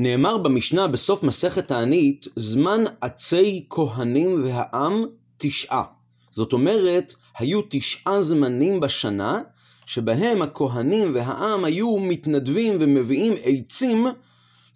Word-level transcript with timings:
נאמר 0.00 0.38
במשנה 0.38 0.86
בסוף 0.88 1.22
מסכת 1.22 1.68
תענית, 1.68 2.26
זמן 2.36 2.84
עצי 3.00 3.66
כהנים 3.70 4.44
והעם 4.44 5.06
תשעה. 5.38 5.82
זאת 6.30 6.52
אומרת, 6.52 7.14
היו 7.38 7.60
תשעה 7.68 8.22
זמנים 8.22 8.80
בשנה, 8.80 9.40
שבהם 9.86 10.42
הכהנים 10.42 11.14
והעם 11.14 11.64
היו 11.64 11.96
מתנדבים 11.96 12.76
ומביאים 12.80 13.32
עצים 13.42 14.06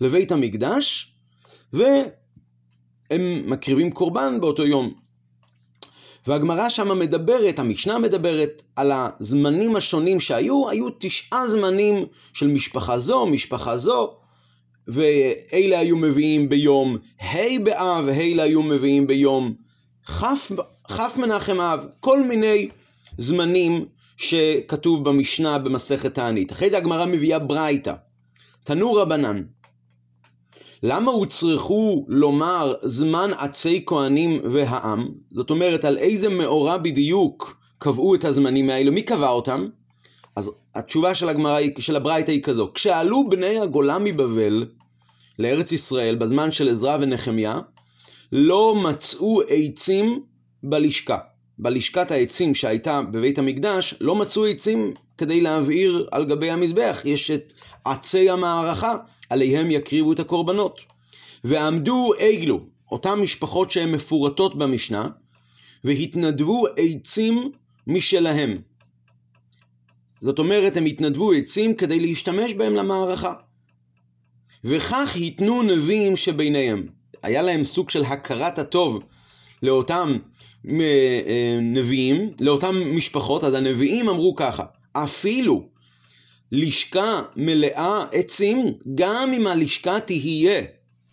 לבית 0.01 0.33
המקדש, 0.33 1.13
והם 1.73 2.01
מקריבים 3.47 3.91
קורבן 3.91 4.41
באותו 4.41 4.67
יום. 4.67 4.93
והגמרא 6.27 6.69
שם 6.69 6.99
מדברת, 6.99 7.59
המשנה 7.59 7.99
מדברת 7.99 8.63
על 8.77 8.93
הזמנים 8.95 9.77
השונים 9.77 10.21
שהיו, 10.21 10.69
היו 10.69 10.87
תשעה 10.99 11.49
זמנים 11.49 12.07
של 12.33 12.47
משפחה 12.47 12.99
זו, 12.99 13.27
משפחה 13.27 13.77
זו, 13.77 14.22
ואלה 14.93 15.79
היו 15.79 15.97
מביאים 15.97 16.49
ביום 16.49 16.97
ה' 17.21 17.59
באב, 17.65 18.05
ואלה 18.07 18.43
היו 18.43 18.63
מביאים 18.63 19.07
ביום 19.07 19.55
כ' 20.89 21.17
מנחם 21.17 21.61
אב, 21.61 21.87
כל 22.01 22.23
מיני 22.23 22.69
זמנים 23.19 23.85
שכתוב 24.17 25.05
במשנה 25.05 25.59
במסכת 25.59 26.15
תענית. 26.15 26.53
אחרי 26.53 26.71
זה 26.71 26.79
הגמרא 26.79 27.07
מביאה 27.07 27.39
ברייתא, 27.39 27.95
תנו 28.65 28.93
רבנן. 28.93 29.43
למה 30.83 31.11
הוצרכו 31.11 32.05
לומר 32.09 32.75
זמן 32.83 33.31
עצי 33.39 33.83
כהנים 33.87 34.41
והעם? 34.45 35.09
זאת 35.31 35.51
אומרת, 35.51 35.85
על 35.85 35.99
איזה 35.99 36.29
מאורע 36.29 36.77
בדיוק 36.77 37.57
קבעו 37.79 38.15
את 38.15 38.25
הזמנים 38.25 38.71
האלו? 38.71 38.93
מי 38.93 39.03
קבע 39.03 39.29
אותם? 39.29 39.69
אז 40.37 40.51
התשובה 40.75 41.15
של 41.15 41.29
הגמרא, 41.29 41.61
של 41.79 41.97
הברייתא 41.97 42.31
היא 42.31 42.43
כזו, 42.43 42.71
כשעלו 42.75 43.31
בני 43.31 43.59
הגולה 43.59 43.99
מבבל 43.99 44.65
לארץ 45.39 45.73
ישראל 45.73 46.15
בזמן 46.15 46.53
של 46.53 46.69
עזרא 46.69 46.99
ונחמיה, 47.01 47.61
לא 48.33 48.75
מצאו 48.75 49.41
עצים 49.49 50.23
בלשכה. 50.63 51.19
בלשכת 51.59 52.11
העצים 52.11 52.55
שהייתה 52.55 53.03
בבית 53.03 53.39
המקדש, 53.39 53.95
לא 54.01 54.15
מצאו 54.17 54.47
עצים 54.47 54.93
כדי 55.19 55.41
להבעיר 55.41 56.09
על 56.11 56.25
גבי 56.25 56.51
המזבח. 56.51 57.03
יש 57.05 57.31
את 57.31 57.53
עצי 57.85 58.31
המערכה, 58.31 58.97
עליהם 59.31 59.71
יקריבו 59.71 60.13
את 60.13 60.21
הקורבנות. 60.21 60.81
ועמדו 61.45 62.11
אגלו, 62.19 62.61
אותן 62.93 63.15
משפחות 63.15 63.71
שהן 63.71 63.93
מפורטות 63.93 64.59
במשנה, 64.59 65.09
והתנדבו 65.85 66.67
עצים 66.77 67.53
משלהם. 67.87 68.59
זאת 70.21 70.39
אומרת, 70.39 70.77
הם 70.77 70.85
התנדבו 70.85 71.33
עצים 71.33 71.75
כדי 71.75 72.01
להשתמש 72.01 72.55
בהם 72.55 72.75
למערכה. 72.75 73.35
וכך 74.65 75.17
ייתנו 75.17 75.63
נביאים 75.63 76.17
שביניהם. 76.17 76.87
היה 77.23 77.43
להם 77.43 77.65
סוג 77.65 77.91
של 77.91 78.05
הכרת 78.05 78.59
הטוב 78.59 79.03
לאותם 79.63 80.17
אה, 80.71 81.59
נביאים, 81.63 82.31
לאותם 82.41 82.97
משפחות, 82.97 83.45
אז 83.45 83.55
הנביאים 83.55 84.09
אמרו 84.09 84.35
ככה, 84.35 84.65
אפילו 84.93 85.69
לשכה 86.53 87.23
מלאה 87.37 88.05
עצים, 88.13 88.59
גם 88.95 89.33
אם 89.37 89.47
הלשכה 89.47 90.01
תהיה 90.01 90.63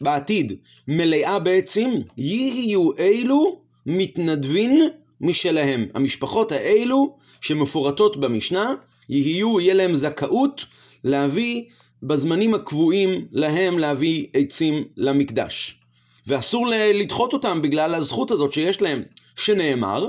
בעתיד 0.01 0.53
מלאה 0.87 1.39
בעצים, 1.39 1.93
יהיו 2.17 2.89
אלו 2.99 3.61
מתנדבים 3.85 4.79
משלהם. 5.21 5.87
המשפחות 5.93 6.51
האלו 6.51 7.15
שמפורטות 7.41 8.17
במשנה, 8.17 8.73
יהיו, 9.09 9.59
יהיה 9.59 9.73
להם 9.73 9.95
זכאות 9.95 10.65
להביא 11.03 11.63
בזמנים 12.03 12.53
הקבועים 12.53 13.25
להם 13.31 13.79
להביא 13.79 14.27
עצים 14.33 14.83
למקדש. 14.97 15.79
ואסור 16.27 16.67
לדחות 16.93 17.33
אותם 17.33 17.61
בגלל 17.61 17.95
הזכות 17.95 18.31
הזאת 18.31 18.53
שיש 18.53 18.81
להם, 18.81 19.01
שנאמר, 19.35 20.07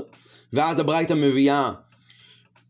ואז 0.53 0.79
הברייתא 0.79 1.13
מביאה 1.13 1.71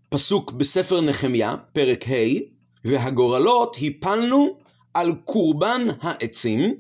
פסוק 0.10 0.52
בספר 0.52 1.02
נחמיה, 1.02 1.56
פרק 1.74 2.06
ה', 2.08 2.40
והגורלות 2.86 3.78
הפלנו 3.82 4.58
על 4.94 5.14
קורבן 5.26 5.88
העצים, 6.02 6.76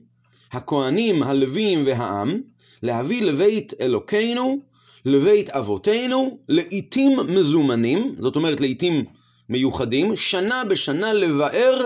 הכהנים, 0.51 1.23
הלווים 1.23 1.83
והעם, 1.85 2.41
להביא 2.83 3.21
לבית 3.21 3.73
אלוקינו, 3.81 4.59
לבית 5.05 5.49
אבותינו, 5.49 6.37
לעיתים 6.49 7.19
מזומנים, 7.27 8.15
זאת 8.19 8.35
אומרת 8.35 8.61
לעיתים 8.61 9.05
מיוחדים, 9.49 10.17
שנה 10.17 10.63
בשנה 10.69 11.13
לבאר 11.13 11.85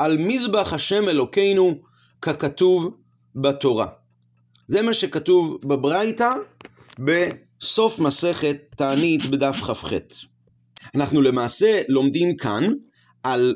על 0.00 0.16
מזבח 0.18 0.72
השם 0.72 1.08
אלוקינו 1.08 1.74
ככתוב 2.22 2.96
בתורה. 3.36 3.86
זה 4.66 4.82
מה 4.82 4.94
שכתוב 4.94 5.58
בברייתא 5.64 6.30
בסוף 6.98 7.98
מסכת 7.98 8.56
תענית 8.76 9.26
בדף 9.26 9.56
כ"ח. 9.56 9.92
אנחנו 10.94 11.22
למעשה 11.22 11.80
לומדים 11.88 12.36
כאן 12.36 12.64
על 13.22 13.54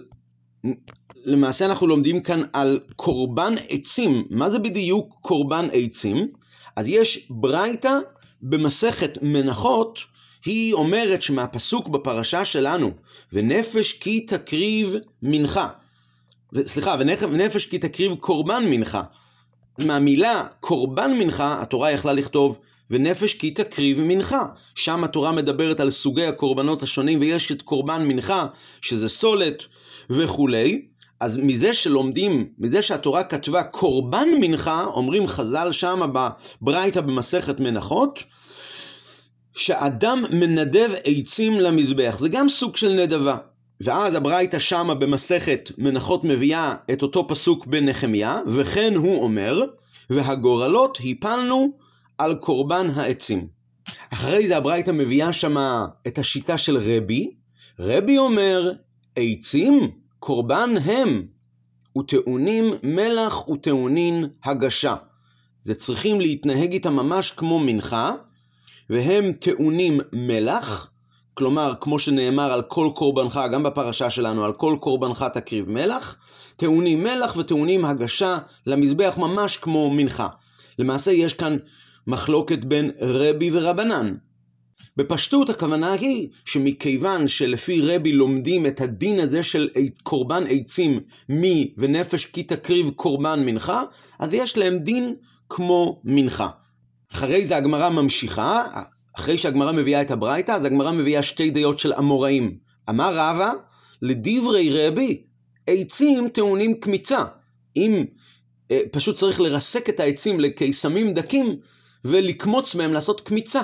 למעשה 1.25 1.67
אנחנו 1.67 1.87
לומדים 1.87 2.23
כאן 2.23 2.43
על 2.53 2.81
קורבן 2.97 3.55
עצים. 3.69 4.25
מה 4.31 4.51
זה 4.51 4.59
בדיוק 4.59 5.15
קורבן 5.21 5.69
עצים? 5.73 6.29
אז 6.77 6.89
יש 6.89 7.27
ברייתא 7.31 7.99
במסכת 8.43 9.19
מנחות, 9.23 9.99
היא 10.45 10.75
אומרת 10.75 11.23
שמהפסוק 11.23 11.89
בפרשה 11.89 12.45
שלנו, 12.45 12.91
ונפש 13.33 13.93
כי 13.93 14.21
תקריב 14.21 14.95
מנחה, 15.23 15.69
סליחה, 16.61 16.97
ונפש 17.31 17.67
כי 17.67 17.79
תקריב 17.79 18.15
קורבן 18.15 18.65
מנחה. 18.71 19.03
מהמילה 19.79 20.47
קורבן 20.61 21.11
מנחה, 21.19 21.63
התורה 21.63 21.91
יכלה 21.91 22.13
לכתוב 22.13 22.59
ונפש 22.91 23.35
כי 23.35 23.51
תקריב 23.51 24.01
מנחה. 24.01 24.47
שם 24.75 25.05
התורה 25.05 25.33
מדברת 25.33 25.81
על 25.81 25.91
סוגי 25.91 26.25
הקורבנות 26.25 26.83
השונים, 26.83 27.21
ויש 27.21 27.53
את 27.53 27.63
קורבן 27.63 28.05
מנחה, 28.09 28.47
שזה 28.81 29.09
סולת 29.09 29.63
וכולי. 30.11 30.83
אז 31.21 31.37
מזה 31.37 31.75
שלומדים, 31.75 32.49
מזה 32.59 32.83
שהתורה 32.83 33.25
כתבה 33.25 33.63
קורבן 33.63 34.29
מנחה, 34.41 34.85
אומרים 34.85 35.27
חז"ל 35.27 35.73
שם 35.73 36.01
בברייתא 36.13 37.01
במסכת 37.01 37.61
מנחות, 37.61 38.25
שאדם 39.55 40.25
מנדב 40.31 40.91
עצים 41.05 41.61
למזבח. 41.61 42.17
זה 42.19 42.29
גם 42.29 42.49
סוג 42.49 42.77
של 42.77 42.93
נדבה. 42.93 43.37
ואז 43.81 44.15
הברייתא 44.15 44.59
שמה 44.59 44.95
במסכת 44.95 45.71
מנחות 45.79 46.25
מביאה 46.25 46.75
את 46.93 47.03
אותו 47.03 47.29
פסוק 47.29 47.67
בנחמיה, 47.67 48.41
וכן 48.47 48.95
הוא 48.97 49.23
אומר, 49.23 49.63
והגורלות 50.11 50.99
הפלנו 51.05 51.69
על 52.19 52.35
קורבן 52.35 52.87
העצים. 52.95 53.47
אחרי 54.13 54.47
זה 54.47 54.57
הברייתא 54.57 54.91
מביאה 54.91 55.33
שמה 55.33 55.87
את 56.07 56.19
השיטה 56.19 56.59
של 56.59 56.77
רבי, 56.77 57.31
רבי 57.79 58.19
אומר, 58.19 58.73
עצים 59.17 59.91
קורבן 60.19 60.71
הם, 60.85 61.27
וטעונים 61.99 62.75
מלח 62.83 63.49
וטעונין 63.49 64.25
הגשה. 64.45 64.95
זה 65.61 65.75
צריכים 65.75 66.21
להתנהג 66.21 66.73
איתם 66.73 66.93
ממש 66.97 67.31
כמו 67.31 67.59
מנחה, 67.59 68.13
והם 68.91 69.33
טעונים 69.33 70.01
מלח, 70.13 70.91
כלומר, 71.35 71.73
כמו 71.81 71.99
שנאמר 71.99 72.53
על 72.53 72.63
כל 72.63 72.91
קורבנך, 72.95 73.41
גם 73.53 73.63
בפרשה 73.63 74.11
שלנו, 74.11 74.45
על 74.45 74.53
כל 74.53 74.77
קורבנך 74.81 75.25
תקריב 75.33 75.71
מלח, 75.71 76.17
טעונים 76.57 77.03
מלח 77.03 77.37
וטעונים 77.37 77.85
הגשה 77.85 78.39
למזבח 78.67 79.15
ממש 79.19 79.57
כמו 79.57 79.91
מנחה. 79.91 80.29
למעשה 80.79 81.13
יש 81.13 81.33
כאן 81.33 81.57
מחלוקת 82.07 82.65
בין 82.65 82.91
רבי 83.01 83.51
ורבנן. 83.53 84.15
בפשטות 84.97 85.51
הכוונה 85.51 85.93
היא 85.93 86.29
שמכיוון 86.45 87.29
שלפי 87.29 87.81
רבי 87.81 88.13
לומדים 88.13 88.67
את 88.67 88.81
הדין 88.81 89.21
הזה 89.21 89.43
של 89.43 89.69
קורבן 90.03 90.45
עצים 90.49 91.01
מי 91.29 91.73
ונפש 91.77 92.25
כי 92.25 92.43
תקריב 92.43 92.91
קורבן 92.91 93.43
מנחה, 93.45 93.83
אז 94.19 94.35
יש 94.35 94.59
להם 94.59 94.79
דין 94.79 95.15
כמו 95.49 96.01
מנחה. 96.05 96.49
אחרי 97.13 97.45
זה 97.45 97.57
הגמרא 97.57 97.89
ממשיכה, 97.89 98.63
אחרי 99.19 99.39
שהגמרא 99.39 99.73
מביאה 99.73 100.03
את 100.03 100.11
הברייתא, 100.11 100.53
אז 100.53 100.65
הגמרא 100.65 100.93
מביאה 100.93 101.23
שתי 101.23 101.51
דעות 101.51 101.79
של 101.79 101.93
אמוראים. 101.93 102.59
אמר 102.89 103.13
רבא, 103.15 103.53
לדברי 104.03 104.71
רבי, 104.73 105.23
עצים 105.67 106.29
טעונים 106.29 106.75
קמיצה. 106.75 107.25
אם 107.77 108.05
אה, 108.71 108.81
פשוט 108.93 109.17
צריך 109.17 109.41
לרסק 109.41 109.89
את 109.89 110.01
העצים 110.01 110.41
לקיסמים 110.41 111.15
דקים 111.15 111.57
ולקמוץ 112.05 112.75
מהם 112.75 112.93
לעשות 112.93 113.21
קמיצה, 113.21 113.63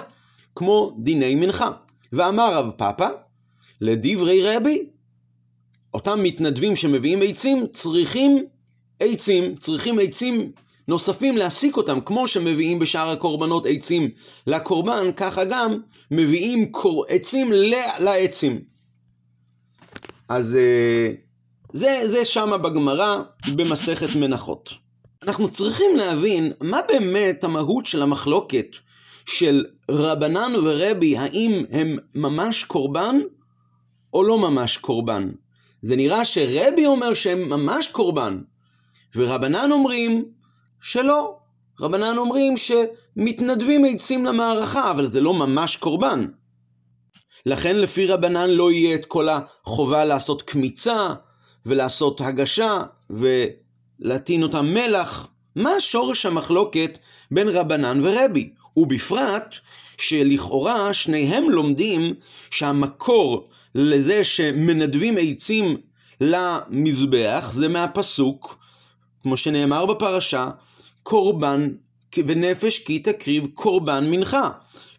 כמו 0.54 0.96
דיני 1.00 1.34
מנחה. 1.34 1.70
ואמר 2.12 2.54
רב 2.54 2.70
פאפא, 2.70 3.08
לדברי 3.80 4.56
רבי, 4.56 4.86
אותם 5.94 6.22
מתנדבים 6.22 6.76
שמביאים 6.76 7.22
עצים 7.22 7.66
צריכים 7.72 8.44
עצים, 9.00 9.56
צריכים 9.56 9.98
עצים 10.02 10.52
נוספים 10.90 11.36
להסיק 11.36 11.76
אותם, 11.76 12.00
כמו 12.00 12.28
שמביאים 12.28 12.78
בשאר 12.78 13.10
הקורבנות 13.10 13.66
עצים 13.66 14.10
לקורבן, 14.46 15.12
ככה 15.16 15.44
גם 15.44 15.80
מביאים 16.10 16.72
קור... 16.72 17.04
עצים 17.08 17.52
לעצים. 17.98 18.60
אז 20.28 20.58
uh, 20.58 21.16
זה, 21.72 22.00
זה 22.06 22.24
שמה 22.24 22.58
בגמרא 22.58 23.22
במסכת 23.54 24.16
מנחות. 24.16 24.70
אנחנו 25.22 25.50
צריכים 25.50 25.96
להבין 25.96 26.52
מה 26.62 26.78
באמת 26.88 27.44
המהות 27.44 27.86
של 27.86 28.02
המחלוקת 28.02 28.76
של 29.26 29.64
רבנן 29.90 30.52
ורבי, 30.62 31.16
האם 31.16 31.64
הם 31.70 31.98
ממש 32.14 32.64
קורבן 32.64 33.16
או 34.12 34.24
לא 34.24 34.38
ממש 34.38 34.76
קורבן. 34.76 35.30
זה 35.82 35.96
נראה 35.96 36.24
שרבי 36.24 36.86
אומר 36.86 37.14
שהם 37.14 37.48
ממש 37.48 37.86
קורבן, 37.86 38.38
ורבנן 39.16 39.72
אומרים 39.72 40.24
שלא. 40.80 41.36
רבנן 41.80 42.18
אומרים 42.18 42.54
שמתנדבים 42.56 43.84
עצים 43.84 44.24
למערכה, 44.24 44.90
אבל 44.90 45.08
זה 45.08 45.20
לא 45.20 45.34
ממש 45.34 45.76
קורבן. 45.76 46.26
לכן 47.46 47.76
לפי 47.76 48.06
רבנן 48.06 48.50
לא 48.50 48.72
יהיה 48.72 48.94
את 48.94 49.06
כל 49.06 49.28
החובה 49.28 50.04
לעשות 50.04 50.42
קמיצה 50.42 51.08
ולעשות 51.66 52.20
הגשה 52.20 52.82
ולהטעין 53.10 54.42
אותם 54.42 54.66
מלח. 54.66 55.28
מה 55.56 55.70
שורש 55.80 56.26
המחלוקת 56.26 56.98
בין 57.30 57.48
רבנן 57.48 58.00
ורבי? 58.02 58.52
ובפרט 58.76 59.54
שלכאורה 59.98 60.94
שניהם 60.94 61.50
לומדים 61.50 62.14
שהמקור 62.50 63.48
לזה 63.74 64.24
שמנדבים 64.24 65.14
עצים 65.20 65.76
למזבח 66.20 67.50
זה 67.54 67.68
מהפסוק, 67.68 68.58
כמו 69.22 69.36
שנאמר 69.36 69.86
בפרשה, 69.86 70.48
קורבן 71.02 71.68
ונפש 72.26 72.78
כי 72.78 72.98
תקריב 72.98 73.46
קורבן 73.54 74.10
מנחה. 74.10 74.50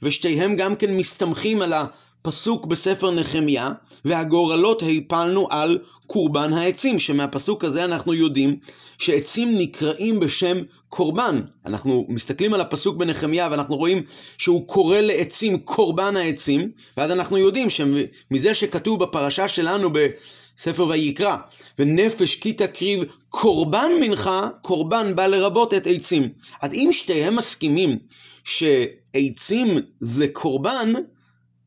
ושתיהם 0.01 0.55
גם 0.55 0.75
כן 0.75 0.97
מסתמכים 0.97 1.61
על 1.61 1.73
הפסוק 1.73 2.65
בספר 2.65 3.11
נחמיה, 3.11 3.71
והגורלות 4.05 4.83
הפלנו 4.97 5.47
על 5.49 5.79
קורבן 6.07 6.53
העצים, 6.53 6.99
שמהפסוק 6.99 7.63
הזה 7.63 7.85
אנחנו 7.85 8.13
יודעים 8.13 8.55
שעצים 8.97 9.57
נקראים 9.57 10.19
בשם 10.19 10.57
קורבן. 10.89 11.41
אנחנו 11.65 12.05
מסתכלים 12.09 12.53
על 12.53 12.61
הפסוק 12.61 12.97
בנחמיה 12.97 13.47
ואנחנו 13.51 13.75
רואים 13.75 14.03
שהוא 14.37 14.67
קורא 14.67 14.99
לעצים 14.99 15.59
קורבן 15.59 16.17
העצים, 16.17 16.71
ואז 16.97 17.11
אנחנו 17.11 17.37
יודעים 17.37 17.67
שמזה 17.69 18.53
שכתוב 18.53 19.03
בפרשה 19.03 19.47
שלנו 19.47 19.89
בספר 19.93 20.87
ויקרא, 20.87 21.37
ונפש 21.81 22.35
כי 22.35 22.53
תקריב 22.53 23.03
קורבן 23.29 23.91
מנחה, 24.01 24.49
קורבן 24.61 25.15
בא 25.15 25.27
לרבות 25.27 25.73
את 25.73 25.87
עצים. 25.87 26.29
אז 26.61 26.73
אם 26.73 26.89
שתיהם 26.91 27.35
מסכימים 27.35 27.97
שעצים 28.43 29.77
זה 29.99 30.27
קורבן, 30.27 30.93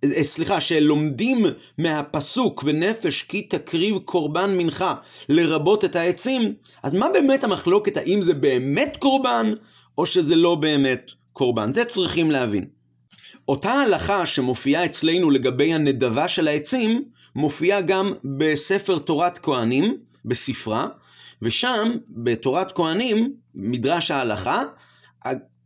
אה, 0.05 0.25
סליחה, 0.25 0.61
שלומדים 0.61 1.47
מהפסוק 1.79 2.63
ונפש 2.67 3.23
כי 3.23 3.43
תקריב 3.43 3.99
קורבן 3.99 4.57
מנחה 4.57 4.95
לרבות 5.29 5.85
את 5.85 5.97
העצים, 5.97 6.55
אז 6.83 6.93
מה 6.93 7.07
באמת 7.13 7.45
המחלוקת 7.45 7.97
האם 7.97 8.23
זה 8.23 8.35
באמת 8.35 8.97
קורבן 8.99 9.55
או 9.99 10.07
שזה 10.07 10.37
לא 10.37 10.55
באמת 10.55 11.11
קורבן? 11.33 11.73
זה 11.73 11.85
צריכים 11.85 12.31
להבין. 12.31 12.65
אותה 13.49 13.73
הלכה 13.73 14.27
שמופיעה 14.27 14.85
אצלנו 14.85 15.31
לגבי 15.31 15.75
הנדבה 15.75 16.29
של 16.29 16.49
העצים, 16.49 17.05
מופיעה 17.37 17.81
גם 17.81 18.13
בספר 18.25 18.99
תורת 18.99 19.39
כהנים, 19.39 19.97
בספרה, 20.25 20.89
ושם, 21.43 21.97
בתורת 22.09 22.73
כהנים, 22.73 23.35
מדרש 23.55 24.11
ההלכה, 24.11 24.63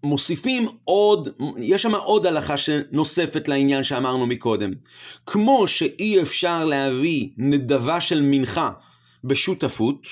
מוסיפים 0.03 0.69
עוד, 0.85 1.29
יש 1.59 1.83
שם 1.83 1.95
עוד 1.95 2.27
הלכה 2.27 2.57
שנוספת 2.57 3.49
לעניין 3.49 3.85
שאמרנו 3.85 4.27
מקודם. 4.27 4.71
כמו 5.27 5.67
שאי 5.67 6.23
אפשר 6.23 6.65
להביא 6.65 7.29
נדבה 7.37 8.01
של 8.01 8.21
מנחה 8.23 8.71
בשותפות, 9.25 10.09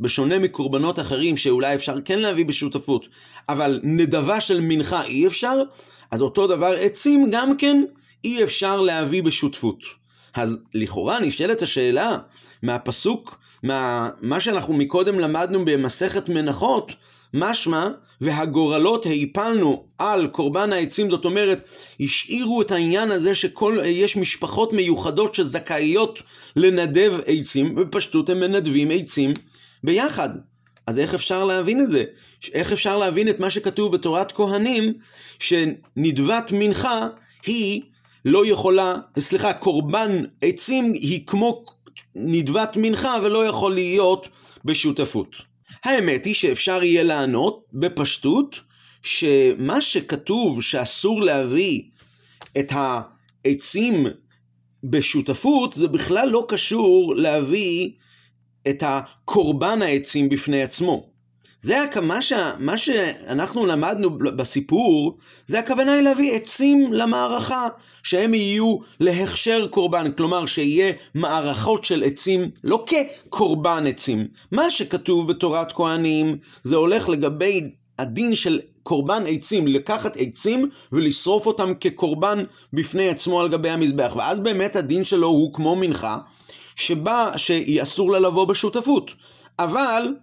בשונה 0.00 0.38
מקורבנות 0.38 0.98
אחרים 0.98 1.36
שאולי 1.36 1.74
אפשר 1.74 2.00
כן 2.04 2.18
להביא 2.18 2.44
בשותפות, 2.44 3.08
אבל 3.48 3.80
נדבה 3.82 4.40
של 4.40 4.60
מנחה 4.60 5.04
אי 5.04 5.26
אפשר, 5.26 5.62
אז 6.10 6.22
אותו 6.22 6.46
דבר 6.46 6.74
עצים 6.80 7.28
גם 7.32 7.56
כן 7.56 7.82
אי 8.24 8.44
אפשר 8.44 8.80
להביא 8.80 9.22
בשותפות. 9.22 9.99
אז 10.34 10.56
לכאורה 10.74 11.20
נשאלת 11.20 11.62
השאלה 11.62 12.18
מהפסוק, 12.62 13.38
מה, 13.62 14.08
מה 14.20 14.40
שאנחנו 14.40 14.74
מקודם 14.74 15.18
למדנו 15.18 15.64
במסכת 15.64 16.28
מנחות, 16.28 16.92
משמע, 17.34 17.86
והגורלות 18.20 19.06
הפלנו 19.22 19.84
על 19.98 20.26
קורבן 20.26 20.72
העצים, 20.72 21.10
זאת 21.10 21.24
אומרת, 21.24 21.68
השאירו 22.00 22.62
את 22.62 22.70
העניין 22.70 23.10
הזה 23.10 23.32
שיש 23.34 24.16
משפחות 24.16 24.72
מיוחדות 24.72 25.34
שזכאיות 25.34 26.22
לנדב 26.56 27.12
עצים, 27.26 27.74
בפשטות 27.74 28.30
הם 28.30 28.40
מנדבים 28.40 28.88
עצים 28.90 29.34
ביחד. 29.84 30.28
אז 30.86 30.98
איך 30.98 31.14
אפשר 31.14 31.44
להבין 31.44 31.80
את 31.80 31.90
זה? 31.90 32.04
איך 32.52 32.72
אפשר 32.72 32.96
להבין 32.96 33.28
את 33.28 33.40
מה 33.40 33.50
שכתוב 33.50 33.92
בתורת 33.92 34.32
כהנים, 34.32 34.92
שנדבת 35.38 36.52
מנחה 36.52 37.08
היא 37.46 37.82
לא 38.24 38.46
יכולה, 38.46 38.94
סליחה, 39.18 39.52
קורבן 39.52 40.22
עצים 40.42 40.92
היא 40.92 41.26
כמו 41.26 41.64
נדבת 42.14 42.72
מנחה 42.76 43.16
ולא 43.22 43.46
יכול 43.46 43.74
להיות 43.74 44.28
בשותפות. 44.64 45.36
האמת 45.84 46.24
היא 46.24 46.34
שאפשר 46.34 46.82
יהיה 46.82 47.02
לענות 47.02 47.64
בפשטות 47.72 48.60
שמה 49.02 49.80
שכתוב 49.80 50.62
שאסור 50.62 51.22
להביא 51.22 51.82
את 52.58 52.72
העצים 52.72 54.06
בשותפות 54.84 55.72
זה 55.72 55.88
בכלל 55.88 56.28
לא 56.28 56.44
קשור 56.48 57.14
להביא 57.16 57.90
את 58.68 58.82
הקורבן 58.86 59.82
העצים 59.82 60.28
בפני 60.28 60.62
עצמו. 60.62 61.09
זה 61.62 61.84
מה, 62.02 62.22
ש... 62.22 62.32
מה 62.58 62.78
שאנחנו 62.78 63.66
למדנו 63.66 64.18
בסיפור, 64.18 65.18
זה 65.46 65.58
הכוונה 65.58 65.92
היא 65.92 66.02
להביא 66.02 66.32
עצים 66.32 66.92
למערכה, 66.92 67.68
שהם 68.02 68.34
יהיו 68.34 68.76
להכשר 69.00 69.68
קורבן, 69.68 70.12
כלומר 70.12 70.46
שיהיה 70.46 70.92
מערכות 71.14 71.84
של 71.84 72.02
עצים, 72.02 72.50
לא 72.64 72.84
כקורבן 72.86 73.84
עצים. 73.86 74.26
מה 74.52 74.70
שכתוב 74.70 75.28
בתורת 75.28 75.72
כהנים, 75.72 76.36
זה 76.62 76.76
הולך 76.76 77.08
לגבי 77.08 77.70
הדין 77.98 78.34
של 78.34 78.60
קורבן 78.82 79.22
עצים, 79.26 79.66
לקחת 79.66 80.16
עצים 80.16 80.68
ולשרוף 80.92 81.46
אותם 81.46 81.72
כקורבן 81.80 82.44
בפני 82.72 83.08
עצמו 83.08 83.40
על 83.40 83.48
גבי 83.48 83.70
המזבח. 83.70 84.12
ואז 84.16 84.40
באמת 84.40 84.76
הדין 84.76 85.04
שלו 85.04 85.28
הוא 85.28 85.52
כמו 85.52 85.76
מנחה, 85.76 86.18
שבה, 86.76 87.30
שאסור 87.36 88.12
לה 88.12 88.18
לבוא 88.18 88.44
בשותפות. 88.44 89.10
אבל 89.58 90.14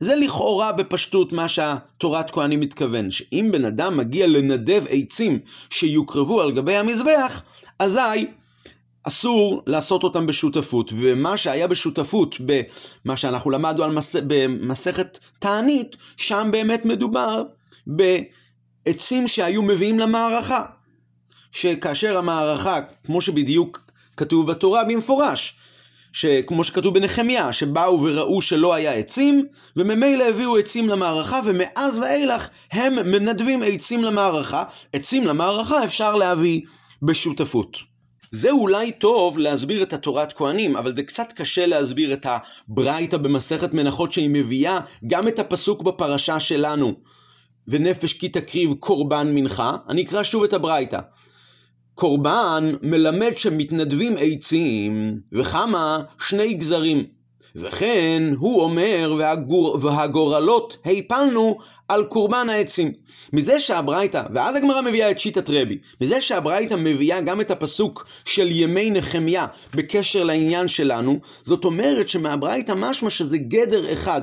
זה 0.00 0.14
לכאורה 0.16 0.72
בפשטות 0.72 1.32
מה 1.32 1.48
שהתורת 1.48 2.30
כהנים 2.30 2.60
מתכוון, 2.60 3.10
שאם 3.10 3.48
בן 3.52 3.64
אדם 3.64 3.96
מגיע 3.96 4.26
לנדב 4.26 4.84
עצים 4.88 5.38
שיוקרבו 5.70 6.42
על 6.42 6.52
גבי 6.52 6.76
המזבח, 6.76 7.42
אזי 7.78 8.26
אסור 9.02 9.62
לעשות 9.66 10.04
אותם 10.04 10.26
בשותפות, 10.26 10.92
ומה 10.96 11.36
שהיה 11.36 11.66
בשותפות 11.66 12.36
במה 12.40 13.16
שאנחנו 13.16 13.50
למדנו 13.50 13.84
על 13.84 13.90
מס... 13.92 14.16
במסכת 14.26 15.18
תענית, 15.38 15.96
שם 16.16 16.48
באמת 16.52 16.84
מדובר 16.84 17.42
בעצים 17.86 19.28
שהיו 19.28 19.62
מביאים 19.62 19.98
למערכה. 19.98 20.64
שכאשר 21.52 22.18
המערכה, 22.18 22.80
כמו 23.04 23.20
שבדיוק 23.20 23.80
כתוב 24.16 24.50
בתורה 24.50 24.84
במפורש, 24.84 25.56
שכמו 26.16 26.64
שכתוב 26.64 26.94
בנחמיה, 26.94 27.52
שבאו 27.52 28.02
וראו 28.02 28.42
שלא 28.42 28.74
היה 28.74 28.92
עצים, 28.92 29.46
וממילא 29.76 30.24
הביאו 30.24 30.56
עצים 30.56 30.88
למערכה, 30.88 31.40
ומאז 31.44 31.98
ואילך 31.98 32.48
הם 32.72 32.94
מנדבים 32.94 33.62
עצים 33.66 34.04
למערכה. 34.04 34.64
עצים 34.92 35.26
למערכה 35.26 35.84
אפשר 35.84 36.14
להביא 36.14 36.60
בשותפות. 37.02 37.78
זה 38.32 38.50
אולי 38.50 38.92
טוב 38.92 39.38
להסביר 39.38 39.82
את 39.82 39.92
התורת 39.92 40.32
כהנים, 40.32 40.76
אבל 40.76 40.96
זה 40.96 41.02
קצת 41.02 41.32
קשה 41.32 41.66
להסביר 41.66 42.12
את 42.12 42.26
הברייתא 42.28 43.16
במסכת 43.16 43.74
מנחות 43.74 44.12
שהיא 44.12 44.30
מביאה 44.32 44.80
גם 45.06 45.28
את 45.28 45.38
הפסוק 45.38 45.82
בפרשה 45.82 46.40
שלנו, 46.40 46.92
ונפש 47.68 48.12
כי 48.12 48.28
תקריב 48.28 48.74
קורבן 48.74 49.34
מנחה. 49.34 49.76
אני 49.88 50.02
אקרא 50.02 50.22
שוב 50.22 50.42
את 50.42 50.52
הברייתא. 50.52 50.98
קורבן 51.96 52.72
מלמד 52.82 53.32
שמתנדבים 53.36 54.14
עצים, 54.18 55.20
וכמה 55.32 56.02
שני 56.28 56.54
גזרים. 56.54 57.04
וכן 57.54 58.22
הוא 58.38 58.62
אומר, 58.62 59.14
והגור, 59.18 59.78
והגורלות 59.82 60.76
הפלנו 60.86 61.58
על 61.88 62.04
קורבן 62.04 62.48
העצים. 62.50 62.92
מזה 63.32 63.60
שהברייתא, 63.60 64.22
ואז 64.32 64.56
הגמרא 64.56 64.80
מביאה 64.80 65.10
את 65.10 65.18
שיטת 65.18 65.50
רבי, 65.50 65.78
מזה 66.00 66.20
שהברייתא 66.20 66.74
מביאה 66.74 67.20
גם 67.20 67.40
את 67.40 67.50
הפסוק 67.50 68.06
של 68.24 68.48
ימי 68.50 68.90
נחמיה 68.90 69.46
בקשר 69.74 70.24
לעניין 70.24 70.68
שלנו, 70.68 71.18
זאת 71.42 71.64
אומרת 71.64 72.08
שמהברייתא 72.08 72.72
משמע 72.76 73.10
שזה 73.10 73.38
גדר 73.38 73.92
אחד 73.92 74.22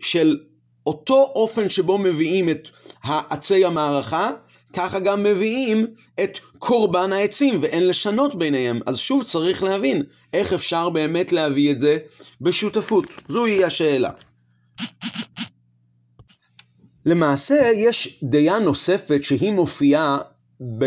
של 0.00 0.38
אותו 0.86 1.32
אופן 1.34 1.68
שבו 1.68 1.98
מביאים 1.98 2.48
את 2.48 2.70
עצי 3.04 3.64
המערכה, 3.64 4.30
ככה 4.76 4.98
גם 4.98 5.22
מביאים 5.22 5.86
את 6.24 6.38
קורבן 6.58 7.12
העצים, 7.12 7.58
ואין 7.60 7.88
לשנות 7.88 8.34
ביניהם. 8.34 8.80
אז 8.86 8.98
שוב 8.98 9.22
צריך 9.24 9.62
להבין 9.62 10.02
איך 10.32 10.52
אפשר 10.52 10.88
באמת 10.90 11.32
להביא 11.32 11.72
את 11.72 11.78
זה 11.78 11.98
בשותפות. 12.40 13.04
זוהי 13.28 13.64
השאלה. 13.64 14.10
למעשה 17.06 17.70
יש 17.74 18.20
דעה 18.22 18.58
נוספת 18.58 19.22
שהיא 19.22 19.52
מופיעה 19.52 20.18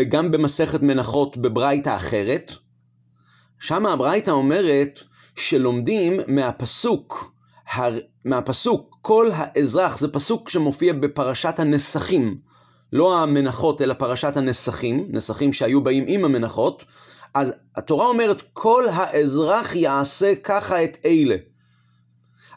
גם 0.08 0.30
במסכת 0.30 0.82
מנחות 0.82 1.36
בברייתא 1.36 1.96
אחרת. 1.96 2.52
שם 3.60 3.86
הברייתא 3.86 4.30
אומרת 4.30 5.00
שלומדים 5.36 6.20
מהפסוק, 6.26 7.34
מהפסוק 8.24 8.96
כל 9.02 9.30
האזרח, 9.34 9.98
זה 9.98 10.08
פסוק 10.08 10.48
שמופיע 10.48 10.92
בפרשת 10.92 11.54
הנסכים, 11.58 12.49
לא 12.92 13.22
המנחות 13.22 13.82
אלא 13.82 13.94
פרשת 13.94 14.36
הנסכים, 14.36 15.06
נסכים 15.08 15.52
שהיו 15.52 15.80
באים 15.80 16.04
עם 16.06 16.24
המנחות, 16.24 16.84
אז 17.34 17.54
התורה 17.76 18.06
אומרת 18.06 18.42
כל 18.52 18.84
האזרח 18.88 19.74
יעשה 19.74 20.34
ככה 20.34 20.84
את 20.84 20.98
אלה. 21.04 21.36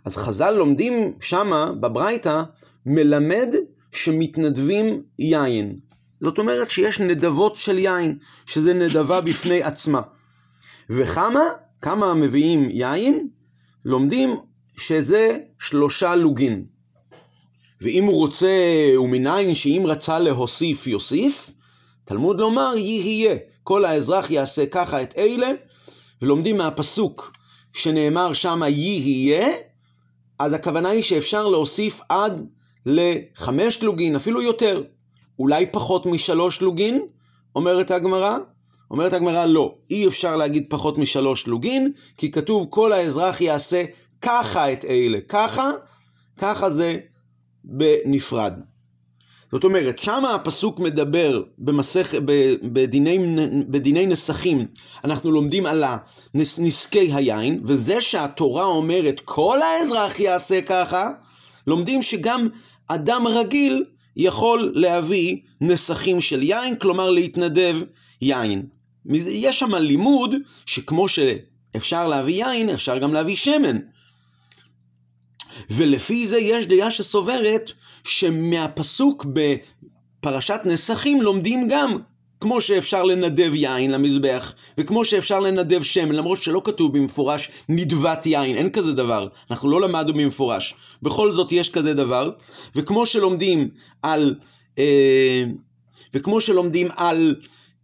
אז 0.05 0.17
חז"ל 0.17 0.51
לומדים 0.51 1.13
שמה 1.21 1.71
בברייתא 1.79 2.43
מלמד 2.85 3.55
שמתנדבים 3.91 5.03
יין. 5.19 5.79
זאת 6.21 6.37
אומרת 6.37 6.71
שיש 6.71 6.99
נדבות 6.99 7.55
של 7.55 7.77
יין, 7.77 8.17
שזה 8.45 8.73
נדבה 8.73 9.21
בפני 9.21 9.63
עצמה. 9.63 10.01
וכמה? 10.89 11.41
כמה 11.81 12.13
מביאים 12.13 12.69
יין? 12.69 13.27
לומדים 13.85 14.29
שזה 14.77 15.37
שלושה 15.59 16.15
לוגין. 16.15 16.65
ואם 17.83 18.03
הוא 18.03 18.15
רוצה, 18.15 18.47
ומניין 18.99 19.55
שאם 19.55 19.83
רצה 19.85 20.19
להוסיף 20.19 20.87
יוסיף, 20.87 21.51
תלמוד 22.05 22.39
לומר 22.39 22.73
יהיה, 22.77 23.35
כל 23.63 23.85
האזרח 23.85 24.31
יעשה 24.31 24.65
ככה 24.65 25.01
את 25.01 25.13
אלה, 25.17 25.51
ולומדים 26.21 26.57
מהפסוק 26.57 27.33
שנאמר 27.73 28.33
שמה 28.33 28.69
יהיה, 28.69 29.47
אז 30.39 30.53
הכוונה 30.53 30.89
היא 30.89 31.03
שאפשר 31.03 31.47
להוסיף 31.47 32.01
עד 32.09 32.45
לחמש 32.85 33.83
לוגין, 33.83 34.15
אפילו 34.15 34.41
יותר. 34.41 34.83
אולי 35.39 35.65
פחות 35.65 36.05
משלוש 36.05 36.61
לוגין, 36.61 37.01
אומרת 37.55 37.91
הגמרא. 37.91 38.37
אומרת 38.91 39.13
הגמרא, 39.13 39.45
לא, 39.45 39.75
אי 39.89 40.07
אפשר 40.07 40.35
להגיד 40.35 40.65
פחות 40.69 40.97
משלוש 40.97 41.47
לוגין, 41.47 41.91
כי 42.17 42.31
כתוב 42.31 42.67
כל 42.69 42.93
האזרח 42.93 43.41
יעשה 43.41 43.83
ככה 44.21 44.73
את 44.73 44.85
אלה, 44.85 45.19
ככה, 45.27 45.71
ככה 46.37 46.69
זה 46.69 46.97
בנפרד. 47.63 48.53
זאת 49.51 49.63
אומרת, 49.63 49.99
שמה 49.99 50.35
הפסוק 50.35 50.79
מדבר 50.79 51.43
במסך, 51.57 52.13
בדיני, 52.63 53.17
בדיני 53.69 54.05
נסכים, 54.05 54.65
אנחנו 55.03 55.31
לומדים 55.31 55.65
על 55.65 55.83
נזקי 56.33 57.13
היין, 57.13 57.61
וזה 57.63 58.01
שהתורה 58.01 58.65
אומרת 58.65 59.21
כל 59.25 59.59
האזרח 59.61 60.19
יעשה 60.19 60.61
ככה, 60.61 61.09
לומדים 61.67 62.01
שגם 62.01 62.47
אדם 62.87 63.27
רגיל 63.27 63.83
יכול 64.15 64.71
להביא 64.75 65.37
נסכים 65.61 66.21
של 66.21 66.43
יין, 66.43 66.75
כלומר 66.75 67.09
להתנדב 67.09 67.77
יין. 68.21 68.65
יש 69.29 69.59
שם 69.59 69.75
לימוד 69.75 70.35
שכמו 70.65 71.05
שאפשר 71.07 72.07
להביא 72.07 72.45
יין, 72.45 72.69
אפשר 72.69 72.97
גם 72.97 73.13
להביא 73.13 73.35
שמן. 73.35 73.77
ולפי 75.69 76.27
זה 76.27 76.39
יש 76.39 76.65
דעה 76.67 76.91
שסוברת 76.91 77.71
שמהפסוק 78.03 79.25
בפרשת 79.25 80.61
נסכים 80.65 81.21
לומדים 81.21 81.67
גם 81.67 81.97
כמו 82.43 82.61
שאפשר 82.61 83.03
לנדב 83.03 83.53
יין 83.53 83.91
למזבח, 83.91 84.53
וכמו 84.77 85.05
שאפשר 85.05 85.39
לנדב 85.39 85.83
שמן, 85.83 86.15
למרות 86.15 86.43
שלא 86.43 86.61
כתוב 86.63 86.97
במפורש 86.97 87.49
נדבת 87.69 88.25
יין, 88.25 88.57
אין 88.57 88.69
כזה 88.69 88.93
דבר, 88.93 89.27
אנחנו 89.51 89.69
לא 89.69 89.81
למדנו 89.81 90.13
במפורש. 90.13 90.75
בכל 91.01 91.33
זאת 91.33 91.51
יש 91.51 91.69
כזה 91.69 91.93
דבר, 91.93 92.31
וכמו 92.75 93.05
שלומדים 93.05 93.69
על, 94.01 94.35
אה, 94.77 95.43
וכמו 96.13 96.41
שלומדים 96.41 96.87
על 96.95 97.35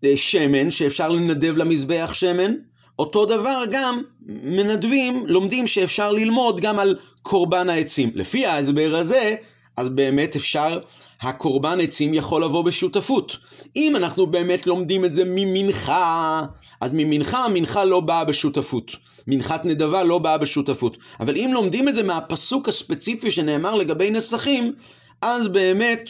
אה, 0.04 0.14
שמן, 0.16 0.70
שאפשר 0.72 1.10
לנדב 1.10 1.58
למזבח 1.58 2.10
שמן, 2.14 2.54
אותו 3.00 3.26
דבר 3.26 3.64
גם 3.72 4.02
מנדבים, 4.26 5.24
לומדים 5.28 5.68
שאפשר 5.68 6.12
ללמוד 6.12 6.62
גם 6.62 6.80
על 6.80 6.96
קורבן 7.22 7.70
העצים. 7.70 8.12
לפי 8.16 8.46
ההסבר 8.46 8.96
הזה, 8.96 9.36
אז 9.78 9.90
באמת 9.90 10.36
אפשר 10.36 10.80
הקורבן 11.22 11.80
עצים 11.80 12.14
יכול 12.14 12.44
לבוא 12.44 12.64
בשותפות. 12.64 13.38
אם 13.76 13.96
אנחנו 13.96 14.28
באמת 14.28 14.68
לומדים 14.68 15.06
את 15.06 15.14
זה 15.14 15.24
ממנחה, 15.26 16.46
אז 16.82 16.92
ממנחה, 16.94 17.46
המנחה 17.46 17.86
לא 17.86 18.00
באה 18.00 18.26
בשותפות. 18.26 18.92
מנחת 19.28 19.66
נדבה 19.66 20.04
לא 20.04 20.18
באה 20.18 20.38
בשותפות. 20.38 20.98
אבל 21.20 21.36
אם 21.36 21.52
לומדים 21.54 21.90
את 21.90 21.96
זה 21.96 22.04
מהפסוק 22.04 22.70
הספציפי 22.70 23.32
שנאמר 23.32 23.76
לגבי 23.76 24.12
נסכים, 24.12 24.74
אז 25.22 25.48
באמת 25.48 26.10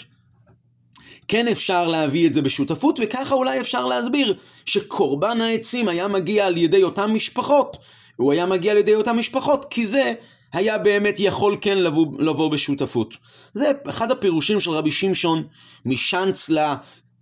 כן 1.29 1.47
אפשר 1.47 1.87
להביא 1.87 2.27
את 2.27 2.33
זה 2.33 2.41
בשותפות, 2.41 2.99
וככה 3.03 3.35
אולי 3.35 3.59
אפשר 3.59 3.85
להסביר 3.85 4.33
שקורבן 4.65 5.41
העצים 5.41 5.87
היה 5.87 6.07
מגיע 6.07 6.45
על 6.45 6.57
ידי 6.57 6.83
אותן 6.83 7.11
משפחות. 7.11 7.77
הוא 8.15 8.31
היה 8.31 8.45
מגיע 8.45 8.71
על 8.71 8.77
ידי 8.77 8.95
אותן 8.95 9.15
משפחות, 9.15 9.65
כי 9.69 9.85
זה 9.85 10.13
היה 10.53 10.77
באמת 10.77 11.15
יכול 11.19 11.57
כן 11.61 11.77
לבוא, 11.77 12.05
לבוא 12.19 12.51
בשותפות. 12.51 13.17
זה 13.53 13.71
אחד 13.89 14.11
הפירושים 14.11 14.59
של 14.59 14.71
רבי 14.71 14.91
שמשון 14.91 15.43
משאנץ 15.85 16.49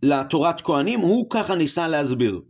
לתורת 0.03 0.61
כהנים, 0.61 0.99
הוא 0.99 1.29
ככה 1.29 1.55
ניסה 1.55 1.87
להסביר. 1.87 2.41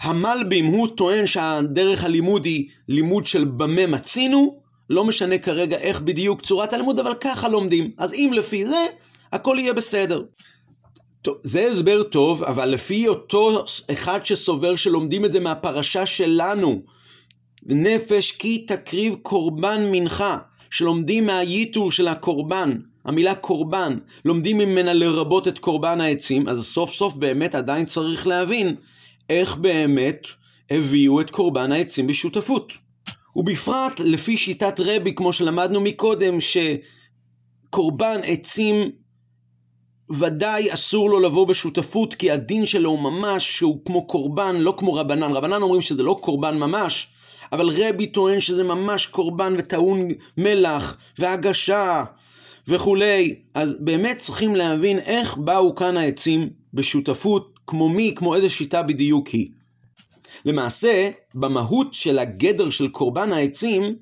המלבים 0.00 0.64
הוא 0.66 0.88
טוען 0.88 1.26
שהדרך 1.26 2.04
הלימוד 2.04 2.44
היא 2.44 2.68
לימוד 2.88 3.26
של 3.26 3.44
במה 3.44 3.86
מצינו, 3.86 4.60
לא 4.90 5.04
משנה 5.04 5.38
כרגע 5.38 5.76
איך 5.76 6.00
בדיוק 6.00 6.42
צורת 6.42 6.72
הלימוד, 6.72 6.98
אבל 6.98 7.14
ככה 7.14 7.48
לומדים. 7.48 7.90
אז 7.98 8.12
אם 8.12 8.30
לפי 8.34 8.66
זה, 8.66 8.86
הכל 9.32 9.56
יהיה 9.60 9.72
בסדר. 9.72 10.22
זה 11.42 11.68
הסבר 11.72 12.02
טוב, 12.02 12.44
אבל 12.44 12.68
לפי 12.68 13.08
אותו 13.08 13.64
אחד 13.92 14.26
שסובר 14.26 14.76
שלומדים 14.76 15.24
את 15.24 15.32
זה 15.32 15.40
מהפרשה 15.40 16.06
שלנו, 16.06 16.82
נפש 17.66 18.30
כי 18.30 18.58
תקריב 18.58 19.14
קורבן 19.22 19.88
מנחה, 19.92 20.38
שלומדים 20.70 21.26
מהייתור 21.26 21.90
של 21.90 22.08
הקורבן, 22.08 22.76
המילה 23.04 23.34
קורבן, 23.34 23.98
לומדים 24.24 24.58
ממנה 24.58 24.94
לרבות 24.94 25.48
את 25.48 25.58
קורבן 25.58 26.00
העצים, 26.00 26.48
אז 26.48 26.64
סוף 26.64 26.92
סוף 26.92 27.14
באמת 27.14 27.54
עדיין 27.54 27.86
צריך 27.86 28.26
להבין 28.26 28.74
איך 29.30 29.56
באמת 29.56 30.26
הביאו 30.70 31.20
את 31.20 31.30
קורבן 31.30 31.72
העצים 31.72 32.06
בשותפות. 32.06 32.72
ובפרט 33.36 34.00
לפי 34.00 34.36
שיטת 34.36 34.80
רבי, 34.80 35.14
כמו 35.14 35.32
שלמדנו 35.32 35.80
מקודם, 35.80 36.38
שקורבן 36.40 38.20
עצים 38.22 38.90
ודאי 40.10 40.74
אסור 40.74 41.10
לו 41.10 41.20
לבוא 41.20 41.46
בשותפות, 41.46 42.14
כי 42.14 42.30
הדין 42.30 42.66
שלו 42.66 42.90
הוא 42.90 42.98
ממש 42.98 43.56
שהוא 43.56 43.78
כמו 43.84 44.06
קורבן, 44.06 44.56
לא 44.56 44.74
כמו 44.76 44.94
רבנן. 44.94 45.32
רבנן 45.32 45.62
אומרים 45.62 45.82
שזה 45.82 46.02
לא 46.02 46.18
קורבן 46.22 46.58
ממש, 46.58 47.08
אבל 47.52 47.68
רבי 47.68 48.06
טוען 48.06 48.40
שזה 48.40 48.64
ממש 48.64 49.06
קורבן 49.06 49.54
וטעון 49.58 50.08
מלח 50.36 50.96
והגשה 51.18 52.04
וכולי. 52.68 53.34
אז 53.54 53.74
באמת 53.80 54.18
צריכים 54.18 54.56
להבין 54.56 54.98
איך 54.98 55.36
באו 55.36 55.74
כאן 55.74 55.96
העצים 55.96 56.48
בשותפות, 56.74 57.58
כמו 57.66 57.88
מי, 57.88 58.12
כמו 58.16 58.34
איזה 58.34 58.50
שיטה 58.50 58.82
בדיוק 58.82 59.28
היא. 59.28 59.48
למעשה, 60.44 61.10
במהות 61.34 61.94
של 61.94 62.18
הגדר 62.18 62.70
של 62.70 62.88
קורבן 62.88 63.32
העצים, 63.32 63.96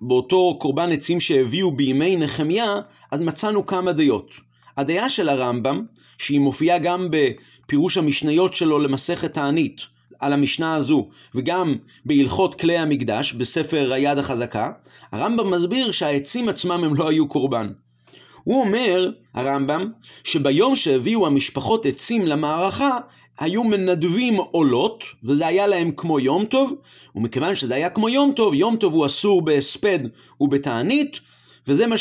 באותו 0.00 0.58
קורבן 0.60 0.92
עצים 0.92 1.20
שהביאו 1.20 1.72
בימי 1.72 2.16
נחמיה, 2.16 2.74
אז 3.12 3.20
מצאנו 3.20 3.66
כמה 3.66 3.92
דעות. 3.92 4.49
הדעה 4.76 5.10
של 5.10 5.28
הרמב"ם, 5.28 5.84
שהיא 6.18 6.40
מופיעה 6.40 6.78
גם 6.78 7.08
בפירוש 7.10 7.96
המשניות 7.96 8.54
שלו 8.54 8.78
למסכת 8.78 9.34
תענית, 9.34 9.80
על 10.18 10.32
המשנה 10.32 10.74
הזו, 10.74 11.08
וגם 11.34 11.74
בהלכות 12.04 12.54
כלי 12.54 12.78
המקדש, 12.78 13.32
בספר 13.32 13.92
היד 13.92 14.18
החזקה, 14.18 14.72
הרמב"ם 15.12 15.50
מסביר 15.50 15.90
שהעצים 15.90 16.48
עצמם 16.48 16.84
הם 16.84 16.94
לא 16.94 17.08
היו 17.08 17.28
קורבן. 17.28 17.72
הוא 18.44 18.60
אומר, 18.60 19.10
הרמב"ם, 19.34 19.90
שביום 20.24 20.76
שהביאו 20.76 21.26
המשפחות 21.26 21.86
עצים 21.86 22.26
למערכה, 22.26 22.98
היו 23.38 23.64
מנדבים 23.64 24.34
עולות, 24.34 25.04
וזה 25.24 25.46
היה 25.46 25.66
להם 25.66 25.90
כמו 25.90 26.20
יום 26.20 26.44
טוב, 26.44 26.74
ומכיוון 27.14 27.54
שזה 27.54 27.74
היה 27.74 27.90
כמו 27.90 28.08
יום 28.08 28.32
טוב, 28.36 28.54
יום 28.54 28.76
טוב 28.76 28.94
הוא 28.94 29.06
אסור 29.06 29.42
בהספד 29.42 29.98
ובתענית, 30.40 31.20
וזה 31.66 31.86
מה 31.86 31.96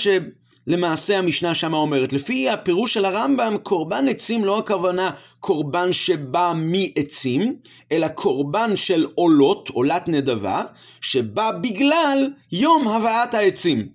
למעשה 0.70 1.18
המשנה 1.18 1.56
שמה 1.56 1.78
אומרת, 1.78 2.14
לפי 2.14 2.50
הפירוש 2.50 2.94
של 2.94 3.06
הרמב"ם, 3.06 3.58
קורבן 3.64 4.08
עצים 4.08 4.46
לא 4.46 4.58
הכוונה 4.58 5.12
קורבן 5.40 5.94
שבא 5.94 6.54
מעצים, 6.56 7.56
אלא 7.92 8.08
קורבן 8.08 8.76
של 8.76 9.08
עולות, 9.16 9.70
עולת 9.70 10.08
נדבה, 10.08 10.64
שבא 11.02 11.52
בגלל 11.62 12.28
יום 12.52 12.88
הבאת 12.88 13.34
העצים. 13.34 13.88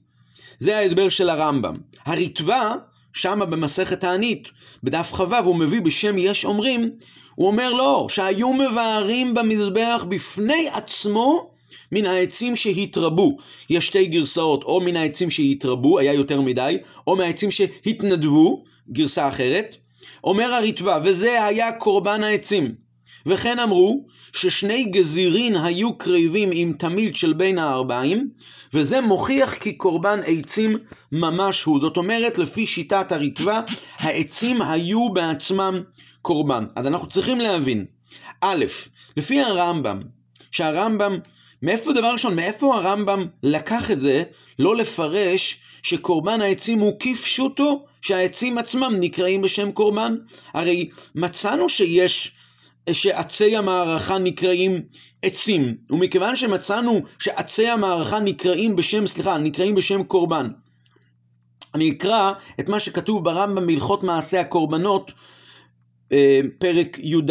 זה 0.61 0.79
ההסבר 0.79 1.09
של 1.09 1.31
הרמב"ם. 1.31 1.75
הריטב"א, 2.07 2.75
שמה 3.13 3.47
במסכת 3.47 4.01
תענית, 4.01 4.49
בדף 4.83 5.13
כ"ו, 5.13 5.37
הוא 5.37 5.57
מביא 5.57 5.81
בשם 5.81 6.19
יש 6.19 6.45
אומרים, 6.45 6.91
הוא 7.35 7.47
אומר 7.47 7.73
לא, 7.73 8.07
שהיו 8.11 8.53
מבארים 8.53 9.35
במזבח 9.35 10.05
בפני 10.09 10.69
עצמו 10.73 11.54
מן 11.95 12.07
העצים 12.07 12.57
שהתרבו. 12.57 13.37
יש 13.71 13.87
שתי 13.87 14.07
גרסאות, 14.07 14.65
או 14.65 14.81
מן 14.81 14.97
העצים 14.97 15.31
שהתרבו, 15.31 15.99
היה 15.99 16.13
יותר 16.13 16.41
מדי, 16.41 16.77
או 17.07 17.17
מהעצים 17.17 17.51
שהתנדבו, 17.51 18.65
גרסה 18.91 19.29
אחרת. 19.29 19.77
אומר 20.25 20.55
הרטב"א, 20.55 20.99
וזה 21.05 21.45
היה 21.45 21.73
קורבן 21.73 22.23
העצים. 22.23 22.75
וכן 23.27 23.59
אמרו 23.59 24.05
ששני 24.33 24.85
גזירין 24.85 25.57
היו 25.57 25.99
קרבים 25.99 26.49
עם 26.53 26.73
תמיד 26.79 27.17
של 27.17 27.33
בין 27.33 27.59
הארבעים, 27.59 28.31
וזה 28.75 29.01
מוכיח 29.01 29.55
כי 29.55 29.73
קורבן 29.73 30.21
עצים 30.27 30.77
ממש 31.13 31.63
הוא. 31.63 31.81
זאת 31.81 31.97
אומרת, 31.97 32.39
לפי 32.39 32.67
שיטת 32.67 33.13
הרטב"א, 33.13 33.61
העצים 33.99 34.63
היו 34.63 35.13
בעצמם 35.13 35.83
קורבן. 36.23 36.65
אז 36.77 36.87
אנחנו 36.87 37.09
צריכים 37.09 37.41
להבין, 37.41 37.85
א', 38.41 38.65
לפי 39.17 39.41
הרמב"ם, 39.41 40.03
שהרמב"ם, 40.51 41.19
מאיפה 41.65 41.93
דבר 41.93 42.13
ראשון, 42.13 42.37
מאיפה 42.37 42.77
הרמב"ם 42.77 43.27
לקח 43.43 43.91
את 43.91 44.01
זה 44.01 44.23
לא 44.59 44.77
לפרש 44.77 45.59
שקורבן 45.83 46.41
העצים 46.41 46.79
הוא 46.79 46.97
כפשוטו, 47.01 47.85
שהעצים 48.03 48.59
עצמם 48.59 48.93
נקראים 49.01 49.43
בשם 49.43 49.73
קורבן? 49.73 50.15
הרי 50.55 50.89
מצאנו 51.15 51.69
שיש 51.69 52.33
שעצי 52.93 53.57
המערכה 53.57 54.19
נקראים 54.19 54.83
עצים, 55.23 55.77
ומכיוון 55.91 56.37
שמצאנו 56.37 57.01
שעצי 57.19 57.69
המערכה 57.69 58.21
נקראים 58.21 58.77
בשם, 58.77 59.07
סליחה, 59.07 59.39
נקראים 59.39 59.75
בשם 59.75 60.03
קורבן. 60.03 60.49
אני 61.75 61.91
אקרא 61.91 62.33
את 62.61 62.69
מה 62.69 62.81
שכתוב 62.81 63.25
ברמב"ם 63.25 63.67
בהלכות 63.67 64.03
מעשה 64.03 64.41
הקורבנות, 64.41 65.13
אה, 66.13 66.41
פרק 66.59 66.99
י"ד. 67.03 67.31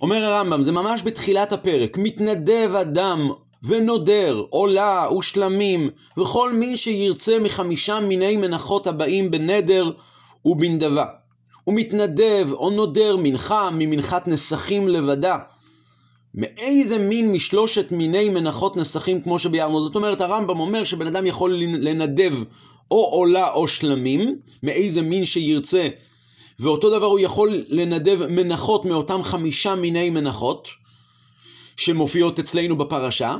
אומר 0.00 0.24
הרמב"ם, 0.24 0.62
זה 0.62 0.72
ממש 0.72 1.02
בתחילת 1.04 1.52
הפרק, 1.52 1.98
מתנדב 1.98 2.70
אדם 2.80 3.30
ונודר, 3.62 4.42
עולה 4.50 5.06
ושלמים, 5.18 5.90
וכל 6.18 6.52
מי 6.52 6.76
שירצה 6.76 7.38
מחמישה 7.38 8.00
מיני 8.00 8.36
מנחות 8.36 8.86
הבאים 8.86 9.30
בנדר 9.30 9.90
ובנדבה. 10.44 11.04
הוא 11.64 11.74
מתנדב 11.74 12.48
או 12.52 12.70
נודר 12.70 13.16
מנחה 13.16 13.70
ממנחת 13.72 14.28
נסכים 14.28 14.88
לבדה. 14.88 15.38
מאיזה 16.34 16.98
מין 16.98 17.32
משלושת 17.32 17.92
מיני 17.92 18.28
מנחות 18.28 18.76
נסכים 18.76 19.20
כמו 19.20 19.38
שביארנו? 19.38 19.82
זאת 19.82 19.94
אומרת, 19.94 20.20
הרמב"ם 20.20 20.60
אומר 20.60 20.84
שבן 20.84 21.06
אדם 21.06 21.26
יכול 21.26 21.54
לנדב 21.54 22.34
או 22.90 23.04
עולה 23.04 23.52
או 23.52 23.68
שלמים, 23.68 24.36
מאיזה 24.62 25.02
מין 25.02 25.24
שירצה, 25.24 25.88
ואותו 26.60 26.90
דבר 26.90 27.06
הוא 27.06 27.18
יכול 27.18 27.64
לנדב 27.68 28.26
מנחות 28.26 28.84
מאותם 28.84 29.22
חמישה 29.22 29.74
מיני 29.74 30.10
מנחות, 30.10 30.68
שמופיעות 31.76 32.38
אצלנו 32.38 32.76
בפרשה. 32.76 33.36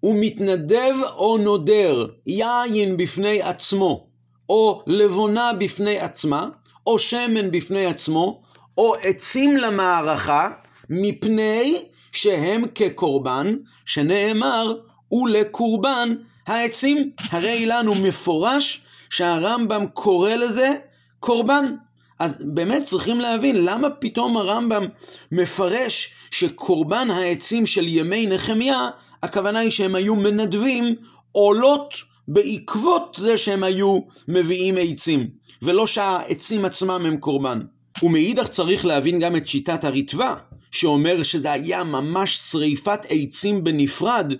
הוא 0.00 0.16
מתנדב 0.20 0.94
או 1.16 1.38
נודר 1.38 2.06
יין 2.26 2.96
בפני 2.96 3.42
עצמו, 3.42 4.06
או 4.48 4.82
לבונה 4.86 5.52
בפני 5.58 5.98
עצמה, 5.98 6.48
או 6.86 6.98
שמן 6.98 7.50
בפני 7.50 7.86
עצמו, 7.86 8.40
או 8.78 8.94
עצים 9.02 9.56
למערכה, 9.56 10.48
מפני 10.90 11.82
שהם 12.12 12.62
כקורבן, 12.74 13.54
שנאמר, 13.86 14.74
ולקורבן 15.12 16.14
העצים. 16.46 17.10
הרי 17.30 17.66
לנו 17.66 17.94
מפורש 17.94 18.80
שהרמב"ם 19.10 19.86
קורא 19.94 20.34
לזה 20.34 20.74
קורבן. 21.20 21.74
אז 22.18 22.42
באמת 22.44 22.84
צריכים 22.84 23.20
להבין 23.20 23.64
למה 23.64 23.90
פתאום 23.90 24.36
הרמב"ם 24.36 24.86
מפרש 25.32 26.10
שקורבן 26.30 27.08
העצים 27.10 27.66
של 27.66 27.86
ימי 27.88 28.26
נחמיה, 28.26 28.88
הכוונה 29.22 29.58
היא 29.58 29.70
שהם 29.70 29.94
היו 29.94 30.14
מנדבים 30.14 30.94
עולות 31.32 31.94
בעקבות 32.28 33.16
זה 33.20 33.38
שהם 33.38 33.62
היו 33.62 33.98
מביאים 34.28 34.74
עצים, 34.78 35.28
ולא 35.62 35.86
שהעצים 35.86 36.64
עצמם 36.64 37.02
הם 37.06 37.16
קורבן. 37.16 37.60
ומאידך 38.02 38.48
צריך 38.48 38.86
להבין 38.86 39.20
גם 39.20 39.36
את 39.36 39.46
שיטת 39.46 39.84
הרטב"א, 39.84 40.34
שאומר 40.70 41.22
שזה 41.22 41.52
היה 41.52 41.84
ממש 41.84 42.38
שריפת 42.38 43.00
עצים 43.08 43.64
בנפרד, 43.64 44.32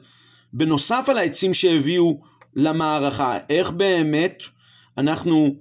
בנוסף 0.52 1.04
על 1.08 1.18
העצים 1.18 1.54
שהביאו 1.54 2.20
למערכה. 2.56 3.38
איך 3.50 3.70
באמת 3.70 4.42
אנחנו 4.98 5.54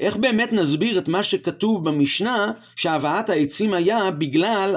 איך 0.00 0.16
באמת 0.16 0.52
נסביר 0.52 0.98
את 0.98 1.08
מה 1.08 1.22
שכתוב 1.22 1.88
במשנה 1.88 2.50
שהבאת 2.76 3.30
העצים 3.30 3.74
היה 3.74 4.10
בגלל, 4.10 4.76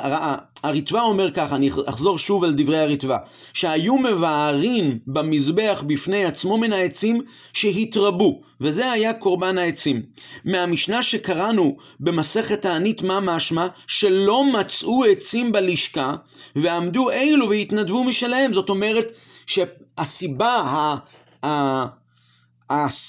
הרטב"א 0.64 1.02
אומר 1.02 1.32
ככה, 1.32 1.56
אני 1.56 1.70
אחזור 1.86 2.18
שוב 2.18 2.44
על 2.44 2.54
דברי 2.58 2.80
הרטב"א, 2.80 3.18
שהיו 3.54 3.98
מבארים 3.98 5.00
במזבח 5.08 5.84
בפני 5.88 6.26
עצמו 6.26 6.58
מן 6.58 6.74
העצים 6.74 7.22
שהתרבו, 7.54 8.42
וזה 8.62 8.92
היה 8.92 9.14
קורבן 9.14 9.58
העצים. 9.58 10.02
מהמשנה 10.46 11.04
שקראנו 11.04 11.78
במסכת 12.00 12.62
תענית 12.62 13.02
מה 13.02 13.20
משמע? 13.20 13.68
שלא 13.88 14.44
מצאו 14.54 15.04
עצים 15.04 15.52
בלשכה 15.52 16.14
ועמדו 16.56 17.12
אלו 17.12 17.50
והתנדבו 17.50 18.04
משלהם, 18.04 18.54
זאת 18.54 18.70
אומרת 18.70 19.12
שהסיבה 19.46 20.96
ה... 21.44 22.00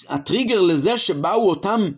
הטריגר 0.09 0.61
לזה 0.61 0.99
שבאו 0.99 1.49
אותם 1.49 1.89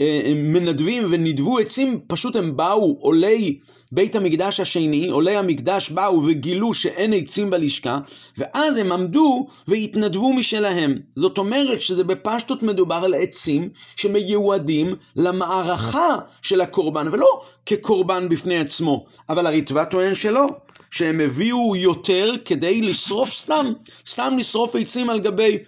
אה, 0.00 0.32
מנדבים 0.34 1.02
ונידבו 1.10 1.58
עצים, 1.58 2.00
פשוט 2.06 2.36
הם 2.36 2.56
באו, 2.56 2.96
עולי 3.00 3.58
בית 3.92 4.16
המקדש 4.16 4.60
השני, 4.60 5.08
עולי 5.08 5.36
המקדש 5.36 5.90
באו 5.90 6.22
וגילו 6.24 6.74
שאין 6.74 7.12
עצים 7.12 7.50
בלשכה, 7.50 7.98
ואז 8.38 8.76
הם 8.76 8.92
עמדו 8.92 9.46
והתנדבו 9.68 10.32
משלהם. 10.32 10.94
זאת 11.16 11.38
אומרת 11.38 11.82
שזה 11.82 12.04
בפשטות 12.04 12.62
מדובר 12.62 13.00
על 13.04 13.14
עצים 13.14 13.68
שמיועדים 13.96 14.94
למערכה 15.16 16.16
של 16.42 16.60
הקורבן, 16.60 17.08
ולא 17.12 17.42
כקורבן 17.66 18.28
בפני 18.28 18.58
עצמו. 18.58 19.04
אבל 19.28 19.46
הרצפה 19.46 19.84
טוען 19.84 20.14
שלא, 20.14 20.46
שהם 20.90 21.20
הביאו 21.20 21.76
יותר 21.76 22.32
כדי 22.44 22.82
לשרוף 22.82 23.30
סתם, 23.30 23.72
סתם 24.06 24.36
לשרוף 24.38 24.76
עצים 24.76 25.10
על 25.10 25.20
גבי 25.20 25.58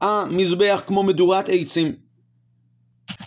המזבח 0.00 0.82
כמו 0.86 1.02
מדורת 1.02 1.48
עצים. 1.48 1.92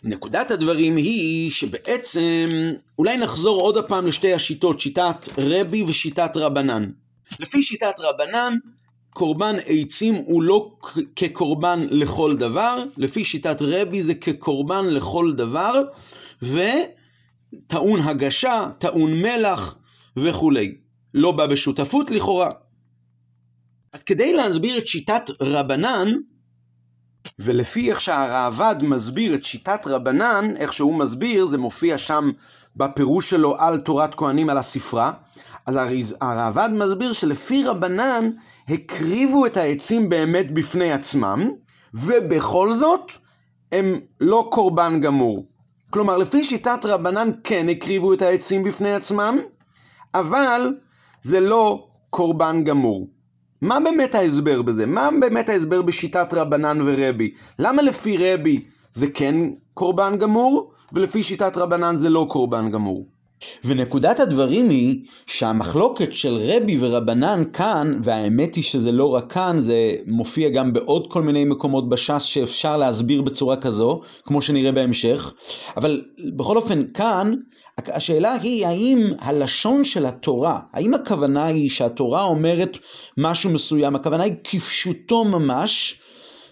נקודת 0.04 0.52
הדברים 0.52 0.96
היא 0.96 1.52
שבעצם, 1.52 2.50
אולי 2.98 3.18
נחזור 3.18 3.62
עוד 3.62 3.78
הפעם 3.78 4.08
לשתי 4.08 4.34
השיטות, 4.34 4.80
שיטת 4.80 5.16
רבי 5.38 5.84
ושיטת 5.84 6.38
רבנן. 6.38 6.90
לפי 7.40 7.64
שיטת 7.64 7.96
רבנן, 8.00 8.54
קורבן 9.10 9.56
עצים 9.66 10.14
הוא 10.14 10.44
לא 10.44 10.72
כקורבן 11.16 11.80
לכל 11.92 12.38
דבר, 12.38 12.84
לפי 12.98 13.26
שיטת 13.26 13.58
רבי 13.62 14.04
זה 14.04 14.14
כקורבן 14.14 14.86
לכל 14.86 15.34
דבר, 15.34 15.74
וטעון 16.42 18.00
הגשה, 18.00 18.66
טעון 18.80 19.22
מלח 19.22 19.76
וכולי. 20.18 20.76
לא 21.14 21.32
בא 21.32 21.48
בשותפות 21.48 22.12
לכאורה. 22.12 22.50
אז 23.94 24.04
כדי 24.04 24.34
להסביר 24.34 24.78
את 24.78 24.88
שיטת 24.88 25.24
רבנן, 25.42 26.12
ולפי 27.40 27.90
איך 27.90 28.02
שהראב"ד 28.02 28.76
מסביר 28.82 29.36
את 29.36 29.44
שיטת 29.44 29.88
רבנן, 29.88 30.54
איך 30.58 30.74
שהוא 30.74 30.96
מסביר, 30.96 31.48
זה 31.48 31.58
מופיע 31.58 31.98
שם 31.98 32.32
בפירוש 32.76 33.30
שלו 33.30 33.56
על 33.58 33.80
תורת 33.80 34.16
כהנים 34.16 34.50
על 34.50 34.58
הספרה, 34.58 35.12
אז 35.66 35.76
הראב"ד 36.22 36.70
מסביר 36.72 37.14
שלפי 37.14 37.64
רבנן 37.64 38.30
הקריבו 38.70 39.46
את 39.46 39.58
העצים 39.58 40.10
באמת 40.10 40.54
בפני 40.54 40.92
עצמם, 40.92 41.50
ובכל 41.94 42.76
זאת 42.76 43.12
הם 43.72 44.00
לא 44.22 44.48
קורבן 44.52 45.02
גמור. 45.02 45.46
כלומר, 45.90 46.18
לפי 46.18 46.44
שיטת 46.44 46.86
רבנן 46.86 47.30
כן 47.44 47.70
הקריבו 47.70 48.14
את 48.14 48.22
העצים 48.22 48.64
בפני 48.64 48.94
עצמם, 48.94 49.38
אבל 50.14 50.76
זה 51.22 51.40
לא 51.40 51.88
קורבן 52.10 52.64
גמור. 52.64 53.08
מה 53.63 53.80
באמת 53.80 54.15
ההסבר 54.15 54.62
בזה? 54.62 54.86
מה 54.86 55.10
באמת 55.21 55.49
ההסבר 55.49 55.82
בשיטת 55.82 56.34
רבנן 56.34 56.80
ורבי? 56.86 57.34
למה 57.60 57.82
לפי 57.82 58.17
רבי 58.19 58.63
זה 58.91 59.08
כן 59.08 59.36
קורבן 59.73 60.17
גמור, 60.17 60.71
ולפי 60.93 61.23
שיטת 61.23 61.58
רבנן 61.58 61.95
זה 61.95 62.10
לא 62.10 62.28
קורבן 62.30 62.71
גמור? 62.71 63.06
ונקודת 63.65 64.19
הדברים 64.19 64.69
היא 64.69 65.01
שהמחלוקת 65.25 66.13
של 66.13 66.38
רבי 66.41 66.77
ורבנן 66.79 67.43
כאן, 67.53 67.99
והאמת 68.03 68.56
היא 68.56 68.63
שזה 68.63 68.91
לא 68.91 69.15
רק 69.15 69.34
כאן, 69.34 69.62
זה 69.62 69.91
מופיע 70.08 70.49
גם 70.49 70.73
בעוד 70.73 71.08
כל 71.08 71.21
מיני 71.21 71.45
מקומות 71.45 71.89
בש"ס 71.89 72.21
שאפשר 72.21 72.77
להסביר 72.77 73.21
בצורה 73.21 73.56
כזו, 73.56 73.99
כמו 74.25 74.41
שנראה 74.41 74.71
בהמשך, 74.71 75.34
אבל 75.77 76.01
בכל 76.36 76.58
אופן 76.58 76.82
כאן, 76.93 77.34
השאלה 77.77 78.34
היא 78.34 78.67
האם 78.67 79.13
הלשון 79.19 79.84
של 79.84 80.06
התורה, 80.06 80.60
האם 80.73 80.93
הכוונה 80.93 81.45
היא 81.45 81.69
שהתורה 81.69 82.23
אומרת 82.23 82.77
משהו 83.17 83.49
מסוים, 83.49 83.95
הכוונה 83.95 84.23
היא 84.23 84.34
כפשוטו 84.43 85.23
ממש, 85.23 85.99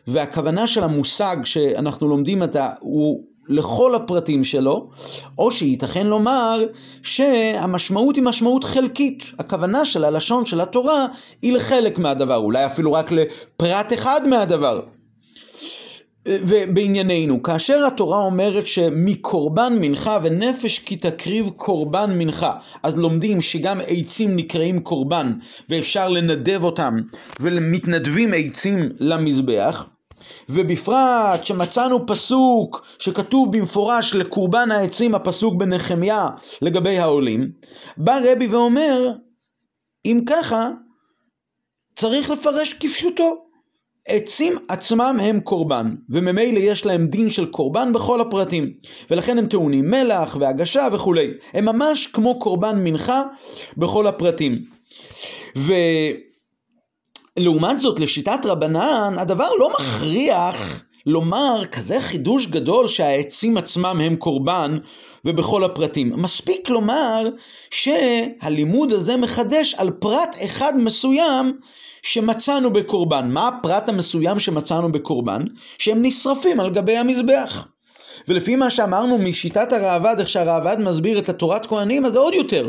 והכוונה 0.07 0.67
של 0.67 0.83
המושג 0.83 1.37
שאנחנו 1.43 2.07
לומדים 2.07 2.41
אותה 2.41 2.69
הוא 2.79 3.23
לכל 3.51 3.95
הפרטים 3.95 4.43
שלו, 4.43 4.89
או 5.37 5.51
שייתכן 5.51 6.07
לומר 6.07 6.65
שהמשמעות 7.03 8.15
היא 8.15 8.23
משמעות 8.23 8.63
חלקית. 8.63 9.31
הכוונה 9.39 9.85
של 9.85 10.03
הלשון 10.03 10.45
של 10.45 10.61
התורה 10.61 11.05
היא 11.41 11.53
לחלק 11.53 11.97
מהדבר, 11.97 12.37
אולי 12.37 12.65
אפילו 12.65 12.93
רק 12.93 13.11
לפרט 13.11 13.93
אחד 13.93 14.27
מהדבר. 14.27 14.81
ובענייננו, 16.27 17.43
כאשר 17.43 17.85
התורה 17.87 18.17
אומרת 18.17 18.67
שמקורבן 18.67 19.77
מנחה 19.81 20.19
ונפש 20.23 20.79
כי 20.79 20.95
תקריב 20.95 21.49
קורבן 21.55 22.17
מנחה, 22.17 22.53
אז 22.83 22.99
לומדים 22.99 23.41
שגם 23.41 23.79
עצים 23.87 24.35
נקראים 24.35 24.79
קורבן 24.79 25.33
ואפשר 25.69 26.09
לנדב 26.09 26.63
אותם 26.63 26.97
ומתנדבים 27.39 28.33
עצים 28.35 28.89
למזבח, 28.99 29.85
ובפרט 30.49 31.43
שמצאנו 31.43 32.05
פסוק 32.05 32.85
שכתוב 32.99 33.57
במפורש 33.57 34.15
לקורבן 34.15 34.71
העצים, 34.71 35.15
הפסוק 35.15 35.53
בנחמיה 35.55 36.27
לגבי 36.61 36.97
העולים, 36.97 37.51
בא 37.97 38.19
רבי 38.23 38.47
ואומר, 38.47 39.11
אם 40.05 40.19
ככה, 40.25 40.69
צריך 41.95 42.29
לפרש 42.29 42.73
כפשוטו. 42.73 43.51
עצים 44.07 44.53
עצמם 44.67 45.17
הם 45.21 45.39
קורבן, 45.39 45.95
וממילא 46.09 46.59
יש 46.59 46.85
להם 46.85 47.07
דין 47.07 47.29
של 47.29 47.45
קורבן 47.45 47.93
בכל 47.93 48.21
הפרטים, 48.21 48.73
ולכן 49.11 49.37
הם 49.37 49.45
טעונים 49.45 49.91
מלח 49.91 50.37
והגשה 50.39 50.87
וכולי. 50.93 51.27
הם 51.53 51.65
ממש 51.65 52.07
כמו 52.07 52.39
קורבן 52.39 52.83
מנחה 52.83 53.23
בכל 53.77 54.07
הפרטים. 54.07 54.53
ולעומת 57.41 57.79
זאת, 57.79 57.99
לשיטת 57.99 58.39
רבנן, 58.45 59.15
הדבר 59.17 59.49
לא 59.59 59.69
מכריח 59.69 60.81
לומר 61.05 61.65
כזה 61.71 62.01
חידוש 62.01 62.47
גדול 62.47 62.87
שהעצים 62.87 63.57
עצמם 63.57 63.99
הם 64.03 64.15
קורבן 64.15 64.77
ובכל 65.25 65.63
הפרטים. 65.63 66.13
מספיק 66.15 66.69
לומר 66.69 67.29
שהלימוד 67.71 68.91
הזה 68.91 69.17
מחדש 69.17 69.75
על 69.77 69.91
פרט 69.91 70.37
אחד 70.45 70.73
מסוים 70.77 71.57
שמצאנו 72.03 72.73
בקורבן. 72.73 73.29
מה 73.31 73.47
הפרט 73.47 73.89
המסוים 73.89 74.39
שמצאנו 74.39 74.91
בקורבן? 74.91 75.41
שהם 75.77 76.01
נשרפים 76.01 76.59
על 76.59 76.69
גבי 76.69 76.97
המזבח. 76.97 77.67
ולפי 78.27 78.55
מה 78.55 78.69
שאמרנו 78.69 79.17
משיטת 79.17 79.73
הראב"ד, 79.73 80.15
איך 80.19 80.29
שהראב"ד 80.29 80.79
מסביר 80.79 81.19
את 81.19 81.29
התורת 81.29 81.65
כהנים, 81.65 82.05
אז 82.05 82.13
זה 82.13 82.19
עוד 82.19 82.33
יותר. 82.33 82.67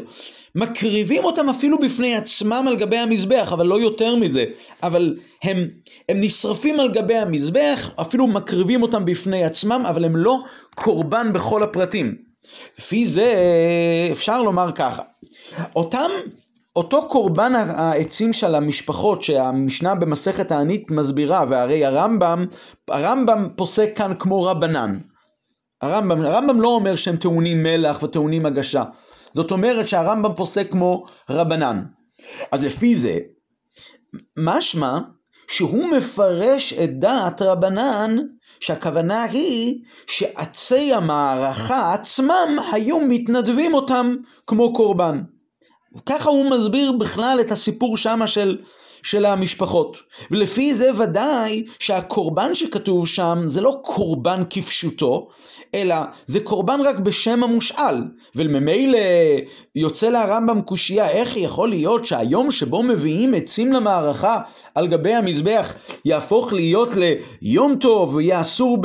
מקריבים 0.54 1.24
אותם 1.24 1.48
אפילו 1.48 1.78
בפני 1.78 2.14
עצמם 2.14 2.64
על 2.68 2.76
גבי 2.76 2.96
המזבח, 2.96 3.52
אבל 3.52 3.66
לא 3.66 3.80
יותר 3.80 4.16
מזה. 4.16 4.44
אבל 4.82 5.16
הם, 5.42 5.68
הם 6.08 6.16
נשרפים 6.20 6.80
על 6.80 6.92
גבי 6.92 7.16
המזבח, 7.18 7.90
אפילו 8.00 8.26
מקריבים 8.26 8.82
אותם 8.82 9.04
בפני 9.04 9.44
עצמם, 9.44 9.82
אבל 9.88 10.04
הם 10.04 10.16
לא 10.16 10.38
קורבן 10.74 11.32
בכל 11.32 11.62
הפרטים. 11.62 12.16
לפי 12.78 13.06
זה 13.06 13.34
אפשר 14.12 14.42
לומר 14.42 14.72
ככה, 14.74 15.02
אותם 15.76 16.10
אותו 16.76 17.08
קורבן 17.08 17.52
העצים 17.54 18.32
של 18.32 18.54
המשפחות 18.54 19.24
שהמשנה 19.24 19.94
במסכת 19.94 20.52
הענית 20.52 20.90
מסבירה, 20.90 21.44
והרי 21.48 21.84
הרמב"ם, 21.84 22.44
הרמב"ם 22.88 23.48
פוסק 23.56 23.90
כאן 23.96 24.12
כמו 24.18 24.42
רבנן. 24.42 24.98
הרמב"ם, 25.82 26.20
הרמב"ם 26.20 26.60
לא 26.60 26.68
אומר 26.68 26.96
שהם 26.96 27.16
טעונים 27.16 27.62
מלח 27.62 28.02
וטעונים 28.02 28.46
הגשה. 28.46 28.82
זאת 29.34 29.50
אומרת 29.50 29.88
שהרמב"ם 29.88 30.34
פוסק 30.34 30.70
כמו 30.70 31.04
רבנן. 31.30 31.84
אז 32.52 32.64
לפי 32.64 32.96
זה, 32.96 33.18
משמע 34.38 34.98
שהוא 35.48 35.88
מפרש 35.88 36.72
את 36.72 36.98
דעת 36.98 37.42
רבנן, 37.42 38.16
שהכוונה 38.60 39.22
היא 39.22 39.84
שעצי 40.06 40.94
המערכה 40.94 41.94
עצמם 41.94 42.56
היו 42.72 43.00
מתנדבים 43.00 43.74
אותם 43.74 44.16
כמו 44.46 44.72
קורבן. 44.72 45.22
ככה 46.06 46.30
הוא 46.30 46.50
מסביר 46.50 46.92
בכלל 46.92 47.38
את 47.40 47.52
הסיפור 47.52 47.96
שמה 47.96 48.26
של, 48.26 48.58
של 49.02 49.24
המשפחות. 49.24 49.96
ולפי 50.30 50.74
זה 50.74 50.90
ודאי 50.98 51.64
שהקורבן 51.78 52.54
שכתוב 52.54 53.06
שם 53.06 53.42
זה 53.46 53.60
לא 53.60 53.80
קורבן 53.82 54.42
כפשוטו, 54.50 55.28
אלא 55.74 55.96
זה 56.26 56.40
קורבן 56.40 56.80
רק 56.84 56.98
בשם 56.98 57.44
המושאל. 57.44 57.94
וממילא 58.36 58.98
יוצא 59.76 60.08
להרמב"ם 60.08 60.60
קושייה, 60.60 61.08
איך 61.08 61.36
יכול 61.36 61.68
להיות 61.68 62.06
שהיום 62.06 62.50
שבו 62.50 62.82
מביאים 62.82 63.34
עצים 63.34 63.72
למערכה 63.72 64.38
על 64.74 64.86
גבי 64.86 65.14
המזבח 65.14 65.74
יהפוך 66.04 66.52
להיות 66.52 66.88
ליום 67.42 67.76
טוב 67.76 68.14
ויהיה 68.14 68.40
אסור 68.40 68.78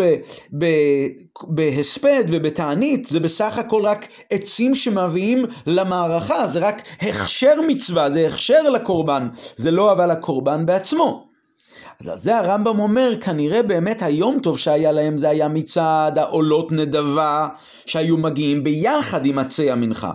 בהספד 1.44 2.24
ובתענית, 2.28 3.06
זה 3.06 3.20
בסך 3.20 3.58
הכל 3.58 3.86
רק 3.86 4.08
עצים 4.30 4.76
שמביאים 4.76 5.46
למערכה, 5.66 6.48
זה 6.48 6.60
רק 6.60 6.82
הכשר 7.02 7.54
מצווה, 7.68 8.12
זה 8.12 8.28
הכשר 8.28 8.70
לקורבן, 8.70 9.28
זה 9.56 9.72
לא 9.72 9.92
אבל 9.92 10.07
הקורבן 10.12 10.65
בעצמו. 10.65 11.28
אז 12.02 12.08
על 12.08 12.20
זה 12.20 12.38
הרמב"ם 12.38 12.80
אומר, 12.80 13.13
כנראה 13.22 13.63
באמת 13.63 14.02
היום 14.02 14.39
טוב 14.39 14.58
שהיה 14.58 14.91
להם 14.91 15.17
זה 15.17 15.30
היה 15.30 15.48
מצד 15.48 16.12
העולות 16.15 16.72
נדבה 16.72 17.48
שהיו 17.86 18.17
מגיעים 18.17 18.63
ביחד 18.63 19.26
עם 19.26 19.39
עצי 19.39 19.72
המנחה. 19.72 20.12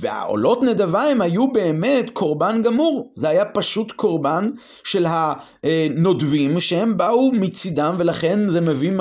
והעולות 0.00 0.62
נדבה 0.62 1.02
הם 1.02 1.20
היו 1.20 1.52
באמת 1.52 2.10
קורבן 2.10 2.62
גמור, 2.62 3.12
זה 3.16 3.28
היה 3.28 3.44
פשוט 3.44 3.92
קורבן 3.92 4.50
של 4.84 5.06
הנודבים 5.08 6.60
שהם 6.60 6.96
באו 6.96 7.32
מצידם 7.32 7.94
ולכן 7.98 8.50
זה 8.50 8.60
מביא, 8.60 8.92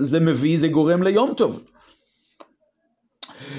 זה 0.00 0.20
מביא, 0.20 0.58
זה 0.60 0.68
גורם 0.68 1.02
ליום 1.02 1.32
טוב. 1.36 1.60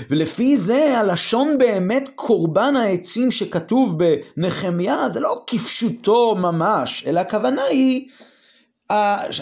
ולפי 0.09 0.57
זה 0.57 0.99
הלשון 0.99 1.57
באמת 1.57 2.09
קורבן 2.15 2.75
העצים 2.75 3.31
שכתוב 3.31 3.95
בנחמיה 3.97 5.09
זה 5.13 5.19
לא 5.19 5.43
כפשוטו 5.47 6.35
ממש, 6.35 7.03
אלא 7.07 7.19
הכוונה 7.19 7.61
היא 7.61 8.07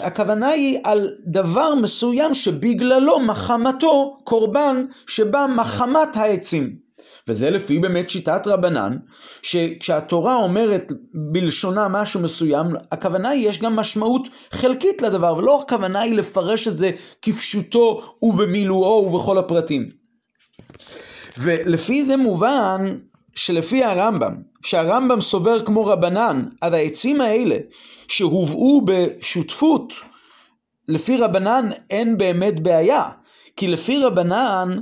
הכוונה 0.02 0.48
היא 0.48 0.78
על 0.84 1.10
דבר 1.26 1.74
מסוים 1.74 2.34
שבגללו 2.34 3.20
מחמתו 3.20 4.18
קורבן 4.24 4.84
שבא 5.06 5.46
מחמת 5.56 6.16
העצים. 6.16 6.86
וזה 7.28 7.50
לפי 7.50 7.78
באמת 7.78 8.10
שיטת 8.10 8.46
רבנן, 8.46 8.96
שכשהתורה 9.42 10.36
אומרת 10.36 10.92
בלשונה 11.14 11.88
משהו 11.88 12.20
מסוים, 12.20 12.66
הכוונה 12.92 13.28
היא, 13.28 13.48
יש 13.48 13.58
גם 13.58 13.76
משמעות 13.76 14.28
חלקית 14.50 15.02
לדבר, 15.02 15.36
ולא 15.36 15.60
הכוונה 15.60 16.00
היא 16.00 16.14
לפרש 16.14 16.68
את 16.68 16.76
זה 16.76 16.90
כפשוטו 17.22 18.02
ובמילואו 18.22 19.06
ובכל 19.06 19.38
הפרטים. 19.38 20.05
ולפי 21.38 22.04
זה 22.04 22.16
מובן 22.16 22.98
שלפי 23.34 23.84
הרמב"ם, 23.84 24.34
שהרמב"ם 24.62 25.20
סובר 25.20 25.60
כמו 25.60 25.86
רבנן, 25.86 26.44
אז 26.62 26.72
העצים 26.72 27.20
האלה 27.20 27.56
שהובאו 28.08 28.80
בשותפות, 28.84 29.92
לפי 30.88 31.16
רבנן 31.16 31.70
אין 31.90 32.18
באמת 32.18 32.60
בעיה. 32.60 33.04
כי 33.56 33.66
לפי 33.66 33.98
רבנן 33.98 34.78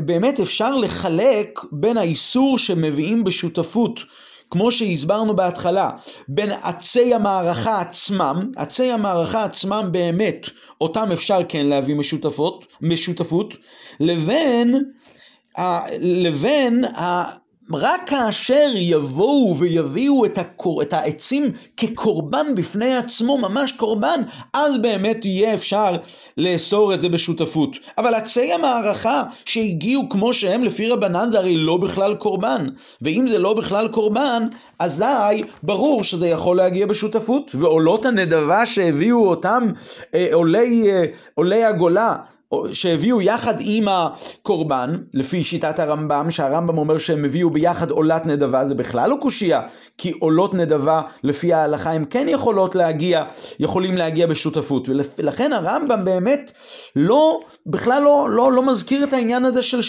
באמת 0.00 0.40
אפשר 0.40 0.76
לחלק 0.76 1.60
בין 1.72 1.96
האיסור 1.96 2.58
שמביאים 2.58 3.24
בשותפות, 3.24 4.00
כמו 4.50 4.72
שהסברנו 4.72 5.36
בהתחלה, 5.36 5.90
בין 6.28 6.50
עצי 6.62 7.14
המערכה 7.14 7.80
עצמם, 7.80 8.50
עצי 8.56 8.92
המערכה 8.92 9.44
עצמם 9.44 9.88
באמת, 9.90 10.50
אותם 10.80 11.12
אפשר 11.12 11.38
כן 11.48 11.66
להביא 11.66 11.94
משותפות, 11.94 12.66
משותפות, 12.80 13.56
לבין, 14.00 14.84
לבין 16.00 16.84
רק 17.72 18.00
כאשר 18.06 18.68
יבואו 18.74 19.56
ויביאו 19.58 20.24
את, 20.24 20.38
הקור... 20.38 20.82
את 20.82 20.92
העצים 20.92 21.52
כקורבן 21.76 22.54
בפני 22.54 22.96
עצמו, 22.96 23.38
ממש 23.38 23.72
קורבן, 23.72 24.20
אז 24.52 24.78
באמת 24.78 25.24
יהיה 25.24 25.54
אפשר 25.54 25.96
לאסור 26.36 26.94
את 26.94 27.00
זה 27.00 27.08
בשותפות. 27.08 27.76
אבל 27.98 28.14
עצי 28.14 28.52
המערכה 28.52 29.22
שהגיעו 29.44 30.08
כמו 30.08 30.32
שהם 30.32 30.64
לפי 30.64 30.88
רבנן 30.88 31.28
זה 31.30 31.38
הרי 31.38 31.56
לא 31.56 31.76
בכלל 31.76 32.14
קורבן. 32.14 32.66
ואם 33.02 33.26
זה 33.28 33.38
לא 33.38 33.54
בכלל 33.54 33.88
קורבן, 33.88 34.46
אזי 34.78 35.42
ברור 35.62 36.04
שזה 36.04 36.28
יכול 36.28 36.56
להגיע 36.56 36.86
בשותפות. 36.86 37.54
ועולות 37.54 38.04
הנדבה 38.04 38.66
שהביאו 38.66 39.28
אותם 39.28 39.68
אה, 40.14 40.28
עולי, 40.32 40.90
אה, 40.90 41.04
עולי 41.34 41.64
הגולה 41.64 42.16
שהביאו 42.72 43.20
יחד 43.20 43.54
עם 43.60 43.88
הקורבן, 43.88 44.96
לפי 45.14 45.44
שיטת 45.44 45.78
הרמב"ם, 45.78 46.30
שהרמב"ם 46.30 46.78
אומר 46.78 46.98
שהם 46.98 47.24
הביאו 47.24 47.50
ביחד 47.50 47.90
עולת 47.90 48.26
נדבה, 48.26 48.68
זה 48.68 48.74
בכלל 48.74 49.10
לא 49.10 49.16
קושייה, 49.20 49.60
כי 49.98 50.12
עולות 50.20 50.54
נדבה 50.54 51.00
לפי 51.22 51.52
ההלכה 51.52 51.92
הם 51.92 52.04
כן 52.04 52.26
יכולות 52.28 52.74
להגיע, 52.74 53.22
יכולים 53.60 53.96
להגיע 53.96 54.26
בשותפות, 54.26 54.88
ולכן 55.18 55.52
הרמב"ם 55.52 56.04
באמת 56.04 56.52
לא, 56.96 57.40
בכלל 57.66 58.02
לא, 58.02 58.28
לא, 58.30 58.52
לא 58.52 58.62
מזכיר 58.62 59.04
את 59.04 59.12
העניין 59.12 59.44
הזה 59.44 59.62
של 59.62 59.80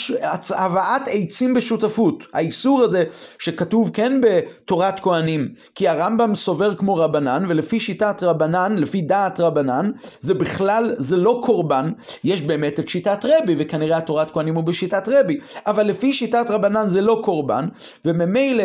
הבאת 0.49 1.01
עצים 1.05 1.53
בשותפות, 1.53 2.23
האיסור 2.33 2.83
הזה 2.83 3.03
שכתוב 3.39 3.89
כן 3.93 4.21
בתורת 4.21 4.99
כהנים, 4.99 5.47
כי 5.75 5.87
הרמב"ם 5.87 6.35
סובר 6.35 6.75
כמו 6.75 6.95
רבנן, 6.95 7.43
ולפי 7.47 7.79
שיטת 7.79 8.23
רבנן, 8.23 8.75
לפי 8.77 9.01
דעת 9.01 9.39
רבנן, 9.39 9.91
זה 10.19 10.33
בכלל, 10.33 10.95
זה 10.97 11.17
לא 11.17 11.41
קורבן, 11.43 11.91
יש 12.23 12.41
באמת 12.47 12.79
את 12.79 12.89
שיטת 12.89 13.25
רבי, 13.25 13.55
וכנראה 13.57 13.97
התורת 13.97 14.31
כהנים 14.31 14.55
הוא 14.55 14.63
בשיטת 14.63 15.07
רבי, 15.07 15.37
אבל 15.67 15.87
לפי 15.87 16.13
שיטת 16.13 16.45
רבנן 16.49 16.89
זה 16.89 17.01
לא 17.01 17.21
קורבן, 17.23 17.67
וממילא 18.05 18.63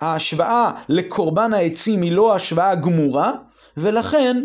ההשוואה 0.00 0.70
לקורבן 0.88 1.52
העצים 1.52 2.02
היא 2.02 2.12
לא 2.12 2.34
השוואה 2.34 2.74
גמורה, 2.74 3.32
ולכן 3.76 4.44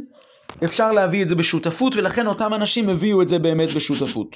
אפשר 0.63 0.91
להביא 0.91 1.23
את 1.23 1.29
זה 1.29 1.35
בשותפות, 1.35 1.95
ולכן 1.95 2.27
אותם 2.27 2.53
אנשים 2.53 2.89
הביאו 2.89 3.21
את 3.21 3.29
זה 3.29 3.39
באמת 3.39 3.73
בשותפות. 3.73 4.35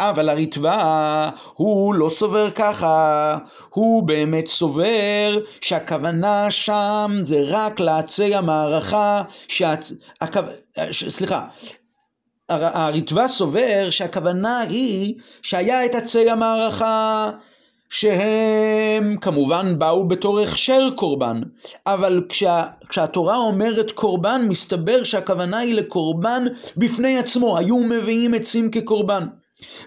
אבל 0.00 0.28
הריטב"א, 0.28 1.28
הוא 1.54 1.94
לא 1.94 2.08
סובר 2.08 2.50
ככה, 2.50 3.38
הוא 3.70 4.02
באמת 4.02 4.46
סובר 4.46 5.38
שהכוונה 5.60 6.50
שם 6.50 7.18
זה 7.22 7.42
רק 7.46 7.80
לעצי 7.80 8.34
המערכה, 8.34 9.22
שהצ... 9.48 9.92
הכו... 10.20 10.40
סליחה, 10.92 11.44
הריטב"א 12.48 13.28
סובר 13.28 13.90
שהכוונה 13.90 14.60
היא 14.60 15.14
שהיה 15.42 15.84
את 15.84 15.94
עצי 15.94 16.30
המערכה 16.30 17.30
שהם 17.90 19.16
כמובן 19.20 19.78
באו 19.78 20.08
בתור 20.08 20.40
הכשר 20.40 20.88
קורבן, 20.94 21.40
אבל 21.86 22.22
כשה, 22.28 22.64
כשהתורה 22.88 23.36
אומרת 23.36 23.90
קורבן, 23.90 24.42
מסתבר 24.48 25.04
שהכוונה 25.04 25.58
היא 25.58 25.74
לקורבן 25.74 26.44
בפני 26.76 27.18
עצמו, 27.18 27.58
היו 27.58 27.76
מביאים 27.76 28.34
עצים 28.34 28.70
כקורבן. 28.70 29.26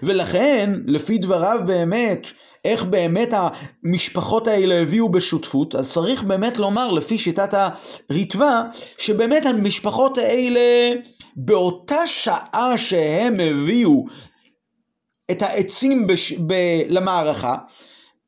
ולכן, 0.02 0.72
לפי 0.86 1.18
דבריו 1.18 1.60
באמת, 1.66 2.30
איך 2.64 2.84
באמת 2.84 3.28
המשפחות 3.32 4.48
האלה 4.48 4.74
הביאו 4.74 5.08
בשותפות, 5.08 5.74
אז 5.74 5.90
צריך 5.90 6.22
באמת 6.22 6.58
לומר, 6.58 6.92
לפי 6.92 7.18
שיטת 7.18 7.54
הריטב"א, 8.10 8.62
שבאמת 8.98 9.46
המשפחות 9.46 10.18
האלה, 10.18 10.60
באותה 11.36 12.06
שעה 12.06 12.74
שהם 12.76 13.34
הביאו 13.40 14.04
את 15.30 15.42
העצים 15.42 16.06
בש... 16.06 16.32
ב... 16.32 16.54
למערכה, 16.88 17.56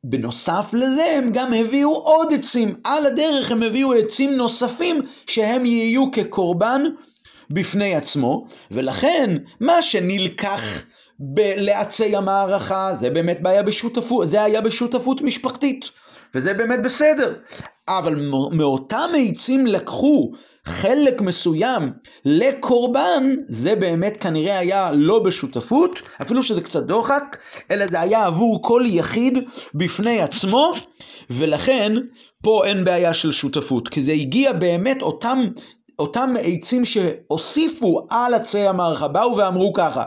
בנוסף 0.05 0.71
לזה 0.73 1.05
הם 1.05 1.31
גם 1.35 1.55
הביאו 1.55 1.91
עוד 1.91 2.33
עצים. 2.35 2.75
על 2.85 3.07
הדרך 3.07 3.51
הם 3.51 3.63
הביאו 3.63 3.93
עצים 3.93 4.37
נוספים 4.37 5.01
שהם 5.27 5.67
יהיו 5.67 6.11
כקורבן 6.11 6.83
בפני 7.51 7.95
עצמו, 7.95 8.47
ולכן 8.71 9.37
מה 9.61 9.83
שנלקח 9.83 10.83
ב- 11.21 11.53
לעצי 11.57 12.17
המערכה 12.17 12.95
זה 12.95 13.11
באמת 13.11 13.43
בעיה 13.43 13.63
בשותפות, 13.63 14.29
זה 14.29 14.43
היה 14.43 14.61
בשותפות 14.61 15.23
משפחתית, 15.23 15.91
וזה 16.35 16.55
באמת 16.55 16.83
בסדר. 16.83 17.35
אבל 17.89 18.31
מאותם 18.53 19.11
עצים 19.19 19.67
לקחו 19.67 20.31
חלק 20.65 21.21
מסוים 21.21 21.93
לקורבן, 22.25 23.35
זה 23.49 23.77
באמת 23.77 24.17
כנראה 24.17 24.59
היה 24.59 24.91
לא 24.93 25.19
בשותפות, 25.19 26.03
אפילו 26.23 26.43
שזה 26.43 26.61
קצת 26.61 26.83
דוחק, 26.83 27.37
אלא 27.71 27.87
זה 27.87 28.01
היה 28.01 28.27
עבור 28.27 28.63
כל 28.63 28.83
יחיד 28.87 29.39
בפני 29.75 30.21
עצמו, 30.21 30.73
ולכן 31.31 31.93
פה 32.43 32.65
אין 32.65 32.85
בעיה 32.85 33.15
של 33.15 33.33
שותפות, 33.33 33.89
כי 33.89 34.03
זה 34.03 34.13
הגיע 34.13 34.53
באמת 34.53 35.03
אותם, 35.03 35.45
אותם 35.99 36.35
עצים 36.43 36.85
שהוסיפו 36.85 38.07
על 38.11 38.35
עצי 38.35 38.69
המערכה, 38.69 39.09
באו 39.09 39.37
ואמרו 39.37 39.73
ככה, 39.73 40.05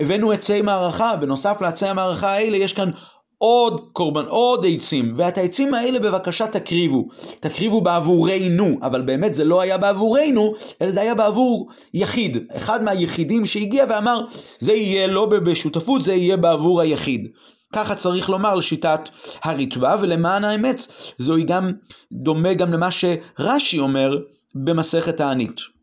הבאנו 0.00 0.32
עצי 0.32 0.62
מערכה, 0.62 1.16
בנוסף 1.16 1.60
לעצי 1.60 1.86
המערכה 1.86 2.28
האלה 2.28 2.56
יש 2.56 2.72
כאן 2.72 2.90
עוד 3.38 3.80
קורבן, 3.92 4.24
עוד 4.24 4.66
עצים, 4.68 5.12
ואת 5.16 5.38
העצים 5.38 5.74
האלה 5.74 5.98
בבקשה 5.98 6.46
תקריבו. 6.46 7.08
תקריבו 7.40 7.80
בעבורנו, 7.80 8.78
אבל 8.82 9.02
באמת 9.02 9.34
זה 9.34 9.44
לא 9.44 9.60
היה 9.60 9.78
בעבורנו, 9.78 10.54
אלא 10.82 10.90
זה 10.90 11.00
היה 11.00 11.14
בעבור 11.14 11.68
יחיד. 11.94 12.38
אחד 12.56 12.82
מהיחידים 12.82 13.46
שהגיע 13.46 13.84
ואמר, 13.88 14.20
זה 14.58 14.72
יהיה 14.72 15.06
לא 15.06 15.26
בשותפות, 15.26 16.02
זה 16.02 16.14
יהיה 16.14 16.36
בעבור 16.36 16.80
היחיד. 16.80 17.28
ככה 17.72 17.94
צריך 17.94 18.28
לומר 18.28 18.54
לשיטת 18.54 19.00
הריטב"א, 19.42 19.96
ולמען 20.00 20.44
האמת, 20.44 20.86
זוהי 21.18 21.42
גם, 21.42 21.72
דומה 22.12 22.54
גם 22.54 22.72
למה 22.72 22.88
שרש"י 22.90 23.78
אומר 23.78 24.18
במסכת 24.54 25.20
הענית. 25.20 25.75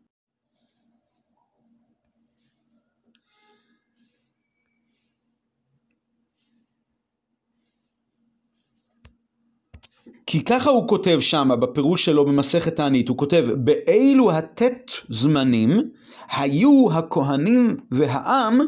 כי 10.26 10.44
ככה 10.44 10.70
הוא 10.70 10.88
כותב 10.88 11.18
שם 11.20 11.50
בפירוש 11.60 12.06
שלו 12.06 12.26
במסכת 12.26 12.76
תענית, 12.76 13.10
הוא 13.10 13.18
כותב, 13.18 13.46
באילו 13.58 14.32
הט' 14.32 14.62
זמנים 15.10 15.90
היו 16.32 16.88
הכהנים 16.92 17.78
והעם 17.92 18.60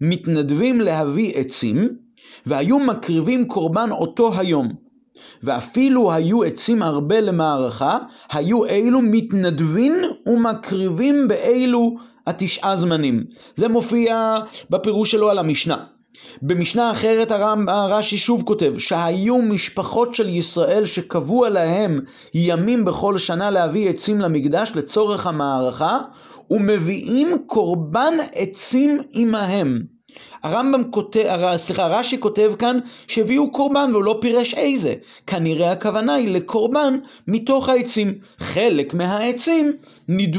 מתנדבים 0.00 0.80
להביא 0.80 1.32
עצים, 1.36 1.88
והיו 2.46 2.78
מקריבים 2.78 3.48
קורבן 3.48 3.90
אותו 3.90 4.38
היום. 4.38 4.68
ואפילו 5.42 6.12
היו 6.12 6.42
עצים 6.42 6.82
הרבה 6.82 7.20
למערכה, 7.20 7.98
היו 8.32 8.64
אילו 8.64 9.00
מתנדבים 9.02 9.92
ומקריבים 10.26 11.28
באילו 11.28 11.96
התשעה 12.26 12.76
זמנים. 12.76 13.24
זה 13.54 13.68
מופיע 13.68 14.38
בפירוש 14.70 15.10
שלו 15.10 15.30
על 15.30 15.38
המשנה. 15.38 15.84
במשנה 16.42 16.90
אחרת 16.90 17.30
הרש"י 17.68 18.18
שוב 18.18 18.42
כותב 18.42 18.78
שהיו 18.78 19.38
משפחות 19.38 20.14
של 20.14 20.28
ישראל 20.28 20.86
שקבעו 20.86 21.44
עליהם 21.44 22.00
ימים 22.34 22.84
בכל 22.84 23.18
שנה 23.18 23.50
להביא 23.50 23.90
עצים 23.90 24.20
למקדש 24.20 24.72
לצורך 24.74 25.26
המערכה 25.26 25.98
ומביאים 26.50 27.36
קורבן 27.46 28.14
עצים 28.34 28.98
עמהם. 29.12 29.80
הרמב"ם 30.42 30.90
כותב, 30.90 31.52
סליחה, 31.56 31.86
רש"י 31.86 32.20
כותב 32.20 32.52
כאן 32.58 32.78
שהביאו 33.06 33.50
קורבן 33.50 33.90
והוא 33.92 34.04
לא 34.04 34.18
פירש 34.20 34.54
איזה. 34.54 34.94
כנראה 35.26 35.72
הכוונה 35.72 36.14
היא 36.14 36.34
לקורבן 36.34 36.98
מתוך 37.28 37.68
העצים. 37.68 38.14
חלק 38.38 38.94
מהעצים 38.94 39.72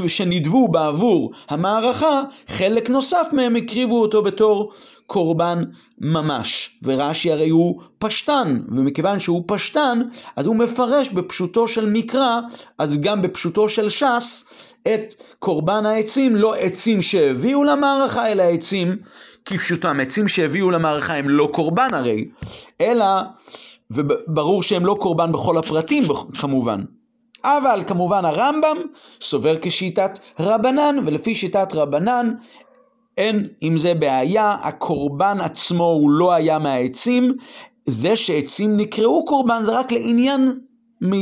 שנדבו 0.08 0.68
בעבור 0.68 1.32
המערכה, 1.50 2.24
חלק 2.48 2.90
נוסף 2.90 3.28
מהם 3.32 3.56
הקריבו 3.56 4.02
אותו 4.02 4.24
בתור 4.24 4.72
קורבן 5.12 5.64
ממש. 6.02 6.80
ורש"י 6.84 7.32
הרי 7.32 7.50
הוא 7.50 7.82
פשטן, 8.00 8.58
ומכיוון 8.70 9.20
שהוא 9.20 9.44
פשטן, 9.48 10.02
אז 10.36 10.46
הוא 10.46 10.56
מפרש 10.56 11.10
בפשוטו 11.10 11.68
של 11.68 11.90
מקרא, 11.90 12.40
אז 12.78 12.98
גם 12.98 13.22
בפשוטו 13.22 13.70
של 13.70 13.90
ש"ס, 13.90 14.46
את 14.88 15.16
קורבן 15.40 15.86
העצים, 15.86 16.36
לא 16.36 16.56
עצים 16.56 17.02
שהביאו 17.02 17.64
למערכה, 17.64 18.28
אלא 18.28 18.44
עצים 18.44 18.98
כפשוטם. 19.46 20.00
עצים 20.00 20.28
שהביאו 20.28 20.72
למערכה 20.72 21.14
הם 21.14 21.30
לא 21.30 21.50
קורבן 21.54 21.94
הרי, 21.94 22.26
אלא, 22.82 23.06
וברור 23.92 24.64
שהם 24.64 24.86
לא 24.86 24.98
קורבן 25.00 25.32
בכל 25.32 25.58
הפרטים 25.58 26.04
כמובן. 26.40 26.82
אבל 27.46 27.84
כמובן 27.88 28.26
הרמב"ם 28.26 28.78
סובר 29.22 29.56
כשיטת 29.62 30.20
רבנן, 30.40 30.96
ולפי 31.06 31.36
שיטת 31.36 31.74
רבנן 31.74 32.32
אין 33.18 33.48
עם 33.62 33.78
זה 33.78 33.94
בעיה, 33.94 34.56
הקורבן 34.62 35.38
עצמו 35.40 35.84
הוא 35.84 36.12
לא 36.12 36.34
היה 36.34 36.60
מהעצים, 36.60 37.34
זה 37.86 38.16
שעצים 38.16 38.78
נקראו 38.78 39.26
קורבן 39.26 39.62
זה 39.66 39.80
רק 39.80 39.92
לעניין 39.92 40.60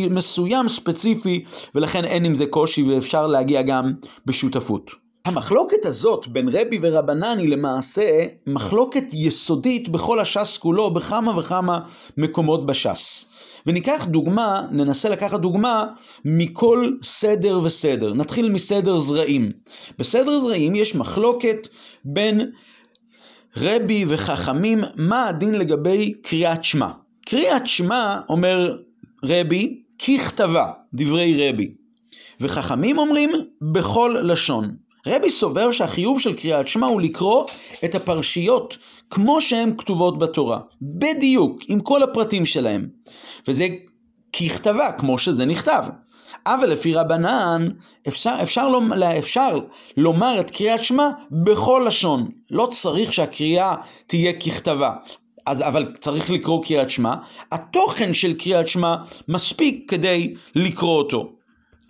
מסוים 0.09 0.69
ספציפי, 0.69 1.43
ולכן 1.75 2.05
אין 2.05 2.25
עם 2.25 2.35
זה 2.35 2.45
קושי 2.45 2.83
ואפשר 2.83 3.27
להגיע 3.27 3.61
גם 3.61 3.93
בשותפות. 4.25 4.91
המחלוקת 5.25 5.85
הזאת 5.85 6.27
בין 6.27 6.49
רבי 6.49 6.79
ורבנן 6.81 7.37
היא 7.39 7.49
למעשה 7.49 8.25
מחלוקת 8.47 9.03
יסודית 9.13 9.89
בכל 9.89 10.19
הש"ס 10.19 10.57
כולו, 10.57 10.93
בכמה 10.93 11.37
וכמה 11.37 11.79
מקומות 12.17 12.65
בש"ס. 12.65 13.25
וניקח 13.65 14.05
דוגמה, 14.05 14.61
ננסה 14.71 15.09
לקחת 15.09 15.39
דוגמה 15.39 15.85
מכל 16.25 16.91
סדר 17.03 17.59
וסדר. 17.63 18.13
נתחיל 18.13 18.51
מסדר 18.51 18.99
זרעים. 18.99 19.51
בסדר 19.99 20.39
זרעים 20.39 20.75
יש 20.75 20.95
מחלוקת 20.95 21.67
בין 22.05 22.51
רבי 23.57 24.05
וחכמים, 24.07 24.83
מה 24.95 25.27
הדין 25.27 25.53
לגבי 25.53 26.13
קריאת 26.21 26.63
שמע. 26.63 26.89
קריאת 27.25 27.67
שמע, 27.67 28.19
אומר 28.29 28.77
רבי, 29.23 29.81
ככתבה, 29.99 30.71
דברי 30.93 31.49
רבי. 31.49 31.71
וחכמים 32.41 32.97
אומרים, 32.97 33.31
בכל 33.61 34.15
לשון. 34.23 34.75
רבי 35.07 35.29
סובר 35.29 35.71
שהחיוב 35.71 36.19
של 36.19 36.33
קריאת 36.33 36.67
שמע 36.67 36.87
הוא 36.87 37.01
לקרוא 37.01 37.45
את 37.85 37.95
הפרשיות 37.95 38.77
כמו 39.09 39.41
שהן 39.41 39.73
כתובות 39.77 40.19
בתורה, 40.19 40.59
בדיוק, 40.81 41.61
עם 41.67 41.79
כל 41.79 42.03
הפרטים 42.03 42.45
שלהם. 42.45 42.87
וזה 43.47 43.67
ככתבה, 44.33 44.91
כמו 44.91 45.17
שזה 45.17 45.45
נכתב. 45.45 45.83
אבל 46.45 46.69
לפי 46.69 46.93
רבנן, 46.93 47.67
אפשר, 48.07 48.35
אפשר, 48.43 48.67
לומר, 48.67 49.19
אפשר 49.19 49.59
לומר 49.97 50.39
את 50.39 50.51
קריאת 50.51 50.83
שמע 50.83 51.09
בכל 51.31 51.85
לשון. 51.87 52.29
לא 52.51 52.69
צריך 52.71 53.13
שהקריאה 53.13 53.75
תהיה 54.07 54.33
ככתבה. 54.33 54.93
אז, 55.45 55.61
אבל 55.61 55.93
צריך 55.99 56.29
לקרוא 56.31 56.63
קריאת 56.63 56.89
שמע. 56.89 57.15
התוכן 57.51 58.13
של 58.13 58.33
קריאת 58.33 58.67
שמע 58.67 58.95
מספיק 59.27 59.85
כדי 59.87 60.33
לקרוא 60.55 60.97
אותו. 60.97 61.31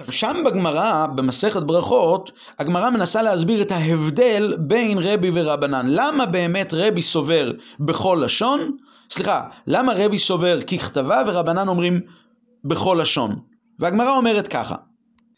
שם 0.10 0.44
בגמרא, 0.46 1.06
במסכת 1.16 1.64
ברכות, 1.64 2.32
הגמרא 2.60 2.90
מנסה 2.90 3.22
להסביר 3.22 3.62
את 3.62 3.72
ההבדל 3.72 4.56
בין 4.60 4.98
רבי 4.98 5.32
ורבנן. 5.34 5.86
למה 5.90 6.26
באמת 6.26 6.74
רבי 6.74 7.02
סובר 7.02 7.52
בכל 7.80 8.22
לשון? 8.26 8.72
סליחה, 9.10 9.48
למה 9.68 9.94
רבי 9.96 10.20
סובר 10.20 10.62
ככתבה 10.62 11.24
ורבנן 11.28 11.68
אומרים 11.68 12.00
בכל 12.64 13.00
לשון? 13.02 13.40
והגמרא 13.80 14.18
אומרת 14.18 14.48
ככה, 14.48 14.76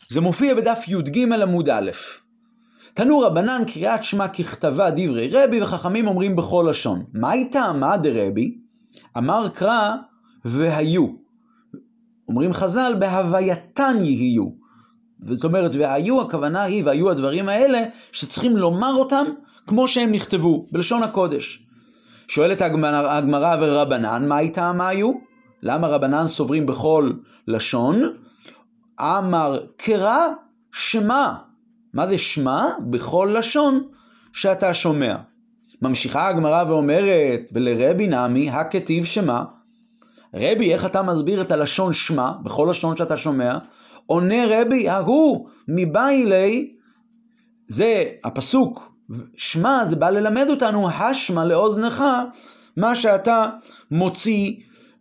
זה 0.10 0.22
מופיע 0.22 0.56
בדף 0.56 0.86
י"ג 0.88 1.34
עמוד 1.42 1.70
א', 1.70 1.92
תנו 2.94 3.20
רבנן 3.20 3.62
קריאת 3.74 4.04
שמע 4.04 4.28
ככתבה 4.28 4.90
דברי 4.90 5.30
רבי 5.34 5.62
וחכמים 5.62 6.08
אומרים 6.08 6.36
בכל 6.36 6.68
לשון. 6.70 7.04
מה 7.14 7.34
איתה? 7.34 7.72
מה 7.74 7.98
דרבי? 7.98 8.58
אמר 9.18 9.50
קרא 9.50 9.96
והיו. 10.46 11.21
אומרים 12.32 12.54
חז"ל 12.54 12.96
בהווייתן 13.00 13.96
יהיו. 14.02 14.46
זאת 15.22 15.44
אומרת, 15.44 15.76
והיו, 15.76 16.22
הכוונה 16.22 16.62
היא, 16.64 16.86
והיו 16.86 17.10
הדברים 17.10 17.50
האלה, 17.50 17.84
שצריכים 18.12 18.58
לומר 18.58 18.94
אותם 18.94 19.26
כמו 19.68 19.88
שהם 19.88 20.12
נכתבו, 20.12 20.66
בלשון 20.72 21.04
הקודש. 21.04 21.66
שואלת 22.28 22.62
הגמרא 22.62 23.56
ורבנן, 23.62 24.28
מה 24.28 24.40
איתה 24.40 24.74
מה 24.74 24.88
היו? 24.88 25.12
למה 25.64 25.88
רבנן 25.88 26.28
סוברים 26.28 26.66
בכל 26.66 27.12
לשון? 27.48 28.02
אמר 29.02 29.60
קרא 29.78 30.28
שמע. 30.72 31.34
מה 31.94 32.08
זה 32.08 32.18
שמע? 32.18 32.66
בכל 32.90 33.36
לשון 33.40 33.84
שאתה 34.34 34.74
שומע. 34.74 35.16
ממשיכה 35.82 36.28
הגמרא 36.28 36.64
ואומרת, 36.68 37.50
ולרבי 37.54 38.08
נמי, 38.08 38.50
הכתיב 38.50 39.06
שמע. 39.06 39.42
רבי, 40.34 40.74
איך 40.74 40.86
אתה 40.86 41.02
מסביר 41.02 41.42
את 41.42 41.52
הלשון 41.52 41.94
שמע, 41.94 42.32
בכל 42.44 42.68
לשון 42.72 42.98
שאתה 42.98 43.18
שומע? 43.18 43.58
עונה 44.06 44.44
רבי, 44.50 44.90
ההוא 44.90 45.48
מבאי 45.68 46.26
לי, 46.26 46.74
זה 47.68 48.04
הפסוק, 48.24 48.94
שמע 49.38 49.86
זה 49.86 49.96
בא 49.96 50.10
ללמד 50.10 50.46
אותנו, 50.50 50.90
השמע 50.90 51.46
לאוזנך, 51.46 52.04
מה 52.78 52.96
שאתה 52.96 53.50
מוציא 53.92 54.54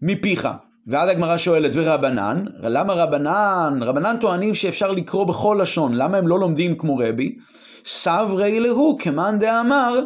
מפיך. 0.03 0.49
ואז 0.87 1.09
הגמרא 1.09 1.37
שואלת, 1.37 1.71
ורבנן? 1.75 2.45
למה 2.63 2.93
רבנן? 2.93 3.79
רבנן 3.83 4.17
טוענים 4.21 4.55
שאפשר 4.55 4.93
לקרוא 4.93 5.25
בכל 5.25 5.59
לשון, 5.63 5.95
למה 5.95 6.17
הם 6.17 6.29
לא 6.29 6.39
לומדים 6.39 6.79
כמו 6.79 6.97
רבי? 6.97 7.37
סברי 7.85 8.61
להו, 8.61 8.97
כמאן 8.99 9.39
דאמר, 9.39 10.05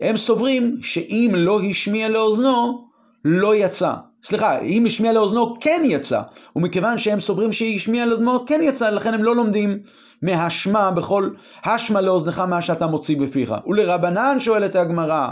הם 0.00 0.16
סוברים 0.16 0.78
שאם 0.82 1.32
לא 1.36 1.60
השמיע 1.70 2.08
לאוזנו, 2.08 2.88
לא 3.24 3.56
יצא. 3.56 3.94
סליחה, 4.24 4.60
אם 4.60 4.86
השמיע 4.86 5.12
לאוזנו 5.12 5.54
כן 5.60 5.82
יצא, 5.84 6.20
ומכיוון 6.56 6.98
שהם 6.98 7.20
סוברים 7.20 7.52
שהשמיע 7.52 8.06
לאוזנו 8.06 8.46
כן 8.46 8.60
יצא, 8.62 8.90
לכן 8.90 9.14
הם 9.14 9.24
לא 9.24 9.36
לומדים 9.36 9.78
מהשמע 10.22 10.90
בכל, 10.90 11.30
השמע 11.64 12.00
לאוזנך 12.00 12.38
מה 12.38 12.62
שאתה 12.62 12.86
מוציא 12.86 13.16
בפיך. 13.16 13.54
ולרבנן 13.66 14.36
שואלת 14.40 14.76
הגמרא, 14.76 15.28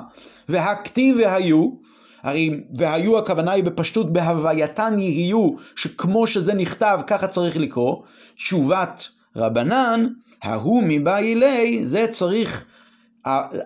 והכתיב 0.48 1.16
והיו, 1.20 1.70
הרי 2.22 2.60
והיו 2.76 3.18
הכוונה 3.18 3.52
היא 3.52 3.64
בפשטות 3.64 4.12
בהווייתן 4.12 4.98
יהיו, 4.98 5.50
שכמו 5.76 6.26
שזה 6.26 6.54
נכתב 6.54 7.00
ככה 7.06 7.26
צריך 7.26 7.56
לקרוא, 7.56 7.96
תשובת 8.34 9.08
רבנן, 9.36 10.06
ההוא 10.42 10.82
מבאי 10.86 11.34
לי, 11.34 11.86
זה 11.86 12.06
צריך 12.12 12.64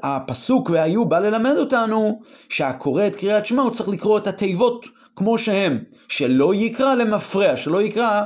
הפסוק 0.02 0.70
והיו 0.70 1.04
בא 1.04 1.18
ללמד 1.18 1.56
אותנו 1.56 2.20
שהקורא 2.48 3.06
את 3.06 3.16
קריאת 3.16 3.46
שמע 3.46 3.62
הוא 3.62 3.70
צריך 3.70 3.88
לקרוא 3.88 4.18
את 4.18 4.26
התיבות 4.26 4.86
כמו 5.16 5.38
שהם, 5.38 5.78
שלא 6.08 6.54
יקרא 6.54 6.94
למפרע, 6.94 7.56
שלא 7.56 7.82
יקרא 7.82 8.22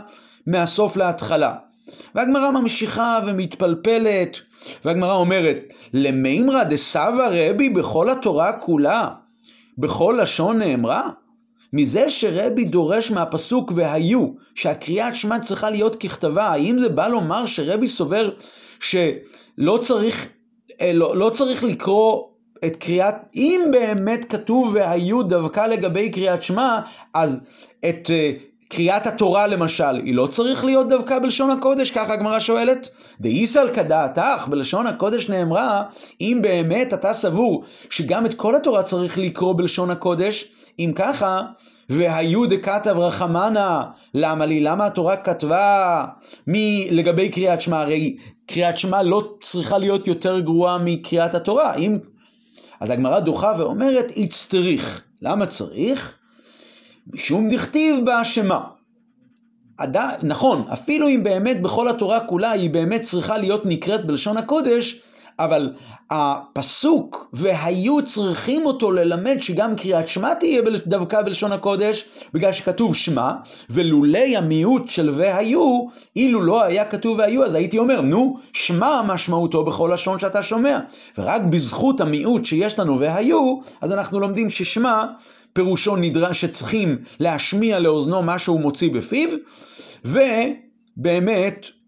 מהסוף 0.47 0.97
להתחלה. 0.97 1.55
והגמרא 2.15 2.51
ממשיכה 2.51 3.21
ומתפלפלת, 3.27 4.37
והגמרא 4.85 5.13
אומרת, 5.13 5.73
למימרא 5.93 6.65
דסבא 6.65 7.29
רבי 7.33 7.69
בכל 7.69 8.11
התורה 8.11 8.53
כולה, 8.53 9.09
בכל 9.79 10.19
לשון 10.23 10.59
נאמרה? 10.59 11.11
מזה 11.73 12.11
שרבי 12.11 12.65
דורש 12.65 13.11
מהפסוק 13.11 13.73
והיו, 13.75 14.29
שהקריאת 14.55 15.15
שמע 15.15 15.39
צריכה 15.39 15.71
להיות 15.71 15.97
ככתבה, 15.97 16.47
האם 16.47 16.79
זה 16.81 16.89
בא 16.89 17.09
לומר 17.09 17.47
שרבי 17.47 17.89
סובר 17.89 18.31
שלא 18.81 19.79
צריך, 19.83 20.29
אה, 20.81 20.93
לא, 20.93 21.17
לא 21.17 21.31
צריך 21.31 21.65
לקרוא 21.65 22.30
את 22.65 22.77
קריאת, 22.77 23.15
אם 23.35 23.61
באמת 23.73 24.25
כתוב 24.25 24.71
והיו 24.75 25.23
דווקא 25.23 25.67
לגבי 25.67 26.11
קריאת 26.11 26.43
שמע, 26.43 26.81
אז 27.15 27.41
את 27.89 28.07
uh, 28.07 28.43
קריאת 28.69 29.07
התורה 29.07 29.47
למשל, 29.47 29.97
היא 29.97 30.15
לא 30.15 30.27
צריך 30.27 30.65
להיות 30.65 30.89
דווקא 30.89 31.19
בלשון 31.19 31.51
הקודש, 31.51 31.91
ככה 31.91 32.13
הגמרא 32.13 32.41
שואלת. 32.41 32.89
דאיסל 33.21 33.69
כדעתך, 33.75 34.49
בלשון 34.49 34.87
הקודש 34.87 35.29
נאמרה, 35.29 35.83
אם 36.21 36.39
באמת 36.43 36.95
אתה 36.95 37.13
סבור 37.13 37.65
שגם 37.91 38.27
את 38.27 38.35
כל 38.35 38.57
התורה 38.57 38.83
צריך 38.83 39.19
לקרוא 39.19 39.55
בלשון 39.57 39.91
הקודש, 39.91 40.49
אם 40.79 40.93
ככה, 40.95 41.43
והיו 41.89 42.47
דכתב 42.47 42.99
רחמנה, 42.99 43.83
למה 44.15 44.47
לי? 44.47 44.61
למה 44.61 44.87
התורה 44.87 45.17
כתבה 45.17 46.05
מי 46.47 46.89
לגבי 46.91 47.29
קריאת 47.29 47.61
שמע? 47.61 47.81
הרי 47.81 48.17
קריאת 48.47 48.79
שמע 48.79 49.03
לא 49.03 49.29
צריכה 49.41 49.79
להיות 49.79 50.07
יותר 50.07 50.41
גרועה 50.41 50.79
מקריאת 50.79 51.35
התורה. 51.35 51.75
אם 51.75 51.99
אז 52.81 52.91
הגמרא 52.91 53.21
דוחה 53.21 53.55
ואומרת, 53.59 54.11
איצטריך. 54.11 55.03
למה 55.23 55.47
צריך? 55.47 56.17
משום 57.07 57.49
דכתיב 57.51 57.97
בה 58.05 58.25
שמה. 58.25 58.61
נכון, 60.23 60.65
אפילו 60.73 61.09
אם 61.09 61.23
באמת 61.23 61.63
בכל 61.63 61.89
התורה 61.89 62.21
כולה 62.21 62.51
היא 62.51 62.71
באמת 62.71 63.03
צריכה 63.03 63.39
להיות 63.39 63.67
נקראת 63.67 64.05
בלשון 64.05 64.37
הקודש, 64.37 65.01
אבל 65.45 65.73
הפסוק 66.11 67.29
והיו 67.33 68.07
צריכים 68.07 68.67
אותו 68.67 68.93
ללמד 68.93 69.37
שגם 69.41 69.77
קריאת 69.77 70.09
שמע 70.09 70.35
תהיה 70.35 70.63
דווקא 70.87 71.23
בלשון 71.23 71.53
הקודש, 71.53 72.05
בגלל 72.35 72.53
שכתוב 72.53 72.95
שמע, 72.97 73.33
ולולי 73.71 74.37
המיעוט 74.37 74.89
של 74.89 75.11
והיו, 75.15 75.87
אילו 76.17 76.43
לא 76.43 76.63
היה 76.63 76.85
כתוב 76.85 77.19
והיו, 77.19 77.45
אז 77.45 77.55
הייתי 77.55 77.79
אומר, 77.79 78.01
נו, 78.01 78.37
שמע 78.53 79.03
משמעותו 79.07 79.65
בכל 79.65 79.91
לשון 79.95 80.19
שאתה 80.19 80.43
שומע. 80.43 80.79
ורק 81.19 81.43
בזכות 81.43 82.01
המיעוט 82.01 82.45
שיש 82.45 82.79
לנו 82.79 83.01
והיו, 83.01 83.61
אז 83.81 83.93
אנחנו 83.93 84.21
לומדים 84.21 84.51
ששמע 84.51 85.05
פירושו 85.53 85.97
נדרש 85.97 86.41
שצריכים 86.41 86.99
להשמיע 87.21 87.79
לאוזנו 87.79 88.23
מה 88.23 88.39
שהוא 88.39 88.61
מוציא 88.61 88.91
בפיו, 88.91 89.29
ו... 90.05 90.19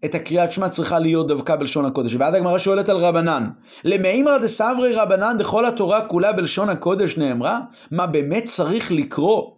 את 0.05 0.15
הקריאת 0.15 0.51
שמע 0.53 0.69
צריכה 0.69 0.99
להיות 0.99 1.27
דווקא 1.27 1.55
בלשון 1.55 1.85
הקודש. 1.85 2.15
ואז 2.19 2.33
הגמרא 2.33 2.57
שואלת 2.57 2.89
על 2.89 2.97
רבנן, 2.97 3.49
למימרא 3.83 4.37
דסברי 4.37 4.93
רבנן 4.93 5.35
דכל 5.39 5.65
התורה 5.65 6.01
כולה 6.01 6.33
בלשון 6.33 6.69
הקודש 6.69 7.17
נאמרה? 7.17 7.59
מה 7.91 8.07
באמת 8.07 8.45
צריך 8.45 8.91
לקרוא 8.91 9.51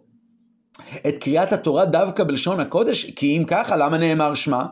את 1.08 1.18
קריאת 1.20 1.52
התורה 1.52 1.84
דווקא 1.84 2.24
בלשון 2.24 2.60
הקודש? 2.60 3.10
כי 3.10 3.38
אם 3.38 3.44
ככה, 3.44 3.76
למה 3.76 3.98
נאמר 3.98 4.34
שמע? 4.34 4.62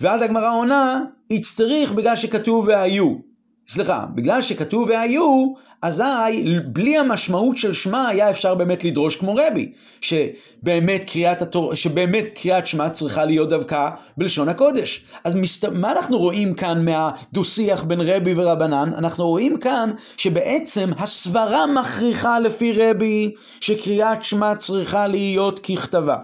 ואז 0.00 0.22
הגמרא 0.22 0.50
עונה, 0.50 1.04
הצטריך 1.30 1.92
בגלל 1.92 2.16
שכתוב 2.16 2.68
והיו. 2.68 3.27
סליחה, 3.70 4.06
בגלל 4.14 4.42
שכתוב 4.42 4.88
והיו, 4.88 5.54
אזי 5.82 6.44
בלי 6.66 6.98
המשמעות 6.98 7.56
של 7.56 7.74
שמע 7.74 8.08
היה 8.08 8.30
אפשר 8.30 8.54
באמת 8.54 8.84
לדרוש 8.84 9.16
כמו 9.16 9.34
רבי, 9.34 9.72
שבאמת 10.00 11.02
קריאת, 11.06 11.42
התור... 11.42 11.74
שבאמת 11.74 12.24
קריאת 12.34 12.66
שמע 12.66 12.90
צריכה 12.90 13.24
להיות 13.24 13.48
דווקא 13.48 13.88
בלשון 14.16 14.48
הקודש. 14.48 15.04
אז 15.24 15.34
מסת... 15.34 15.64
מה 15.64 15.92
אנחנו 15.92 16.18
רואים 16.18 16.54
כאן 16.54 16.84
מהדו-שיח 16.84 17.82
בין 17.82 18.00
רבי 18.00 18.34
ורבנן? 18.36 18.90
אנחנו 18.98 19.28
רואים 19.28 19.58
כאן 19.58 19.90
שבעצם 20.16 20.90
הסברה 20.98 21.66
מכריחה 21.66 22.38
לפי 22.38 22.72
רבי 22.72 23.34
שקריאת 23.60 24.24
שמע 24.24 24.54
צריכה 24.54 25.06
להיות 25.06 25.58
ככתבה. 25.58 26.16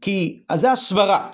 כי, 0.00 0.40
אז 0.48 0.60
זה 0.60 0.72
הסברה. 0.72 1.28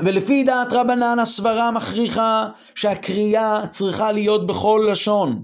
ולפי 0.00 0.44
דעת 0.44 0.72
רבנן 0.72 1.18
הסברה 1.18 1.70
מכריחה 1.70 2.48
שהקריאה 2.74 3.66
צריכה 3.70 4.12
להיות 4.12 4.46
בכל 4.46 4.88
לשון. 4.92 5.42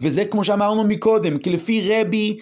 וזה 0.00 0.24
כמו 0.24 0.44
שאמרנו 0.44 0.84
מקודם, 0.84 1.38
כי 1.38 1.50
לפי 1.50 1.92
רבי 1.92 2.36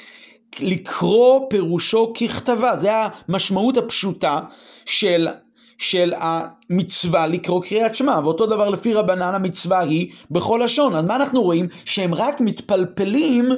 לקרוא 0.60 1.40
פירושו 1.50 2.12
ככתבה, 2.20 2.76
זה 2.76 2.90
המשמעות 3.28 3.76
הפשוטה 3.76 4.40
של, 4.84 5.28
של 5.82 6.12
המצווה 6.16 7.26
לקרוא 7.26 7.62
קריאת 7.62 7.94
שמע, 7.94 8.20
ואותו 8.24 8.46
דבר 8.46 8.68
לפי 8.70 8.94
רבנן 8.94 9.34
המצווה 9.34 9.80
היא 9.80 10.12
בכל 10.30 10.60
לשון. 10.64 10.96
אז 10.96 11.04
מה 11.04 11.16
אנחנו 11.16 11.42
רואים? 11.42 11.66
שהם 11.84 12.14
רק 12.14 12.40
מתפלפלים, 12.40 13.48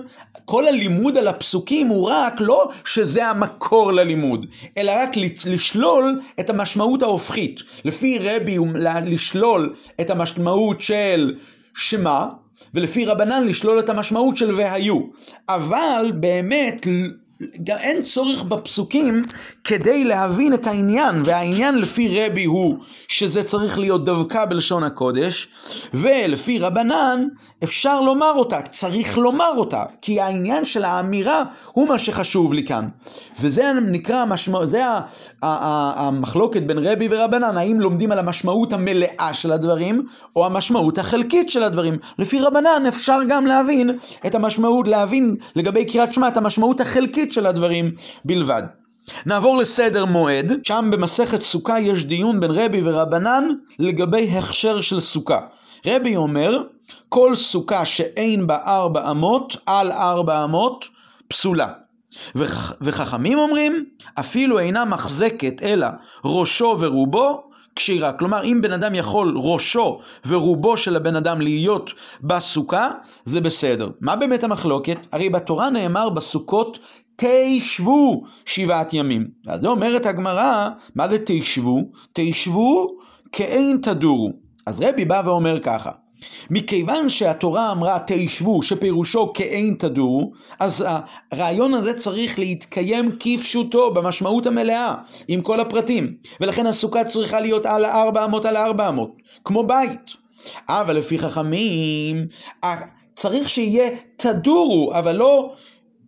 כל 0.45 0.69
הלימוד 0.69 1.19
על 1.19 1.29
הפסוקים 1.29 1.87
הוא 1.87 2.09
רק 2.11 2.35
לא 2.41 2.69
שזה 2.85 3.27
המקור 3.27 3.93
ללימוד, 3.93 4.47
אלא 4.79 4.93
רק 4.97 5.11
לשלול 5.47 6.21
את 6.41 6.51
המשמעות 6.51 7.03
ההופכית. 7.03 7.63
לפי 7.85 8.19
רבי 8.19 8.59
לשלול 9.07 9.75
את 10.01 10.11
המשמעות 10.11 10.81
של 10.81 11.35
שמע, 11.75 12.27
ולפי 12.75 13.07
רבנן 13.07 13.47
לשלול 13.47 13.79
את 13.79 13.89
המשמעות 13.89 14.37
של 14.37 14.55
והיו. 14.55 15.01
אבל 15.49 16.13
באמת 16.15 16.87
אין 17.69 18.03
צורך 18.03 18.43
בפסוקים 18.43 19.23
כדי 19.65 20.05
להבין 20.05 20.55
את 20.55 20.67
העניין, 20.67 21.23
והעניין 21.25 21.79
לפי 21.79 22.21
רבי 22.21 22.45
הוא 22.45 22.77
שזה 23.09 23.45
צריך 23.45 23.79
להיות 23.79 24.05
דווקא 24.05 24.45
בלשון 24.45 24.83
הקודש, 24.83 25.49
ולפי 25.95 26.59
רבנן 26.59 27.27
אפשר 27.65 28.01
לומר 28.01 28.33
אותה, 28.35 28.63
צריך 28.63 29.19
לומר 29.19 29.51
אותה, 29.57 29.83
כי 30.03 30.21
העניין 30.21 30.65
של 30.65 30.85
האמירה 30.85 31.43
הוא 31.73 31.89
מה 31.89 31.99
שחשוב 31.99 32.55
לי 32.55 32.65
כאן. 32.65 32.89
וזה 33.41 33.73
נקרא 33.73 34.17
המשמעות, 34.17 34.71
זה 34.71 34.83
המחלוקת 35.43 36.63
בין 36.63 36.79
רבי 36.79 37.09
ורבנן, 37.11 37.57
האם 37.57 37.81
לומדים 37.81 38.13
על 38.13 38.19
המשמעות 38.19 38.73
המלאה 38.73 39.31
של 39.33 39.53
הדברים, 39.53 40.07
או 40.37 40.47
המשמעות 40.47 40.99
החלקית 40.99 41.51
של 41.51 41.63
הדברים. 41.63 41.99
לפי 42.19 42.41
רבנן 42.41 42.87
אפשר 42.89 43.19
גם 43.29 43.47
להבין 43.47 43.91
את 44.27 44.35
המשמעות, 44.35 44.89
להבין 44.89 45.37
לגבי 45.57 45.85
קריאת 45.85 46.15
שמע 46.15 46.29
את 46.29 46.37
המשמעות 46.37 46.81
החלקית 46.81 47.24
של 47.33 47.47
הדברים 47.47 47.91
בלבד. 48.25 48.63
נעבור 49.27 49.59
לסדר 49.59 50.05
מועד, 50.05 50.53
שם 50.63 50.89
במסכת 50.93 51.43
סוכה 51.43 51.81
יש 51.81 52.05
דיון 52.05 52.41
בין 52.41 52.51
רבי 52.51 52.81
ורבנן 52.85 53.45
לגבי 53.79 54.31
הכשר 54.31 54.81
של 54.81 55.01
סוכה. 55.01 55.41
רבי 55.87 56.17
אומר, 56.17 56.63
כל 57.09 57.35
סוכה 57.35 57.85
שאין 57.85 58.47
בה 58.47 58.59
ארבע 58.67 59.11
אמות, 59.11 59.57
על 59.67 59.93
ארבע 59.93 60.45
אמות, 60.45 60.85
פסולה. 61.29 61.69
וח, 62.35 62.73
וחכמים 62.81 63.39
אומרים, 63.39 63.85
אפילו 64.21 64.59
אינה 64.59 64.85
מחזקת 64.85 65.63
אלא 65.63 65.87
ראשו 66.25 66.77
ורובו, 66.81 67.43
כשירה. 67.77 68.13
כלומר, 68.13 68.45
אם 68.45 68.61
בן 68.63 68.73
אדם 68.73 68.95
יכול 68.95 69.35
ראשו 69.37 70.01
ורובו 70.27 70.77
של 70.77 70.97
הבן 70.97 71.17
אדם 71.17 71.41
להיות 71.41 71.93
בסוכה, 72.23 72.91
זה 73.25 73.41
בסדר. 73.41 73.89
מה 74.01 74.17
באמת 74.17 74.45
המחלוקת? 74.45 74.97
הרי 75.13 75.29
בתורה 75.29 75.71
נאמר 75.71 76.09
בסוכות 76.11 76.79
תשבו 77.17 78.23
שבעת 78.45 78.95
ימים. 78.95 79.29
אז 79.47 79.61
זה 79.61 79.69
אומרת 79.69 80.07
הגמרא, 80.07 80.69
מה 80.95 81.09
זה 81.09 81.19
תשבו? 81.27 81.81
תשבו 82.13 82.89
כאין 83.33 83.79
תדורו. 83.83 84.31
אז 84.67 84.81
רבי 84.81 85.05
בא 85.05 85.23
ואומר 85.25 85.59
ככה, 85.61 85.91
מכיוון 86.51 87.09
שהתורה 87.09 87.73
אמרה 87.73 87.99
תשבו, 88.07 88.63
שפירושו 88.63 89.33
כאין 89.33 89.75
תדורו, 89.79 90.33
אז 90.61 90.85
הרעיון 91.33 91.75
הזה 91.75 91.99
צריך 91.99 92.39
להתקיים 92.39 93.11
כפשוטו, 93.21 93.95
במשמעות 93.95 94.47
המלאה, 94.47 94.95
עם 95.29 95.41
כל 95.41 95.61
הפרטים. 95.61 96.15
ולכן 96.41 96.67
הסוכה 96.67 97.05
צריכה 97.05 97.41
להיות 97.41 97.67
על 97.67 97.85
ארבע 97.85 98.25
אמות 98.25 98.45
על 98.45 98.57
ארבע 98.57 98.89
אמות, 98.89 99.13
כמו 99.45 99.67
בית. 99.67 100.11
אבל 100.69 100.97
לפי 100.97 101.19
חכמים, 101.19 102.27
צריך 103.17 103.49
שיהיה 103.49 103.91
תדורו, 104.17 104.93
אבל 104.95 105.17
לא 105.17 105.53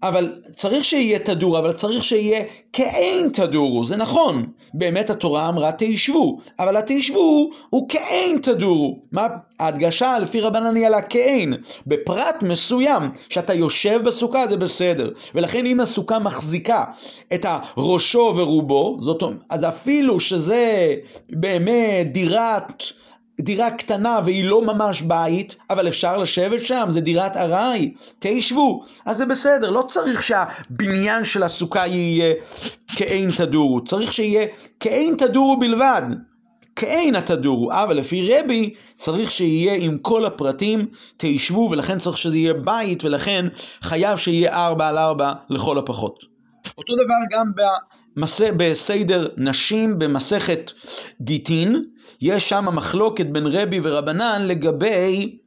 אבל 0.02 0.32
צריך 0.56 0.84
שיהיה 0.84 1.18
תדור, 1.18 1.58
אבל 1.58 1.72
צריך 1.72 2.04
שיהיה 2.04 2.42
כאין 2.72 3.28
תדורו, 3.28 3.86
זה 3.86 3.96
נכון. 3.96 4.46
באמת 4.74 5.10
התורה 5.10 5.48
אמרה 5.48 5.72
תישבו, 5.72 6.38
אבל 6.58 6.76
התישבו 6.76 7.50
הוא 7.70 7.88
כאין 7.88 8.38
תדורו. 8.42 8.98
מה 9.12 9.26
ההדגשה 9.60 10.18
לפי 10.18 10.40
רבנן 10.40 10.76
היא 10.76 10.86
על 10.86 10.94
הכאין. 10.94 11.54
בפרט 11.86 12.42
מסוים, 12.42 13.02
שאתה 13.28 13.54
יושב 13.54 14.00
בסוכה 14.04 14.46
זה 14.46 14.56
בסדר. 14.56 15.10
ולכן 15.34 15.66
אם 15.66 15.80
הסוכה 15.80 16.18
מחזיקה 16.18 16.84
את 17.34 17.46
הראשו 17.48 18.32
ורובו, 18.36 18.98
זאת 19.00 19.22
אומרת, 19.22 19.38
אז 19.50 19.64
אפילו 19.64 20.20
שזה 20.20 20.94
באמת 21.30 22.12
דירת... 22.12 22.82
דירה 23.40 23.70
קטנה 23.70 24.20
והיא 24.24 24.44
לא 24.44 24.62
ממש 24.62 25.02
בית, 25.02 25.56
אבל 25.70 25.88
אפשר 25.88 26.16
לשבת 26.16 26.60
שם, 26.66 26.86
זה 26.90 27.00
דירת 27.00 27.36
ארעי, 27.36 27.94
תשבו, 28.18 28.84
אז 29.04 29.16
זה 29.16 29.26
בסדר, 29.26 29.70
לא 29.70 29.82
צריך 29.88 30.22
שהבניין 30.22 31.24
של 31.24 31.42
הסוכה 31.42 31.86
יהיה 31.86 32.34
כאין 32.96 33.30
תדורו, 33.30 33.84
צריך 33.84 34.12
שיהיה 34.12 34.46
כאין 34.80 35.14
תדורו 35.18 35.58
בלבד. 35.58 36.02
כאין 36.76 37.16
התדורו, 37.16 37.72
אבל 37.72 37.96
לפי 37.96 38.32
רבי 38.32 38.74
צריך 38.96 39.30
שיהיה 39.30 39.74
עם 39.80 39.98
כל 39.98 40.24
הפרטים, 40.24 40.86
תשבו, 41.16 41.68
ולכן 41.70 41.98
צריך 41.98 42.18
שזה 42.18 42.36
יהיה 42.36 42.54
בית, 42.54 43.04
ולכן 43.04 43.46
חייב 43.82 44.16
שיהיה 44.16 44.66
ארבע 44.66 44.88
על 44.88 44.98
ארבע 44.98 45.32
לכל 45.50 45.78
הפחות. 45.78 46.18
אותו 46.78 46.94
דבר 47.04 47.38
גם 47.38 47.52
בסדר 48.56 49.28
נשים 49.36 49.98
במסכת 49.98 50.72
גיטין, 51.22 51.84
יש 52.20 52.48
שם 52.48 52.66
מחלוקת 52.72 53.26
בין 53.26 53.46
רבי 53.46 53.80
ורבנן 53.82 54.42
לגבי 54.46 55.38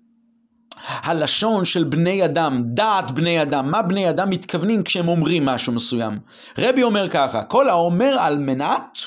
הלשון 0.88 1.66
של 1.66 1.84
בני 1.84 2.26
אדם, 2.26 2.64
דעת 2.66 3.12
בני 3.12 3.42
אדם, 3.42 3.72
מה 3.72 3.82
בני 3.82 4.10
אדם 4.10 4.30
מתכוונים 4.30 4.84
כשהם 4.84 5.08
אומרים 5.08 5.46
משהו 5.46 5.74
מסוים. 5.74 6.20
רבי 6.58 6.84
אומר 6.84 7.10
ככה, 7.10 7.44
כל 7.44 7.70
האומר 7.70 8.16
על 8.20 8.40
מנת, 8.40 9.00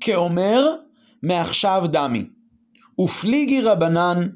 כאומר 0.00 0.66
מעכשיו 1.22 1.84
דמי. 1.86 2.24
ופליגי 3.00 3.60
רבנן 3.60 4.28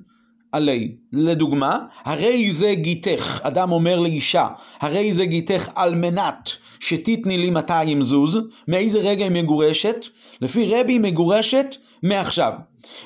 עלי. 0.53 0.97
לדוגמה, 1.13 1.79
הרי 2.05 2.53
זה 2.53 2.75
גיתך, 2.75 3.41
אדם 3.43 3.73
אומר 3.73 3.99
לאישה, 3.99 4.49
הרי 4.81 5.15
זה 5.15 5.25
גיתך 5.25 5.69
על 5.75 5.95
מנת 5.95 6.51
שתתני 6.83 7.39
לי 7.39 7.51
200 7.51 8.03
זוז, 8.03 8.39
מאיזה 8.69 8.99
רגע 8.99 9.25
היא 9.25 9.43
מגורשת? 9.43 10.07
לפי 10.41 10.75
רבי 10.75 10.93
היא 10.93 11.01
מגורשת 11.01 11.77
מעכשיו. 12.03 12.53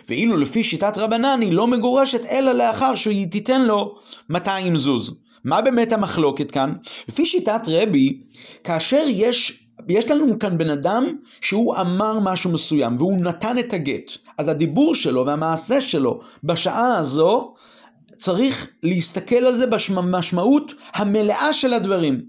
ואילו 0.08 0.36
לפי 0.36 0.64
שיטת 0.64 0.98
רבנן 0.98 1.38
היא 1.42 1.52
לא 1.52 1.66
מגורשת 1.66 2.24
אלא 2.24 2.52
לאחר 2.52 2.94
שהיא 2.94 3.26
תיתן 3.30 3.62
לו 3.62 3.98
200 4.30 4.76
זוז. 4.76 5.14
מה 5.44 5.62
באמת 5.62 5.92
המחלוקת 5.92 6.50
כאן? 6.50 6.72
לפי 7.08 7.26
שיטת 7.26 7.60
רבי, 7.68 8.20
כאשר 8.64 9.04
יש 9.08 9.62
יש 9.88 10.10
לנו 10.10 10.38
כאן 10.38 10.58
בן 10.58 10.70
אדם 10.70 11.16
שהוא 11.40 11.76
אמר 11.76 12.18
משהו 12.20 12.52
מסוים 12.52 12.96
והוא 12.98 13.20
נתן 13.20 13.58
את 13.58 13.72
הגט. 13.72 14.10
אז 14.38 14.48
הדיבור 14.48 14.94
שלו 14.94 15.26
והמעשה 15.26 15.80
שלו 15.80 16.20
בשעה 16.44 16.96
הזו 16.96 17.54
צריך 18.18 18.68
להסתכל 18.82 19.36
על 19.36 19.58
זה 19.58 19.66
במשמעות 19.66 20.74
המלאה 20.94 21.52
של 21.52 21.74
הדברים. 21.74 22.20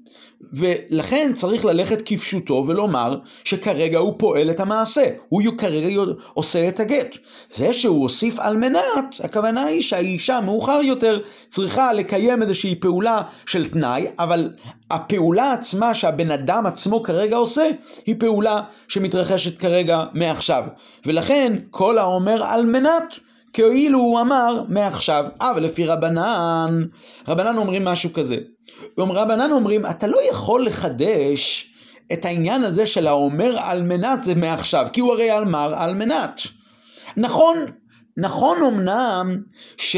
ולכן 0.53 1.31
צריך 1.35 1.65
ללכת 1.65 2.01
כפשוטו 2.05 2.63
ולומר 2.67 3.19
שכרגע 3.43 3.97
הוא 3.97 4.13
פועל 4.17 4.49
את 4.49 4.59
המעשה, 4.59 5.05
הוא 5.29 5.41
כרגע 5.57 6.01
עושה 6.33 6.67
את 6.67 6.79
הגט. 6.79 7.17
זה 7.49 7.73
שהוא 7.73 8.01
הוסיף 8.01 8.39
על 8.39 8.57
מנת, 8.57 9.15
הכוונה 9.23 9.63
היא 9.63 9.81
שהאישה 9.81 10.39
מאוחר 10.45 10.79
יותר 10.83 11.19
צריכה 11.47 11.93
לקיים 11.93 12.41
איזושהי 12.41 12.75
פעולה 12.75 13.21
של 13.45 13.69
תנאי, 13.69 14.05
אבל 14.19 14.49
הפעולה 14.91 15.53
עצמה 15.53 15.93
שהבן 15.93 16.31
אדם 16.31 16.65
עצמו 16.65 17.03
כרגע 17.03 17.35
עושה, 17.35 17.69
היא 18.05 18.15
פעולה 18.19 18.61
שמתרחשת 18.87 19.57
כרגע 19.57 20.03
מעכשיו. 20.13 20.63
ולכן 21.05 21.53
כל 21.71 21.97
האומר 21.97 22.43
על 22.43 22.65
מנת 22.65 23.19
כאילו 23.57 23.99
הוא 23.99 24.21
אמר 24.21 24.63
מעכשיו. 24.67 25.25
אבל 25.41 25.63
לפי 25.63 25.85
רבנן, 25.85 26.83
רבנן 27.27 27.57
אומרים 27.57 27.85
משהו 27.85 28.13
כזה. 28.13 28.37
רבנן 28.97 29.51
אומרים, 29.51 29.85
אתה 29.85 30.07
לא 30.07 30.17
יכול 30.29 30.65
לחדש 30.65 31.73
את 32.13 32.25
העניין 32.25 32.63
הזה 32.63 32.85
של 32.85 33.07
האומר 33.07 33.55
על 33.59 33.83
מנת 33.83 34.23
זה 34.23 34.35
מעכשיו, 34.35 34.87
כי 34.93 35.01
הוא 35.01 35.13
הרי 35.13 35.37
אמר 35.37 35.73
על 35.75 35.93
מנת. 35.93 36.41
נכון, 37.17 37.57
נכון 38.17 38.57
אמנם 38.63 39.37
ש... 39.77 39.95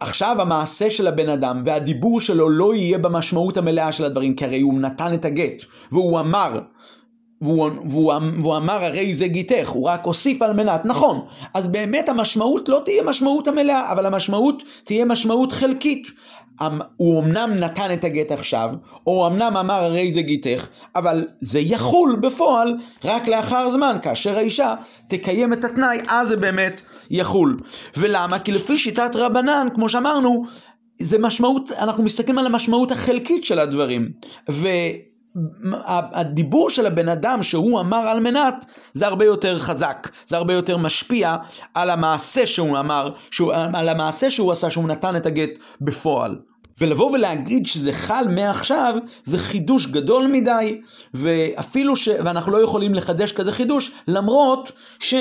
עכשיו 0.00 0.36
המעשה 0.40 0.90
של 0.90 1.06
הבן 1.06 1.28
אדם 1.28 1.62
והדיבור 1.64 2.20
שלו 2.20 2.50
לא 2.50 2.74
יהיה 2.74 2.98
במשמעות 2.98 3.56
המלאה 3.56 3.92
של 3.92 4.04
הדברים, 4.04 4.34
כי 4.34 4.44
הרי 4.44 4.60
הוא 4.60 4.80
נתן 4.80 5.14
את 5.14 5.24
הגט, 5.24 5.64
והוא 5.92 6.20
אמר 6.20 6.60
והוא, 7.40 7.70
והוא, 7.90 8.12
והוא 8.40 8.56
אמר 8.56 8.84
הרי 8.84 9.14
זה 9.14 9.26
גיתך, 9.26 9.68
הוא 9.68 9.88
רק 9.88 10.04
הוסיף 10.04 10.42
על 10.42 10.52
מנת, 10.52 10.84
נכון, 10.84 11.20
אז 11.54 11.68
באמת 11.68 12.08
המשמעות 12.08 12.68
לא 12.68 12.80
תהיה 12.84 13.02
משמעות 13.02 13.48
המלאה, 13.48 13.92
אבל 13.92 14.06
המשמעות 14.06 14.62
תהיה 14.84 15.04
משמעות 15.04 15.52
חלקית. 15.52 16.08
אמ, 16.62 16.78
הוא 16.96 17.22
אמנם 17.22 17.50
נתן 17.60 17.92
את 17.92 18.04
הגט 18.04 18.32
עכשיו, 18.32 18.70
או 19.06 19.26
אמנם 19.26 19.56
אמר 19.56 19.74
הרי 19.84 20.12
זה 20.12 20.22
גיתך, 20.22 20.66
אבל 20.96 21.26
זה 21.40 21.58
יחול 21.58 22.16
בפועל 22.20 22.74
רק 23.04 23.28
לאחר 23.28 23.70
זמן, 23.70 23.96
כאשר 24.02 24.36
האישה 24.36 24.74
תקיים 25.08 25.52
את 25.52 25.64
התנאי, 25.64 25.98
אז 26.08 26.28
זה 26.28 26.36
באמת 26.36 26.80
יחול. 27.10 27.56
ולמה? 27.96 28.38
כי 28.38 28.52
לפי 28.52 28.78
שיטת 28.78 29.10
רבנן, 29.16 29.68
כמו 29.74 29.88
שאמרנו, 29.88 30.44
זה 31.00 31.18
משמעות, 31.18 31.72
אנחנו 31.72 32.02
מסתכלים 32.02 32.38
על 32.38 32.46
המשמעות 32.46 32.90
החלקית 32.90 33.44
של 33.44 33.58
הדברים. 33.58 34.08
ו... 34.50 34.68
הדיבור 35.88 36.70
של 36.70 36.86
הבן 36.86 37.08
אדם 37.08 37.42
שהוא 37.42 37.80
אמר 37.80 38.08
על 38.08 38.20
מנת, 38.20 38.66
זה 38.94 39.06
הרבה 39.06 39.24
יותר 39.24 39.58
חזק, 39.58 40.08
זה 40.26 40.36
הרבה 40.36 40.54
יותר 40.54 40.76
משפיע 40.76 41.36
על 41.74 41.90
המעשה 41.90 42.46
שהוא 42.46 42.78
אמר, 42.78 43.10
שהוא, 43.30 43.52
על 43.52 43.88
המעשה 43.88 44.30
שהוא 44.30 44.52
עשה, 44.52 44.70
שהוא 44.70 44.88
נתן 44.88 45.16
את 45.16 45.26
הגט 45.26 45.50
בפועל. 45.80 46.36
ולבוא 46.80 47.10
ולהגיד 47.10 47.66
שזה 47.66 47.92
חל 47.92 48.24
מעכשיו, 48.28 48.94
זה 49.24 49.38
חידוש 49.38 49.86
גדול 49.86 50.26
מדי, 50.26 50.80
ואפילו 51.14 51.96
ש... 51.96 52.08
ואנחנו 52.24 52.52
לא 52.52 52.62
יכולים 52.62 52.94
לחדש 52.94 53.32
כזה 53.32 53.52
חידוש, 53.52 53.90
למרות 54.08 54.72
ש... 54.98 55.14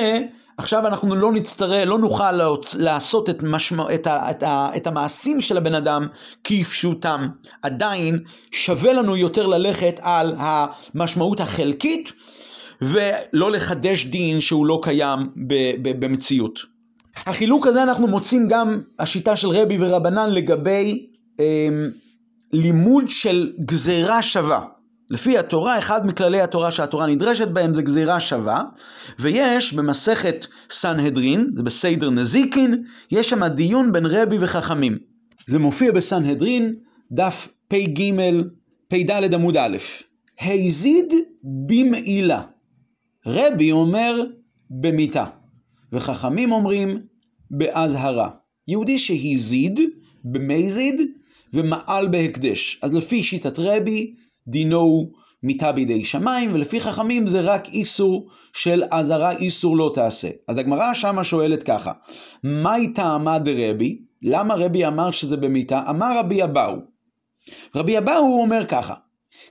עכשיו 0.57 0.87
אנחנו 0.87 1.15
לא 1.15 1.31
נצטרך, 1.31 1.87
לא 1.87 1.99
נוכל 1.99 2.31
לעשות 2.77 3.29
את, 3.29 3.43
משמע, 3.43 3.93
את, 3.93 4.07
ה, 4.07 4.31
את, 4.31 4.43
ה, 4.43 4.69
את 4.75 4.87
המעשים 4.87 5.41
של 5.41 5.57
הבן 5.57 5.75
אדם 5.75 6.07
כפשוטם. 6.43 7.27
עדיין 7.61 8.19
שווה 8.51 8.93
לנו 8.93 9.17
יותר 9.17 9.47
ללכת 9.47 9.99
על 10.01 10.35
המשמעות 10.37 11.39
החלקית 11.39 12.11
ולא 12.81 13.51
לחדש 13.51 14.05
דין 14.05 14.41
שהוא 14.41 14.65
לא 14.65 14.79
קיים 14.81 15.29
ב, 15.47 15.53
ב, 15.81 16.05
במציאות. 16.05 16.59
החילוק 17.25 17.67
הזה 17.67 17.83
אנחנו 17.83 18.07
מוצאים 18.07 18.47
גם 18.47 18.81
השיטה 18.99 19.35
של 19.35 19.49
רבי 19.49 19.77
ורבנן 19.79 20.29
לגבי 20.29 21.07
אה, 21.39 21.67
לימוד 22.53 23.05
של 23.07 23.51
גזירה 23.65 24.21
שווה. 24.21 24.74
לפי 25.09 25.37
התורה, 25.37 25.79
אחד 25.79 26.07
מכללי 26.07 26.41
התורה 26.41 26.71
שהתורה 26.71 27.07
נדרשת 27.07 27.47
בהם 27.47 27.73
זה 27.73 27.81
גזירה 27.81 28.19
שווה, 28.21 28.63
ויש 29.19 29.73
במסכת 29.73 30.45
סנהדרין, 30.69 31.51
זה 31.55 31.63
בסיידר 31.63 32.09
נזיקין, 32.09 32.83
יש 33.11 33.29
שם 33.29 33.43
דיון 33.47 33.93
בין 33.93 34.05
רבי 34.05 34.37
וחכמים. 34.39 34.97
זה 35.47 35.59
מופיע 35.59 35.91
בסנהדרין, 35.91 36.75
דף 37.11 37.47
פג, 37.67 38.01
פד 38.87 39.33
עמוד 39.33 39.57
א', 39.57 39.77
הזיד 40.41 41.13
במעילה. 41.43 42.41
רבי 43.25 43.71
אומר 43.71 44.23
במיתה, 44.69 45.25
וחכמים 45.93 46.51
אומרים 46.51 46.99
באזהרה. 47.51 48.29
יהודי 48.67 48.97
שהזיד 48.97 49.79
במזיד 50.23 51.01
ומעל 51.53 52.07
בהקדש. 52.07 52.79
אז 52.81 52.93
לפי 52.93 53.23
שיטת 53.23 53.59
רבי, 53.59 54.13
דינו 54.47 55.11
מיתה 55.43 55.71
בידי 55.71 56.05
שמיים, 56.05 56.53
ולפי 56.53 56.81
חכמים 56.81 57.27
זה 57.27 57.41
רק 57.41 57.67
איסור 57.69 58.27
של 58.53 58.83
אזהרה, 58.91 59.31
איסור 59.31 59.77
לא 59.77 59.91
תעשה. 59.93 60.29
אז 60.47 60.57
הגמרא 60.57 60.93
שמה 60.93 61.23
שואלת 61.23 61.63
ככה, 61.63 61.91
מהי 62.43 62.93
טעמה 62.93 63.39
דרבי? 63.39 63.97
למה 64.23 64.55
רבי 64.55 64.87
אמר 64.87 65.11
שזה 65.11 65.37
במיתה? 65.37 65.81
אמר 65.89 66.19
רבי 66.19 66.43
אבאו. 66.43 66.75
רבי 67.75 67.97
אבאו 67.97 68.41
אומר 68.41 68.65
ככה, 68.65 68.93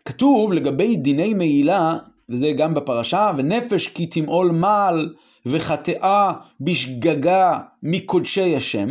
כתוב 0.05 0.53
לגבי 0.53 0.97
דיני 0.97 1.35
מעילה, 1.35 1.97
וזה 2.29 2.53
גם 2.53 2.75
בפרשה, 2.75 3.31
ונפש 3.39 3.87
כי 3.87 4.07
תמעול 4.07 4.51
מעל 4.51 5.15
וחטאה 5.47 6.33
בשגגה 6.61 7.59
מקודשי 7.83 8.57
השם, 8.57 8.89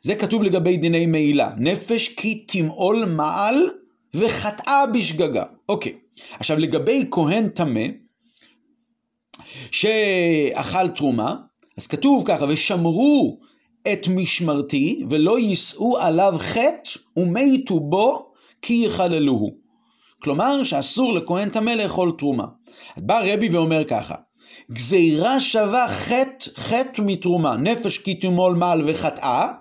זה 0.00 0.14
כתוב 0.14 0.42
לגבי 0.42 0.76
דיני 0.76 1.06
מעילה. 1.06 1.50
נפש 1.56 2.08
כי 2.08 2.44
תמעול 2.48 3.04
מעל 3.04 3.70
וחטאה 4.14 4.86
בשגגה. 4.86 5.44
אוקיי. 5.68 5.92
עכשיו 6.38 6.58
לגבי 6.58 7.04
כהן 7.10 7.48
טמא, 7.48 7.84
שאכל 9.70 10.88
תרומה, 10.88 11.34
אז 11.78 11.86
כתוב 11.86 12.24
ככה, 12.26 12.44
ושמרו 12.48 13.38
את 13.92 14.08
משמרתי, 14.08 15.04
ולא 15.10 15.38
יישאו 15.38 15.98
עליו 15.98 16.34
חטא, 16.38 16.90
ומתו 17.16 17.80
בו, 17.80 18.32
כי 18.62 18.82
יחללוהו. 18.86 19.50
כלומר, 20.22 20.64
שאסור 20.64 21.12
לכהן 21.12 21.48
טמא 21.48 21.70
לאכול 21.70 22.12
תרומה. 22.18 22.44
בא 22.96 23.22
רבי 23.26 23.48
ואומר 23.48 23.84
ככה, 23.84 24.14
גזירה 24.72 25.40
שווה 25.40 25.88
חטא, 25.88 26.50
חטא 26.56 27.02
מתרומה, 27.06 27.56
נפש 27.56 27.98
כי 27.98 28.14
תמול 28.14 28.54
מעל 28.54 28.82
וחטאה, 28.86 29.52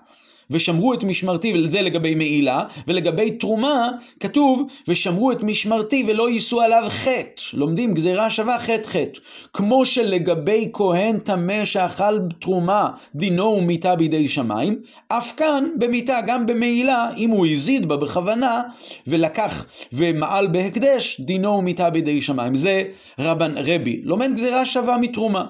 ושמרו 0.51 0.93
את 0.93 1.03
משמרתי, 1.03 1.53
וזה 1.53 1.81
לגבי 1.81 2.15
מעילה, 2.15 2.63
ולגבי 2.87 3.31
תרומה, 3.31 3.89
כתוב, 4.19 4.67
ושמרו 4.87 5.31
את 5.31 5.43
משמרתי 5.43 6.05
ולא 6.07 6.29
יישאו 6.29 6.61
עליו 6.61 6.83
חטא. 6.89 7.41
לומדים 7.53 7.93
גזירה 7.93 8.29
שווה 8.29 8.59
חטא 8.59 8.87
חטא. 8.87 9.19
כמו 9.53 9.85
שלגבי 9.85 10.69
כהן 10.73 11.17
טמא 11.19 11.65
שאכל 11.65 12.19
תרומה, 12.39 12.89
דינו 13.15 13.43
הוא 13.43 13.63
מיתה 13.63 13.95
בידי 13.95 14.27
שמיים, 14.27 14.79
אף 15.07 15.33
כאן 15.37 15.65
במיתה, 15.77 16.19
גם 16.27 16.45
במעילה, 16.45 17.09
אם 17.17 17.29
הוא 17.29 17.47
הזיד 17.47 17.87
בה 17.87 17.97
בכוונה, 17.97 18.61
ולקח 19.07 19.65
ומעל 19.93 20.47
בהקדש, 20.47 21.21
דינו 21.21 21.49
הוא 21.49 21.63
מיתה 21.63 21.89
בידי 21.89 22.21
שמיים. 22.21 22.55
זה 22.55 22.83
רבן, 23.19 23.53
רבי, 23.57 24.01
לומד 24.03 24.33
גזירה 24.33 24.65
שווה 24.65 24.97
מתרומה. 24.97 25.45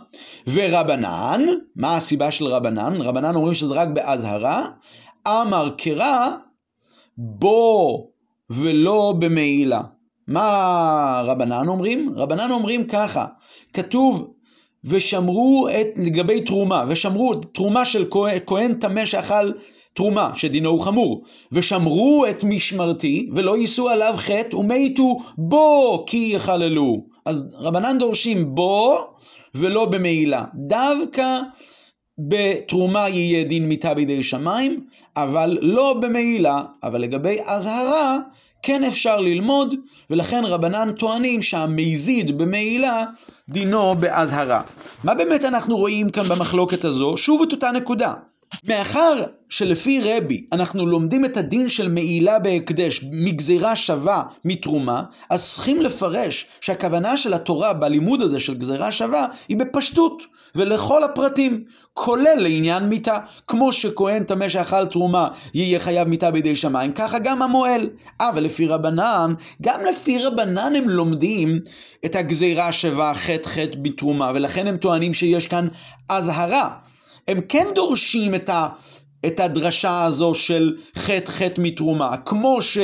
ורבנן, 0.47 1.41
מה 1.75 1.95
הסיבה 1.95 2.31
של 2.31 2.45
רבנן? 2.45 3.01
רבנן 3.01 3.35
אומרים 3.35 3.53
שזה 3.53 3.73
רק 3.73 3.87
באזהרה, 3.87 4.65
אמר 5.27 5.69
קרא 5.77 6.27
בו 7.17 8.07
ולא 8.49 9.13
במעילה. 9.19 9.81
מה 10.27 11.21
רבנן 11.25 11.67
אומרים? 11.67 12.13
רבנן 12.15 12.51
אומרים 12.51 12.87
ככה, 12.87 13.25
כתוב 13.73 14.33
ושמרו 14.83 15.67
את, 15.81 15.87
לגבי 15.97 16.41
תרומה, 16.41 16.85
ושמרו 16.87 17.33
תרומה 17.35 17.85
של 17.85 18.05
כהן 18.45 18.73
טמא 18.73 19.05
שאכל 19.05 19.51
תרומה, 19.93 20.31
שדינו 20.35 20.69
הוא 20.69 20.81
חמור, 20.81 21.23
ושמרו 21.51 22.25
את 22.29 22.43
משמרתי, 22.43 23.29
ולא 23.35 23.57
יישאו 23.57 23.89
עליו 23.89 24.13
חטא, 24.17 24.55
ומתו 24.55 25.17
בו 25.37 26.03
כי 26.07 26.31
יחללו. 26.33 27.05
אז 27.25 27.43
רבנן 27.53 27.99
דורשים 27.99 28.55
בו 28.55 28.97
ולא 29.55 29.85
במעילה. 29.85 30.43
דווקא 30.55 31.39
בתרומה 32.19 33.09
יהיה 33.09 33.43
דין 33.43 33.67
מיתה 33.67 33.93
בידי 33.93 34.23
שמיים, 34.23 34.85
אבל 35.17 35.57
לא 35.61 35.95
במעילה. 36.01 36.61
אבל 36.83 37.01
לגבי 37.01 37.37
אזהרה, 37.45 38.17
כן 38.63 38.83
אפשר 38.83 39.19
ללמוד, 39.19 39.75
ולכן 40.09 40.43
רבנן 40.45 40.91
טוענים 40.91 41.41
שהמזיד 41.41 42.37
במעילה 42.37 43.03
דינו 43.49 43.95
באזהרה. 43.95 44.61
מה 45.03 45.13
באמת 45.15 45.45
אנחנו 45.45 45.77
רואים 45.77 46.09
כאן 46.09 46.27
במחלוקת 46.27 46.85
הזו? 46.85 47.17
שוב 47.17 47.41
את 47.41 47.51
אותה 47.51 47.71
נקודה. 47.71 48.13
מאחר 48.63 49.23
שלפי 49.49 50.01
רבי 50.03 50.45
אנחנו 50.51 50.85
לומדים 50.85 51.25
את 51.25 51.37
הדין 51.37 51.69
של 51.69 51.89
מעילה 51.89 52.39
בהקדש 52.39 53.01
מגזירה 53.11 53.75
שווה 53.75 54.23
מתרומה, 54.45 55.03
אז 55.29 55.53
צריכים 55.53 55.81
לפרש 55.81 56.45
שהכוונה 56.61 57.17
של 57.17 57.33
התורה 57.33 57.73
בלימוד 57.73 58.21
הזה 58.21 58.39
של 58.39 58.53
גזירה 58.53 58.91
שווה 58.91 59.25
היא 59.49 59.57
בפשטות 59.57 60.23
ולכל 60.55 61.03
הפרטים, 61.03 61.63
כולל 61.93 62.35
לעניין 62.37 62.83
מיתה. 62.83 63.17
כמו 63.47 63.73
שכהן 63.73 64.23
טמא 64.23 64.49
שאכל 64.49 64.87
תרומה 64.87 65.27
יהיה 65.53 65.79
חייב 65.79 66.07
מיתה 66.07 66.31
בידי 66.31 66.55
שמיים, 66.55 66.91
ככה 66.91 67.19
גם 67.19 67.41
המועל. 67.41 67.89
אה, 68.21 68.31
ולפי 68.35 68.67
רבנן, 68.67 69.33
גם 69.61 69.85
לפי 69.85 70.17
רבנן 70.17 70.75
הם 70.75 70.89
לומדים 70.89 71.59
את 72.05 72.15
הגזירה 72.15 72.71
שווה 72.71 73.13
חטא 73.15 73.49
חטא 73.49 73.77
בתרומה, 73.81 74.31
ולכן 74.35 74.67
הם 74.67 74.77
טוענים 74.77 75.13
שיש 75.13 75.47
כאן 75.47 75.67
אזהרה. 76.09 76.90
הם 77.27 77.41
כן 77.49 77.67
דורשים 77.75 78.35
את, 78.35 78.49
ה, 78.49 78.69
את 79.25 79.39
הדרשה 79.39 80.03
הזו 80.03 80.33
של 80.33 80.77
חטא 80.95 81.31
חטא 81.31 81.61
מתרומה, 81.61 82.17
כמו 82.17 82.61
ש... 82.61 82.77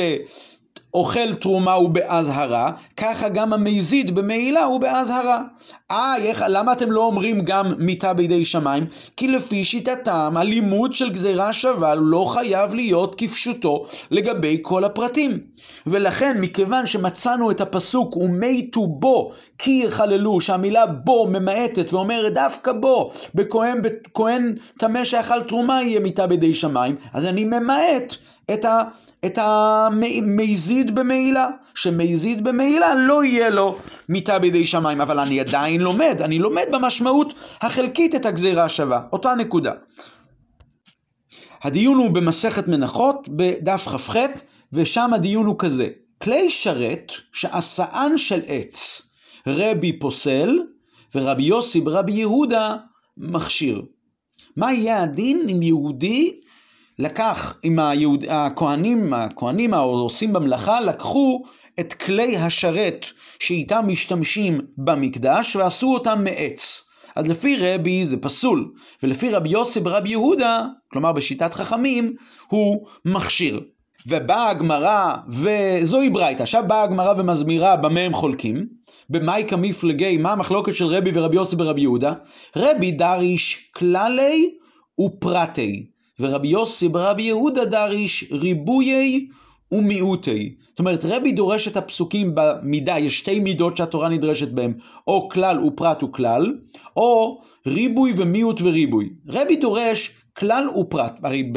אוכל 0.94 1.34
תרומה 1.34 1.72
הוא 1.72 1.90
באזהרה, 1.90 2.72
ככה 2.96 3.28
גם 3.28 3.52
המזיד 3.52 4.14
במעילה 4.14 4.64
הוא 4.64 4.80
באזהרה. 4.80 5.42
אה, 5.90 6.14
למה 6.48 6.72
אתם 6.72 6.90
לא 6.90 7.04
אומרים 7.04 7.40
גם 7.40 7.74
מיתה 7.78 8.14
בידי 8.14 8.44
שמיים? 8.44 8.86
כי 9.16 9.28
לפי 9.28 9.64
שיטתם, 9.64 10.34
הלימוד 10.36 10.92
של 10.92 11.10
גזירה 11.10 11.52
שווה 11.52 11.94
לא 11.94 12.24
חייב 12.28 12.74
להיות 12.74 13.14
כפשוטו 13.18 13.86
לגבי 14.10 14.58
כל 14.62 14.84
הפרטים. 14.84 15.38
ולכן, 15.86 16.36
מכיוון 16.40 16.86
שמצאנו 16.86 17.50
את 17.50 17.60
הפסוק 17.60 18.16
ומתו 18.16 18.86
בו 18.86 19.32
כי 19.58 19.82
יחללו, 19.86 20.40
שהמילה 20.40 20.86
בו 20.86 21.26
ממעטת 21.26 21.92
ואומרת 21.92 22.34
דווקא 22.34 22.72
בו, 22.72 23.10
בכהן 23.34 24.54
טמא 24.78 25.04
שאכל 25.04 25.42
תרומה 25.42 25.82
יהיה 25.82 26.00
מיתה 26.00 26.26
בידי 26.26 26.54
שמיים, 26.54 26.96
אז 27.12 27.24
אני 27.24 27.44
ממעט 27.44 28.14
את, 28.54 28.64
ה, 28.64 28.82
את 29.24 29.38
המזיד 29.42 30.94
במעילה, 30.94 31.48
שמזיד 31.74 32.44
במעילה 32.44 32.94
לא 32.94 33.24
יהיה 33.24 33.50
לו 33.50 33.76
מיתה 34.08 34.38
בידי 34.38 34.66
שמיים, 34.66 35.00
אבל 35.00 35.18
אני 35.18 35.40
עדיין 35.40 35.80
לומד, 35.80 36.16
אני 36.20 36.38
לומד 36.38 36.64
במשמעות 36.72 37.34
החלקית 37.60 38.14
את 38.14 38.26
הגזירה 38.26 38.64
השווה, 38.64 39.00
אותה 39.12 39.34
נקודה. 39.34 39.72
הדיון 41.62 41.96
הוא 41.98 42.10
במסכת 42.10 42.68
מנחות, 42.68 43.28
בדף 43.28 43.88
כ"ח, 43.88 44.16
ושם 44.72 45.14
הדיון 45.14 45.46
הוא 45.46 45.56
כזה, 45.58 45.88
כלי 46.22 46.50
שרת 46.50 47.12
שעשאן 47.32 48.12
של 48.16 48.40
עץ, 48.46 49.02
רבי 49.46 49.98
פוסל, 49.98 50.58
ורבי 51.14 51.42
יוסי 51.42 51.80
ברבי 51.80 52.12
יהודה 52.12 52.76
מכשיר. 53.16 53.82
מה 54.56 54.72
יהיה 54.72 55.02
הדין 55.02 55.46
אם 55.48 55.62
יהודי 55.62 56.40
לקח, 56.98 57.56
עם 57.62 57.78
היהוד, 57.78 58.24
הכהנים, 58.28 59.14
הכהנים 59.14 59.74
העושים 59.74 60.32
במלאכה, 60.32 60.80
לקחו 60.80 61.42
את 61.80 61.94
כלי 61.94 62.36
השרת 62.36 63.06
שאיתם 63.40 63.84
משתמשים 63.86 64.60
במקדש 64.78 65.56
ועשו 65.56 65.94
אותם 65.94 66.24
מעץ. 66.24 66.82
אז 67.16 67.26
לפי 67.26 67.56
רבי 67.60 68.06
זה 68.06 68.16
פסול, 68.16 68.72
ולפי 69.02 69.30
רבי 69.30 69.48
יוסי 69.48 69.80
ברבי 69.80 70.08
יהודה, 70.08 70.64
כלומר 70.92 71.12
בשיטת 71.12 71.54
חכמים, 71.54 72.14
הוא 72.48 72.86
מכשיר. 73.04 73.60
ובאה 74.06 74.50
הגמרא, 74.50 75.14
וזוהי 75.28 76.10
ברייתא, 76.10 76.42
עכשיו 76.42 76.64
באה 76.66 76.82
הגמרא 76.82 77.14
ומסבירה 77.18 77.76
במה 77.76 78.00
הם 78.00 78.14
חולקים, 78.14 78.66
במאי 79.10 79.44
כמפלגי, 79.48 80.16
מה 80.16 80.32
המחלוקת 80.32 80.76
של 80.76 80.86
רבי 80.86 81.10
ורבי 81.14 81.36
יוסי 81.36 81.56
ורבי 81.58 81.80
יהודה? 81.80 82.12
רבי 82.56 82.90
דריש 82.90 83.70
כללי 83.74 84.50
ופרטי, 85.00 85.86
ורבי 86.20 86.48
יוסי 86.48 86.88
ורבי 86.92 87.22
יהודה 87.22 87.64
דריש 87.64 88.24
ריבויי 88.30 89.26
ומיעוטי. 89.72 90.54
זאת 90.68 90.78
אומרת, 90.78 91.04
רבי 91.04 91.32
דורש 91.32 91.68
את 91.68 91.76
הפסוקים 91.76 92.32
במידה, 92.34 92.98
יש 92.98 93.18
שתי 93.18 93.40
מידות 93.40 93.76
שהתורה 93.76 94.08
נדרשת 94.08 94.48
בהם, 94.48 94.72
או 95.06 95.28
כלל 95.28 95.64
ופרט 95.64 96.02
וכלל, 96.02 96.54
או 96.96 97.40
ריבוי 97.66 98.12
ומיעוט 98.16 98.60
וריבוי. 98.62 99.08
רבי 99.28 99.56
דורש 99.56 100.10
כלל 100.34 100.68
ופרט. 100.68 101.20
הרי 101.22 101.52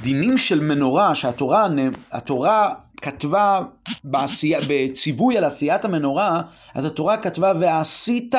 בדינים 0.00 0.38
של 0.38 0.60
מנורה, 0.60 1.14
שהתורה 1.14 1.66
התורה 2.12 2.74
כתבה 3.02 3.60
בעשייה, 4.04 4.60
בציווי 4.68 5.38
על 5.38 5.44
עשיית 5.44 5.84
המנורה, 5.84 6.40
אז 6.74 6.84
התורה 6.84 7.16
כתבה 7.16 7.52
ועשית 7.60 8.34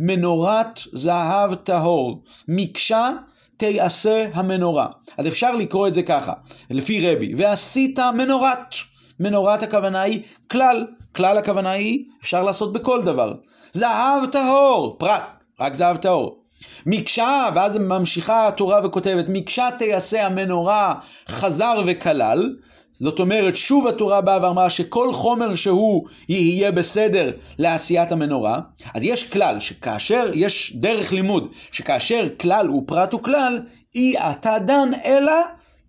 מנורת 0.00 0.80
זהב 0.92 1.54
טהור, 1.54 2.22
מקשה 2.48 3.10
תיעשה 3.58 4.26
המנורה. 4.34 4.86
אז 5.18 5.26
אפשר 5.26 5.54
לקרוא 5.54 5.88
את 5.88 5.94
זה 5.94 6.02
ככה, 6.02 6.32
לפי 6.70 7.10
רבי, 7.10 7.34
ועשית 7.36 7.98
מנורת. 7.98 8.74
מנורת 9.20 9.62
הכוונה 9.62 10.02
היא 10.02 10.22
כלל, 10.50 10.86
כלל 11.12 11.38
הכוונה 11.38 11.70
היא 11.70 12.04
אפשר 12.22 12.42
לעשות 12.42 12.72
בכל 12.72 13.02
דבר. 13.02 13.34
זהב 13.72 14.26
טהור, 14.32 14.96
פרט, 14.98 15.22
רק 15.60 15.74
זהב 15.74 15.96
טהור. 15.96 16.44
מקשה, 16.86 17.48
ואז 17.54 17.78
ממשיכה 17.78 18.48
התורה 18.48 18.80
וכותבת, 18.84 19.24
מקשה 19.28 19.68
תיעשה 19.78 20.26
המנורה 20.26 20.94
חזר 21.28 21.74
וכלל, 21.86 22.50
זאת 23.00 23.20
אומרת, 23.20 23.56
שוב 23.56 23.86
התורה 23.86 24.20
באה 24.20 24.42
ואמרה 24.42 24.70
שכל 24.70 25.12
חומר 25.12 25.54
שהוא 25.54 26.06
יהיה 26.28 26.72
בסדר 26.72 27.32
לעשיית 27.58 28.12
המנורה. 28.12 28.60
אז 28.94 29.04
יש 29.04 29.30
כלל, 29.30 29.60
שכאשר, 29.60 30.30
יש 30.34 30.76
דרך 30.76 31.12
לימוד, 31.12 31.48
שכאשר 31.72 32.26
כלל 32.40 32.66
הוא 32.66 32.82
פרט 32.86 33.14
וכלל, 33.14 33.60
אי 33.94 34.14
אתה 34.18 34.58
דן 34.58 34.90
אלא 35.04 35.32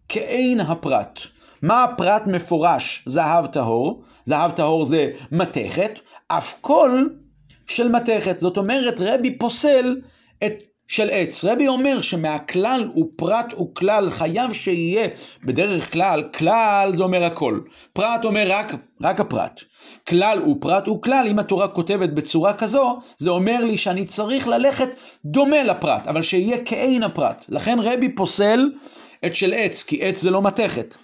כאין 0.09 0.59
הפרט. 0.59 1.19
מה 1.61 1.83
הפרט 1.83 2.27
מפורש? 2.27 3.03
זהב 3.05 3.45
טהור. 3.45 4.03
זהב 4.25 4.51
טהור 4.51 4.85
זה 4.85 5.09
מתכת, 5.31 5.99
אף 6.27 6.55
כל 6.61 7.03
של 7.67 7.87
מתכת. 7.87 8.39
זאת 8.39 8.57
אומרת, 8.57 8.99
רבי 8.99 9.37
פוסל 9.37 9.95
את 10.45 10.63
של 10.89 11.09
עץ. 11.11 11.45
רבי 11.45 11.67
אומר 11.67 12.01
שמהכלל 12.01 12.87
הוא 12.93 13.09
פרט 13.17 13.53
וכלל 13.53 14.09
חייב 14.09 14.53
שיהיה 14.53 15.07
בדרך 15.43 15.91
כלל, 15.93 16.23
כלל 16.33 16.93
זה 16.97 17.03
אומר 17.03 17.23
הכל. 17.23 17.59
פרט 17.93 18.25
אומר 18.25 18.43
רק, 18.47 18.73
רק 19.01 19.19
הפרט. 19.19 19.61
כלל 20.07 20.39
הוא 20.45 20.57
פרט 20.59 20.87
וכלל, 20.87 21.25
אם 21.29 21.39
התורה 21.39 21.67
כותבת 21.67 22.09
בצורה 22.09 22.53
כזו, 22.53 22.99
זה 23.17 23.29
אומר 23.29 23.63
לי 23.63 23.77
שאני 23.77 24.05
צריך 24.05 24.47
ללכת 24.47 24.89
דומה 25.25 25.63
לפרט, 25.63 26.07
אבל 26.07 26.23
שיהיה 26.23 26.57
כעין 26.65 27.03
הפרט. 27.03 27.45
לכן 27.49 27.77
רבי 27.81 28.09
פוסל 28.09 28.69
את 29.25 29.35
של 29.35 29.53
עץ, 29.53 29.83
כי 29.83 29.97
עץ 30.01 30.21
זה 30.21 30.31
לא 30.31 30.41
מתכת. 30.41 30.95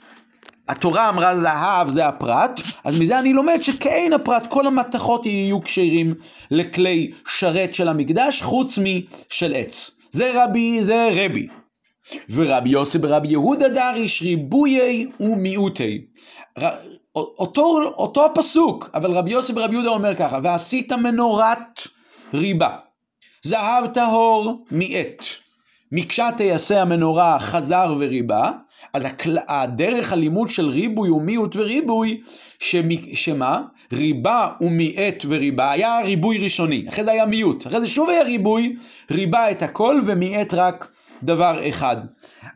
התורה 0.68 1.10
אמרה 1.10 1.40
זהב 1.40 1.90
זה 1.90 2.08
הפרט, 2.08 2.62
אז 2.84 2.96
מזה 2.96 3.20
אני 3.20 3.34
לומד 3.34 3.58
שכעין 3.62 4.14
הפרט 4.14 4.48
כל 4.48 4.68
המתכות 4.68 5.26
יהיו 5.26 5.62
כשירים 5.64 6.14
לכלי 6.52 7.12
שרת 7.28 7.74
של 7.74 7.88
המקדש, 7.88 8.42
חוץ 8.42 8.78
משל 8.78 9.54
עץ. 9.56 9.92
זה 10.12 10.32
רבי, 10.44 10.84
זה 10.84 11.10
רבי. 11.14 11.48
ורבי 12.30 12.70
יוסי 12.70 12.98
ברבי 12.98 13.28
יהודה 13.28 13.70
דריש 13.70 14.22
ריבויי 14.22 15.06
ומיעוטי. 15.20 16.06
אותו, 17.16 17.82
אותו 17.84 18.26
הפסוק, 18.26 18.90
אבל 18.94 19.12
רבי 19.12 19.32
יוסי 19.32 19.54
ברבי 19.54 19.74
יהודה 19.74 19.90
אומר 19.90 20.16
ככה, 20.16 20.40
ועשית 20.44 20.92
מנורת 20.92 21.82
ריבה, 22.34 22.78
זהב 23.44 23.88
טהור 23.88 24.66
מעט, 24.72 25.26
מקשה 25.92 26.30
תייסה 26.38 26.82
המנורה 26.82 27.40
חזר 27.40 27.96
וריבה, 27.98 28.52
אז 28.96 29.04
הדרך 29.48 30.14
הלימוד 30.14 30.50
של 30.50 30.70
ריבוי 30.70 31.10
ומיעוט 31.10 31.56
וריבוי, 31.56 32.22
שמה? 33.14 33.62
ריבה 33.94 34.48
ומיעט 34.62 35.26
וריבה, 35.28 35.72
היה 35.72 36.02
ריבוי 36.04 36.38
ראשוני, 36.38 36.86
אחרי 36.90 37.04
זה 37.04 37.12
היה 37.12 37.26
מיעוט, 37.26 37.68
אחרי 37.68 37.82
זה 37.82 37.88
שוב 37.88 38.10
היה 38.10 38.24
ריבוי, 38.24 38.76
ריבה 39.12 39.52
את 39.52 39.62
הכל 39.62 40.02
ומיעט 40.06 40.54
רק 40.54 40.88
דבר 41.24 41.70
אחד. 41.70 41.98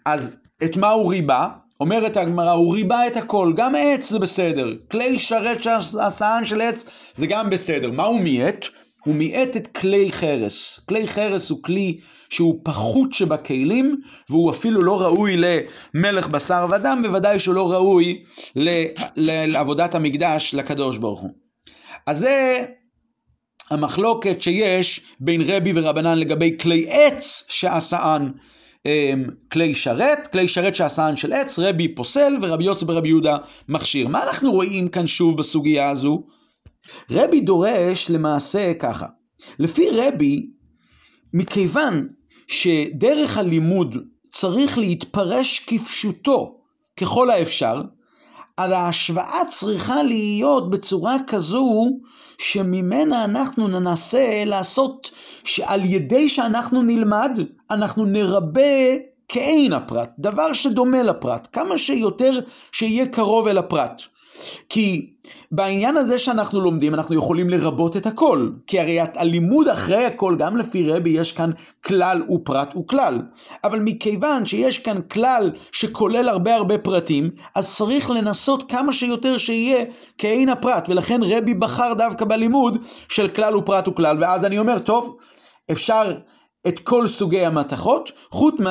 אז 0.06 0.38
את 0.64 0.78
מה 0.78 0.90
הוא 0.90 1.12
ריבה? 1.12 1.48
אומרת 1.80 2.18
הגמרא, 2.18 2.52
הוא 2.52 2.76
ריבה 2.76 3.08
את 3.08 3.18
הכל, 3.18 3.54
גם 3.56 3.74
עץ 3.78 4.10
זה 4.10 4.20
בסדר, 4.20 4.74
כלי 4.92 5.20
שרת 5.20 5.64
שהסען 5.64 6.46
של 6.46 6.62
עץ 6.62 6.86
זה 7.16 7.28
גם 7.28 7.50
בסדר, 7.50 7.92
מה 7.92 8.04
הוא 8.04 8.20
מיעט? 8.20 8.66
הוא 9.06 9.16
מיעט 9.16 9.58
את 9.58 9.68
כלי 9.68 10.12
חרס. 10.12 10.80
כלי 10.86 11.08
חרס 11.08 11.50
הוא 11.50 11.64
כלי 11.64 11.98
שהוא 12.30 12.60
פחות 12.64 13.14
שבכלים, 13.14 14.02
והוא 14.30 14.52
אפילו 14.52 14.82
לא 14.82 15.02
ראוי 15.02 15.36
למלך 15.38 16.28
בשר 16.28 16.66
ודם, 16.72 17.02
בוודאי 17.04 17.40
שהוא 17.40 17.56
לא 17.56 17.72
ראוי 17.72 18.24
לעבודת 19.16 19.96
המקדש 19.96 20.54
לקדוש 20.54 20.98
ברוך 20.98 21.20
הוא. 21.20 21.32
אז 22.06 22.20
זה 22.20 22.66
המחלוקת 23.70 24.42
שיש 24.42 25.02
בין 25.20 25.42
רבי 25.46 25.72
ורבנן 25.76 26.18
לגבי 26.18 26.58
כלי 26.60 26.86
עץ 26.90 27.44
שעשאן 27.48 28.32
אמ, 28.86 29.26
כלי 29.52 29.76
שרת, 29.76 30.28
כלי 30.28 30.48
שרת 30.48 30.76
שעשאן 30.76 31.16
של 31.16 31.34
עץ, 31.34 31.60
רבי 31.60 31.88
פוסל 31.88 32.38
ורבי 32.42 32.64
יוסף 32.64 32.84
ורבי 32.88 33.08
יהודה 33.08 33.38
מכשיר. 33.70 34.08
מה 34.08 34.24
אנחנו 34.24 34.52
רואים 34.52 34.88
כאן 34.88 35.08
שוב 35.08 35.38
בסוגיה 35.38 35.90
הזו? 35.90 36.24
רבי 37.12 37.40
דורש 37.40 38.10
למעשה 38.10 38.74
ככה, 38.74 39.06
לפי 39.60 39.88
רבי, 39.92 40.50
מכיוון 41.34 42.08
שדרך 42.48 43.38
הלימוד 43.38 43.98
צריך 44.32 44.78
להתפרש 44.78 45.60
כפשוטו 45.60 46.56
ככל 47.00 47.30
האפשר, 47.30 47.82
אז 48.58 48.72
ההשוואה 48.72 49.40
צריכה 49.52 50.04
להיות 50.04 50.70
בצורה 50.70 51.16
כזו 51.28 51.86
שממנה 52.38 53.24
אנחנו 53.24 53.68
ננסה 53.68 54.44
לעשות 54.46 55.12
שעל 55.44 55.86
ידי 55.86 56.30
שאנחנו 56.30 56.82
נלמד, 56.84 57.40
אנחנו 57.72 58.06
נרבה 58.06 58.62
כעין 59.28 59.74
הפרט, 59.74 60.10
דבר 60.20 60.54
שדומה 60.54 61.04
לפרט, 61.04 61.48
כמה 61.54 61.78
שיותר 61.78 62.40
שיהיה 62.72 63.08
קרוב 63.08 63.48
אל 63.48 63.58
הפרט. 63.58 64.02
כי 64.70 65.14
בעניין 65.52 65.98
הזה 65.98 66.20
שאנחנו 66.20 66.60
לומדים, 66.60 66.94
אנחנו 66.94 67.16
יכולים 67.16 67.50
לרבות 67.50 67.98
את 67.98 68.06
הכל. 68.06 68.50
כי 68.68 68.80
הרי 68.80 69.00
הלימוד 69.00 69.68
אחרי 69.68 70.06
הכל, 70.06 70.36
גם 70.40 70.58
לפי 70.58 70.90
רבי, 70.90 71.10
יש 71.10 71.32
כאן 71.32 71.52
כלל 71.86 72.24
ופרט 72.30 72.76
וכלל. 72.76 73.22
אבל 73.64 73.80
מכיוון 73.80 74.46
שיש 74.46 74.80
כאן 74.80 75.02
כלל 75.02 75.52
שכולל 75.72 76.30
הרבה 76.30 76.56
הרבה 76.56 76.78
פרטים, 76.78 77.30
אז 77.56 77.76
צריך 77.76 78.10
לנסות 78.10 78.72
כמה 78.72 78.94
שיותר 78.94 79.38
שיהיה 79.38 79.86
כעין 80.18 80.50
הפרט. 80.50 80.90
ולכן 80.90 81.20
רבי 81.24 81.54
בחר 81.54 81.94
דווקא 81.98 82.26
בלימוד 82.26 82.78
של 83.10 83.28
כלל 83.28 83.56
ופרט 83.56 83.88
וכלל. 83.88 84.18
ואז 84.20 84.46
אני 84.46 84.58
אומר, 84.58 84.80
טוב, 84.80 85.18
אפשר 85.72 86.12
את 86.68 86.80
כל 86.80 87.08
סוגי 87.08 87.46
המתכות, 87.46 88.12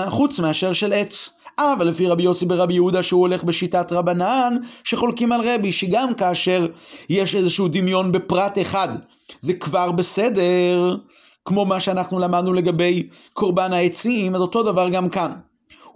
חוץ, 0.09 0.39
מאשר 0.41 0.73
של 0.73 0.93
עץ. 0.93 1.31
אבל 1.59 1.87
לפי 1.87 2.07
רבי 2.07 2.23
יוסי 2.23 2.47
ברבי 2.47 2.75
יהודה 2.75 3.03
שהוא 3.03 3.21
הולך 3.21 3.45
בשיטת 3.45 3.93
רבנן, 3.93 4.57
שחולקים 4.85 5.33
על 5.33 5.41
רבי, 5.45 5.73
שגם 5.73 6.15
כאשר 6.15 6.67
יש 7.09 7.35
איזשהו 7.35 7.69
דמיון 7.69 8.13
בפרט 8.13 8.59
אחד, 8.59 8.89
זה 9.41 9.55
כבר 9.55 9.93
בסדר, 9.93 10.97
כמו 11.45 11.65
מה 11.65 11.81
שאנחנו 11.81 12.19
למדנו 12.19 12.53
לגבי 12.53 13.09
קורבן 13.33 13.73
העצים, 13.73 14.35
אז 14.35 14.41
אותו 14.41 14.63
דבר 14.63 14.89
גם 14.89 15.09
כאן. 15.09 15.33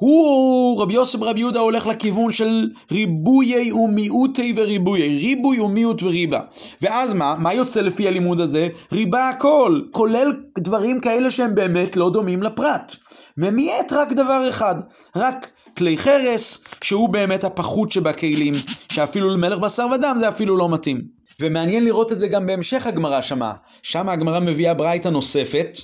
הוא, 0.03 0.83
רבי 0.83 0.95
יוסי 0.95 1.19
ברבי 1.19 1.41
יהודה 1.41 1.61
הולך 1.61 1.87
לכיוון 1.87 2.33
של 2.33 2.71
ריבויי 2.93 3.73
ומיעוטי 3.73 4.55
וריבויי, 4.57 5.19
ריבוי 5.19 5.61
ומיעוט 5.61 6.03
וריבה. 6.03 6.41
ואז 6.83 7.13
מה? 7.13 7.35
מה 7.39 7.55
יוצא 7.55 7.81
לפי 7.81 8.09
הלימוד 8.09 8.41
הזה? 8.41 8.69
ריבה 8.93 9.29
הכל, 9.29 9.81
כולל 9.91 10.33
דברים 10.59 11.01
כאלה 11.01 11.31
שהם 11.31 11.55
באמת 11.55 11.97
לא 11.97 12.11
דומים 12.11 12.43
לפרט. 12.43 12.97
ומיעט 13.39 13.93
רק 13.93 14.13
דבר 14.13 14.47
אחד, 14.49 14.75
רק 15.17 15.51
כלי 15.79 15.97
חרס, 15.97 16.61
שהוא 16.85 17.09
באמת 17.09 17.45
הפחות 17.45 17.93
שבכלים, 17.93 18.55
שאפילו 18.93 19.29
למלך 19.29 19.59
בשר 19.59 19.87
ודם 19.95 20.17
זה 20.21 20.29
אפילו 20.29 20.57
לא 20.57 20.69
מתאים. 20.69 21.01
ומעניין 21.41 21.85
לראות 21.85 22.13
את 22.13 22.19
זה 22.19 22.29
גם 22.29 22.47
בהמשך 22.47 22.87
הגמרא 22.87 23.21
שמה. 23.21 23.53
שמה 23.83 24.13
הגמרא 24.13 24.41
מביאה 24.41 24.75
ברייתא 24.75 25.09
נוספת. 25.09 25.79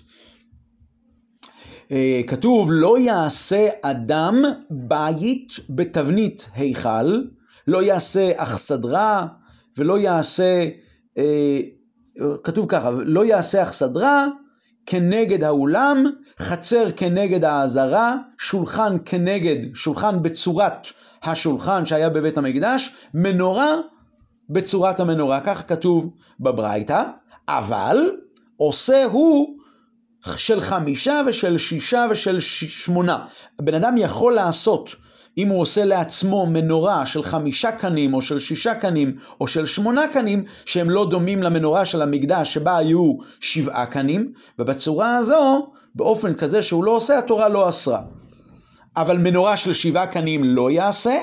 אה, 1.92 2.20
כתוב, 2.26 2.68
לא 2.70 2.98
יעשה 2.98 3.68
אדם 3.82 4.42
בית 4.70 5.52
בתבנית 5.70 6.48
היכל, 6.54 7.22
לא 7.66 7.82
יעשה 7.82 8.30
אכסדרה, 8.36 9.26
ולא 9.76 9.98
יעשה, 9.98 10.64
אה, 11.18 11.60
כתוב 12.44 12.66
ככה, 12.68 12.90
לא 12.90 13.24
יעשה 13.24 13.62
אכסדרה, 13.62 14.26
כנגד 14.86 15.44
האולם, 15.44 16.04
חצר 16.38 16.90
כנגד 16.96 17.44
העזרה, 17.44 18.16
שולחן 18.38 18.96
כנגד, 19.04 19.74
שולחן 19.74 20.22
בצורת 20.22 20.88
השולחן 21.22 21.86
שהיה 21.86 22.10
בבית 22.10 22.38
המקדש, 22.38 22.90
מנורה 23.14 23.76
בצורת 24.50 25.00
המנורה, 25.00 25.40
כך 25.40 25.68
כתוב 25.68 26.10
בברייתא, 26.40 27.02
אבל 27.48 28.10
עושה 28.56 29.04
הוא 29.04 29.57
של 30.36 30.60
חמישה 30.60 31.20
ושל 31.26 31.58
שישה 31.58 32.06
ושל 32.10 32.40
שמונה. 32.40 33.18
הבן 33.58 33.74
אדם 33.74 33.96
יכול 33.98 34.34
לעשות 34.34 34.94
אם 35.38 35.48
הוא 35.48 35.60
עושה 35.60 35.84
לעצמו 35.84 36.46
מנורה 36.46 37.06
של 37.06 37.22
חמישה 37.22 37.72
קנים, 37.72 38.14
או 38.14 38.22
של 38.22 38.38
שישה 38.38 38.74
קנים, 38.74 39.16
או 39.40 39.46
של 39.46 39.66
שמונה 39.66 40.08
קנים, 40.08 40.44
שהם 40.64 40.90
לא 40.90 41.10
דומים 41.10 41.42
למנורה 41.42 41.84
של 41.84 42.02
המקדש 42.02 42.54
שבה 42.54 42.76
היו 42.76 43.12
שבעה 43.40 43.86
קנים, 43.86 44.32
ובצורה 44.58 45.16
הזו, 45.16 45.70
באופן 45.94 46.34
כזה 46.34 46.62
שהוא 46.62 46.84
לא 46.84 46.90
עושה, 46.90 47.18
התורה 47.18 47.48
לא 47.48 47.68
אסרה. 47.68 48.00
אבל 48.96 49.18
מנורה 49.18 49.56
של 49.56 49.74
שבעה 49.74 50.06
קנים 50.06 50.44
לא 50.44 50.70
יעשה, 50.70 51.18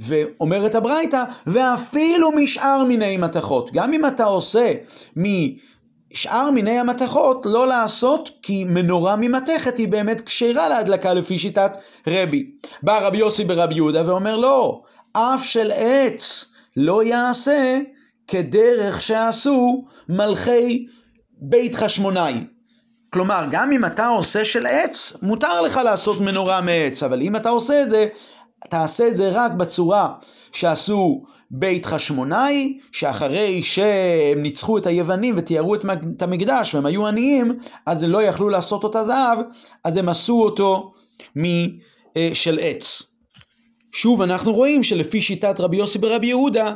ואומרת 0.00 0.74
הברייתא, 0.74 1.22
ואפילו 1.46 2.32
משאר 2.32 2.84
מיני 2.84 3.16
מתכות. 3.16 3.70
גם 3.72 3.92
אם 3.92 4.06
אתה 4.06 4.24
עושה 4.24 4.72
מ... 5.18 5.24
שאר 6.12 6.50
מיני 6.50 6.78
המתכות 6.78 7.46
לא 7.46 7.68
לעשות 7.68 8.30
כי 8.42 8.64
מנורה 8.64 9.16
ממתכת 9.16 9.78
היא 9.78 9.88
באמת 9.88 10.20
כשרה 10.20 10.68
להדלקה 10.68 11.14
לפי 11.14 11.38
שיטת 11.38 11.78
רבי. 12.06 12.50
בא 12.82 13.06
רבי 13.06 13.18
יוסי 13.18 13.44
ברבי 13.44 13.74
יהודה 13.74 14.10
ואומר 14.10 14.36
לא, 14.36 14.82
אף 15.12 15.44
של 15.44 15.70
עץ 15.74 16.44
לא 16.76 17.04
יעשה 17.04 17.78
כדרך 18.28 19.02
שעשו 19.02 19.84
מלכי 20.08 20.86
בית 21.40 21.74
חשמונאי. 21.74 22.34
כלומר, 23.10 23.44
גם 23.50 23.72
אם 23.72 23.84
אתה 23.84 24.06
עושה 24.06 24.44
של 24.44 24.66
עץ, 24.66 25.12
מותר 25.22 25.60
לך 25.62 25.76
לעשות 25.76 26.20
מנורה 26.20 26.60
מעץ, 26.60 27.02
אבל 27.02 27.22
אם 27.22 27.36
אתה 27.36 27.48
עושה 27.48 27.82
את 27.82 27.90
זה, 27.90 28.06
תעשה 28.70 29.08
את 29.08 29.16
זה 29.16 29.30
רק 29.32 29.52
בצורה 29.52 30.14
שעשו 30.52 31.22
בית 31.50 31.86
חשמונאי, 31.86 32.78
שאחרי 32.92 33.62
שהם 33.62 34.42
ניצחו 34.42 34.78
את 34.78 34.86
היוונים 34.86 35.34
ותיארו 35.38 35.74
את 35.74 36.22
המקדש 36.22 36.74
והם 36.74 36.86
היו 36.86 37.06
עניים, 37.06 37.58
אז 37.86 38.02
הם 38.02 38.10
לא 38.10 38.22
יכלו 38.22 38.48
לעשות 38.48 38.84
אותה 38.84 39.04
זהב, 39.04 39.38
אז 39.84 39.96
הם 39.96 40.08
עשו 40.08 40.42
אותו 40.42 40.92
משל 41.36 42.58
עץ. 42.60 43.02
שוב, 43.92 44.22
אנחנו 44.22 44.52
רואים 44.54 44.82
שלפי 44.82 45.20
שיטת 45.20 45.60
רבי 45.60 45.76
יוסי 45.76 45.98
ברבי 45.98 46.26
יהודה, 46.26 46.74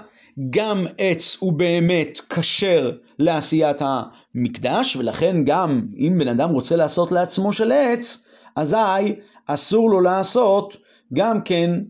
גם 0.51 0.85
עץ 0.99 1.37
הוא 1.41 1.53
באמת 1.53 2.21
כשר 2.31 2.91
לעשיית 3.19 3.77
המקדש, 3.81 4.97
ולכן 4.97 5.37
גם 5.45 5.81
אם 5.99 6.17
בן 6.19 6.29
אדם 6.29 6.51
רוצה 6.51 6.77
לעשות 6.77 7.13
לעצמו 7.13 7.53
של 7.53 7.73
עץ, 7.73 8.19
אזי 8.57 9.15
אסור 9.47 9.91
לו 9.91 10.01
לעשות 10.01 10.77
גם 11.13 11.41
כן 11.41 11.81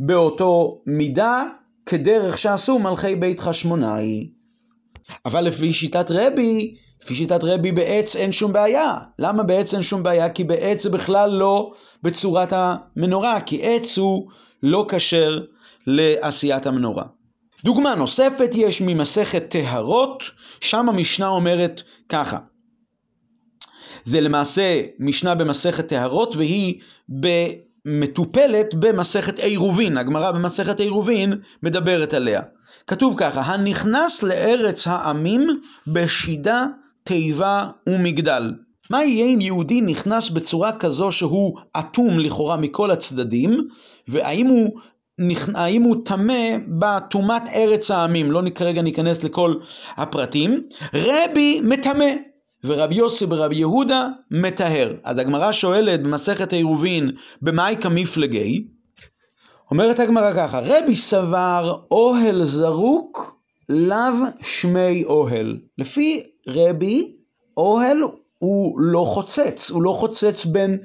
באותו 0.00 0.82
מידה 0.86 1.44
כדרך 1.86 2.38
שעשו 2.38 2.78
מלכי 2.78 3.16
בית 3.16 3.40
חשמונאי. 3.40 4.30
אבל 5.26 5.44
לפי 5.44 5.72
שיטת 5.72 6.10
רבי, 6.10 6.74
לפי 7.02 7.14
שיטת 7.14 7.44
רבי 7.44 7.72
בעץ 7.72 8.16
אין 8.16 8.32
שום 8.32 8.52
בעיה. 8.52 8.98
למה 9.18 9.42
בעץ 9.42 9.74
אין 9.74 9.82
שום 9.82 10.02
בעיה? 10.02 10.28
כי 10.28 10.44
בעץ 10.44 10.82
זה 10.82 10.90
בכלל 10.90 11.30
לא 11.30 11.72
בצורת 12.02 12.48
המנורה, 12.52 13.40
כי 13.40 13.58
עץ 13.62 13.98
הוא 13.98 14.28
לא 14.62 14.86
כשר 14.88 15.40
לעשיית 15.86 16.66
המנורה. 16.66 17.04
דוגמה 17.64 17.94
נוספת 17.94 18.50
יש 18.54 18.80
ממסכת 18.80 19.48
טהרות, 19.48 20.22
שם 20.60 20.88
המשנה 20.88 21.28
אומרת 21.28 21.82
ככה. 22.08 22.38
זה 24.04 24.20
למעשה 24.20 24.82
משנה 24.98 25.34
במסכת 25.34 25.88
טהרות 25.88 26.36
והיא. 26.36 26.80
מטופלת 27.86 28.74
במסכת 28.74 29.38
עירובין, 29.38 29.98
הגמרא 29.98 30.30
במסכת 30.30 30.80
עירובין 30.80 31.32
מדברת 31.62 32.14
עליה. 32.14 32.40
כתוב 32.86 33.14
ככה, 33.18 33.40
הנכנס 33.40 34.22
לארץ 34.22 34.86
העמים 34.86 35.60
בשידה, 35.86 36.66
תיבה 37.04 37.66
ומגדל. 37.88 38.54
מה 38.90 39.04
יהיה 39.04 39.34
אם 39.34 39.40
יהודי 39.40 39.80
נכנס 39.80 40.30
בצורה 40.30 40.72
כזו 40.72 41.12
שהוא 41.12 41.58
אטום 41.78 42.18
לכאורה 42.18 42.56
מכל 42.56 42.90
הצדדים, 42.90 43.68
והאם 44.08 44.46
הוא 44.46 44.78
האם 45.54 45.82
הוא 45.82 45.96
טמא 46.04 46.56
בטומאת 46.68 47.42
ארץ 47.54 47.90
העמים, 47.90 48.32
לא 48.32 48.42
כרגע 48.54 48.82
ניכנס 48.82 49.24
לכל 49.24 49.54
הפרטים, 49.96 50.62
רבי 50.94 51.60
מטמא. 51.64 52.06
ורבי 52.64 52.94
יוסי 52.94 53.26
ברבי 53.26 53.56
יהודה 53.56 54.08
מטהר. 54.30 54.92
אז 55.04 55.18
הגמרא 55.18 55.52
שואלת 55.52 56.02
במסכת 56.02 56.52
עירובין, 56.52 57.10
במאי 57.42 57.76
כמפלגי? 57.80 58.66
אומרת 59.70 60.00
הגמרא 60.00 60.32
ככה, 60.34 60.60
רבי 60.60 60.94
סבר 60.94 61.80
אוהל 61.90 62.44
זרוק 62.44 63.36
לאו 63.68 64.26
שמי 64.40 65.04
אוהל. 65.04 65.58
לפי 65.78 66.22
רבי, 66.48 67.12
אוהל 67.56 67.98
הוא 68.38 68.80
לא 68.80 69.04
חוצץ, 69.04 69.70
הוא 69.70 69.82
לא 69.82 69.92
חוצץ 69.92 70.44
בין 70.44 70.78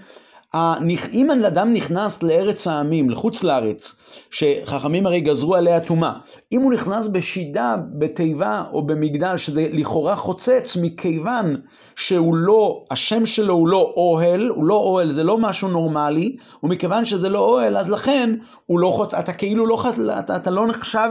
אם 1.14 1.28
אדם 1.48 1.74
נכנס 1.74 2.24
לארץ 2.24 2.68
העמים, 2.68 3.10
לחוץ 3.10 3.44
לארץ, 3.44 3.96
שחכמים 4.32 5.06
הרי 5.06 5.22
גזרו 5.22 5.56
עליה 5.56 5.80
טומאה, 5.80 6.12
אם 6.52 6.62
הוא 6.62 6.74
נכנס 6.74 7.08
בשידה, 7.08 7.76
בתיבה 8.00 8.64
או 8.74 8.82
במגדל, 8.82 9.38
שזה 9.38 9.68
לכאורה 9.72 10.16
חוצץ, 10.16 10.78
מכיוון 10.82 11.56
שהוא 11.96 12.36
לא, 12.36 12.84
השם 12.92 13.26
שלו 13.26 13.54
הוא 13.54 13.68
לא 13.68 13.94
אוהל, 13.98 14.48
הוא 14.48 14.66
לא 14.66 14.76
אוהל, 14.76 15.14
זה 15.14 15.24
לא 15.24 15.38
משהו 15.38 15.68
נורמלי, 15.68 16.36
ומכיוון 16.64 17.06
שזה 17.06 17.30
לא 17.30 17.40
אוהל, 17.40 17.78
אז 17.78 17.90
לכן 17.90 18.36
הוא 18.66 18.80
לא 18.80 18.88
חוצץ, 18.88 19.14
אתה 19.14 19.34
כאילו 19.34 19.68
לא, 19.68 19.84
אתה, 20.20 20.36
אתה 20.36 20.52
לא 20.52 20.68
נחשב 20.68 21.10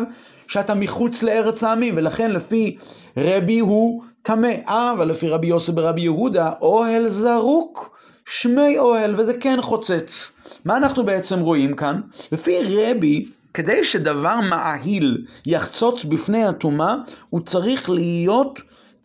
שאתה 0.49 0.75
מחוץ 0.75 1.23
לארץ 1.23 1.65
העמים, 1.65 1.95
ולכן 1.97 2.31
לפי 2.31 2.77
רבי 3.17 3.59
הוא 3.59 4.03
טמא. 4.23 4.53
אה, 4.69 4.93
אבל 4.93 5.09
לפי 5.09 5.29
רבי 5.29 5.47
יוסף 5.47 5.73
ברבי 5.73 6.01
יהודה, 6.01 6.53
אוהל 6.61 7.09
זרוק. 7.09 7.96
שמי 8.27 8.79
אוהל, 8.79 9.15
וזה 9.15 9.35
כן 9.35 9.59
חוצץ. 9.61 10.33
מה 10.65 10.77
אנחנו 10.77 11.05
בעצם 11.05 11.41
רואים 11.41 11.77
כאן? 11.77 12.01
לפי 12.33 12.57
רבי, 12.69 13.27
כדי 13.55 13.85
שדבר 13.85 14.41
מאהיל 14.41 15.27
יחצוץ 15.47 16.05
בפני 16.05 16.45
הטומאה, 16.45 16.95
הוא 17.31 17.41
צריך 17.41 17.91
להיות 17.91 18.61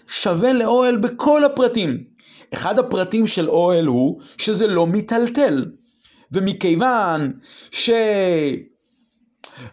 שווה 0.08 0.54
לאוהל 0.54 0.98
בכל 0.98 1.44
הפרטים. 1.44 2.04
אחד 2.54 2.80
הפרטים 2.80 3.28
של 3.28 3.50
אוהל 3.50 3.86
הוא 3.86 4.22
שזה 4.38 4.68
לא 4.68 4.88
מיטלטל. 4.88 5.66
ומכיוון 6.32 7.32
ש... 7.72 7.90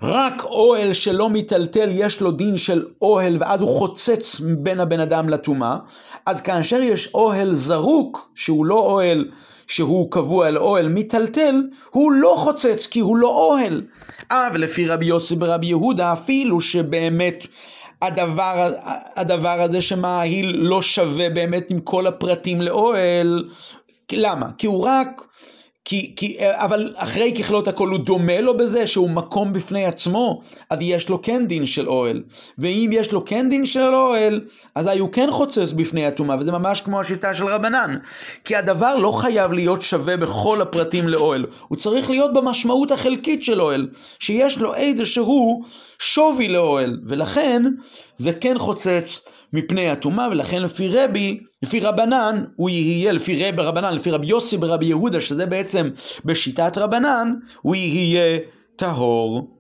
רק 0.03 0.45
אוהל 0.45 0.93
שלא 0.93 1.31
מיטלטל 1.31 1.89
יש 1.93 2.21
לו 2.21 2.31
דין 2.31 2.59
של 2.59 2.87
אוהל 3.03 3.37
ואז 3.41 3.61
הוא 3.61 3.79
חוצץ 3.79 4.41
בין 4.41 4.81
הבן 4.81 5.01
אדם 5.01 5.29
לטומאה, 5.29 5.77
אז 6.27 6.41
כאשר 6.41 6.77
יש 6.83 7.11
אוהל 7.15 7.55
זרוק, 7.55 8.31
שהוא 8.35 8.67
לא 8.67 8.79
אוהל 8.79 9.31
שהוא 9.67 10.11
קבוע 10.11 10.49
אלא 10.49 10.61
אוהל 10.61 10.89
מיטלטל, 10.89 11.63
הוא 11.91 12.13
לא 12.13 12.35
חוצץ 12.39 12.87
כי 12.87 13.01
הוא 13.01 13.17
לא 13.17 13.29
אוהל. 13.29 13.83
אה, 14.33 14.49
ולפי 14.55 14.87
רבי 14.87 15.07
יוסי 15.07 15.37
ברבי 15.37 15.67
יהודה, 15.67 16.13
אפילו 16.13 16.61
שבאמת 16.61 17.47
הדבר, 18.03 18.73
הדבר 19.17 19.61
הזה 19.61 19.83
שמאהיל 19.83 20.57
לא 20.57 20.83
שווה 20.83 21.31
באמת 21.31 21.71
עם 21.71 21.81
כל 21.81 22.07
הפרטים 22.07 22.61
לאוהל, 22.61 23.49
למה? 24.13 24.47
כי 24.59 24.67
הוא 24.67 24.85
רק 24.87 25.23
כי, 25.89 26.13
כי, 26.17 26.37
אבל 26.41 26.93
אחרי 26.97 27.33
ככלות 27.39 27.69
הכל 27.69 27.89
הוא 27.89 27.99
דומה 27.99 28.41
לו 28.41 28.57
בזה 28.57 28.87
שהוא 28.87 29.11
מקום 29.11 29.53
בפני 29.53 29.85
עצמו, 29.85 30.41
אז 30.71 30.79
יש 30.81 31.09
לו 31.09 31.23
כן 31.23 31.47
דין 31.47 31.67
של 31.67 31.89
אוהל. 31.89 32.23
ואם 32.59 32.91
יש 32.93 33.13
לו 33.13 33.25
כן 33.25 33.51
דין 33.51 33.67
של 33.67 33.95
אוהל, 33.95 34.41
אז 34.75 34.89
הוא 34.89 35.13
כן 35.13 35.29
חוצץ 35.31 35.73
בפני 35.73 36.07
הטומאה, 36.07 36.37
וזה 36.41 36.53
ממש 36.53 36.81
כמו 36.81 37.01
השיטה 37.01 37.35
של 37.35 37.45
רבנן. 37.45 37.97
כי 38.45 38.57
הדבר 38.57 38.97
לא 38.97 39.13
חייב 39.13 39.53
להיות 39.53 39.83
שווה 39.83 40.17
בכל 40.17 40.63
הפרטים 40.63 41.09
לאוהל, 41.09 41.47
הוא 41.69 41.79
צריך 41.79 42.11
להיות 42.11 42.33
במשמעות 42.33 42.91
החלקית 42.91 43.45
של 43.45 43.63
אוהל, 43.63 43.89
שיש 44.19 44.59
לו 44.59 44.75
איזשהו 44.75 45.63
שווי 45.99 46.49
לאוהל, 46.49 47.01
ולכן 47.07 47.63
זה 48.19 48.33
כן 48.33 48.59
חוצץ 48.59 49.21
מפני 49.53 49.89
הטומאה, 49.89 50.29
ולכן 50.29 50.63
לפי 50.63 50.89
רבי, 50.89 51.41
לפי 51.63 51.81
רבנן, 51.81 52.45
הוא 52.57 52.71
יהיה, 52.71 53.13
לפי 53.13 53.45
רבי 53.45 53.63
רבנן, 53.63 53.95
לפי 53.95 54.11
רבי 54.11 54.27
יוסי 54.27 54.57
ברבי 54.57 54.87
יהודה, 54.87 55.21
שזה 55.21 55.47
בעצם 55.47 55.91
בשיטת 56.25 56.79
רבנן, 56.79 57.35
הוא 57.63 57.75
יהיה 57.75 58.39
טהור. 58.77 59.59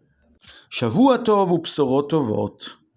שבוע 0.70 1.16
טוב 1.16 1.52
ובשורות 1.52 2.10
טובות. 2.10 2.87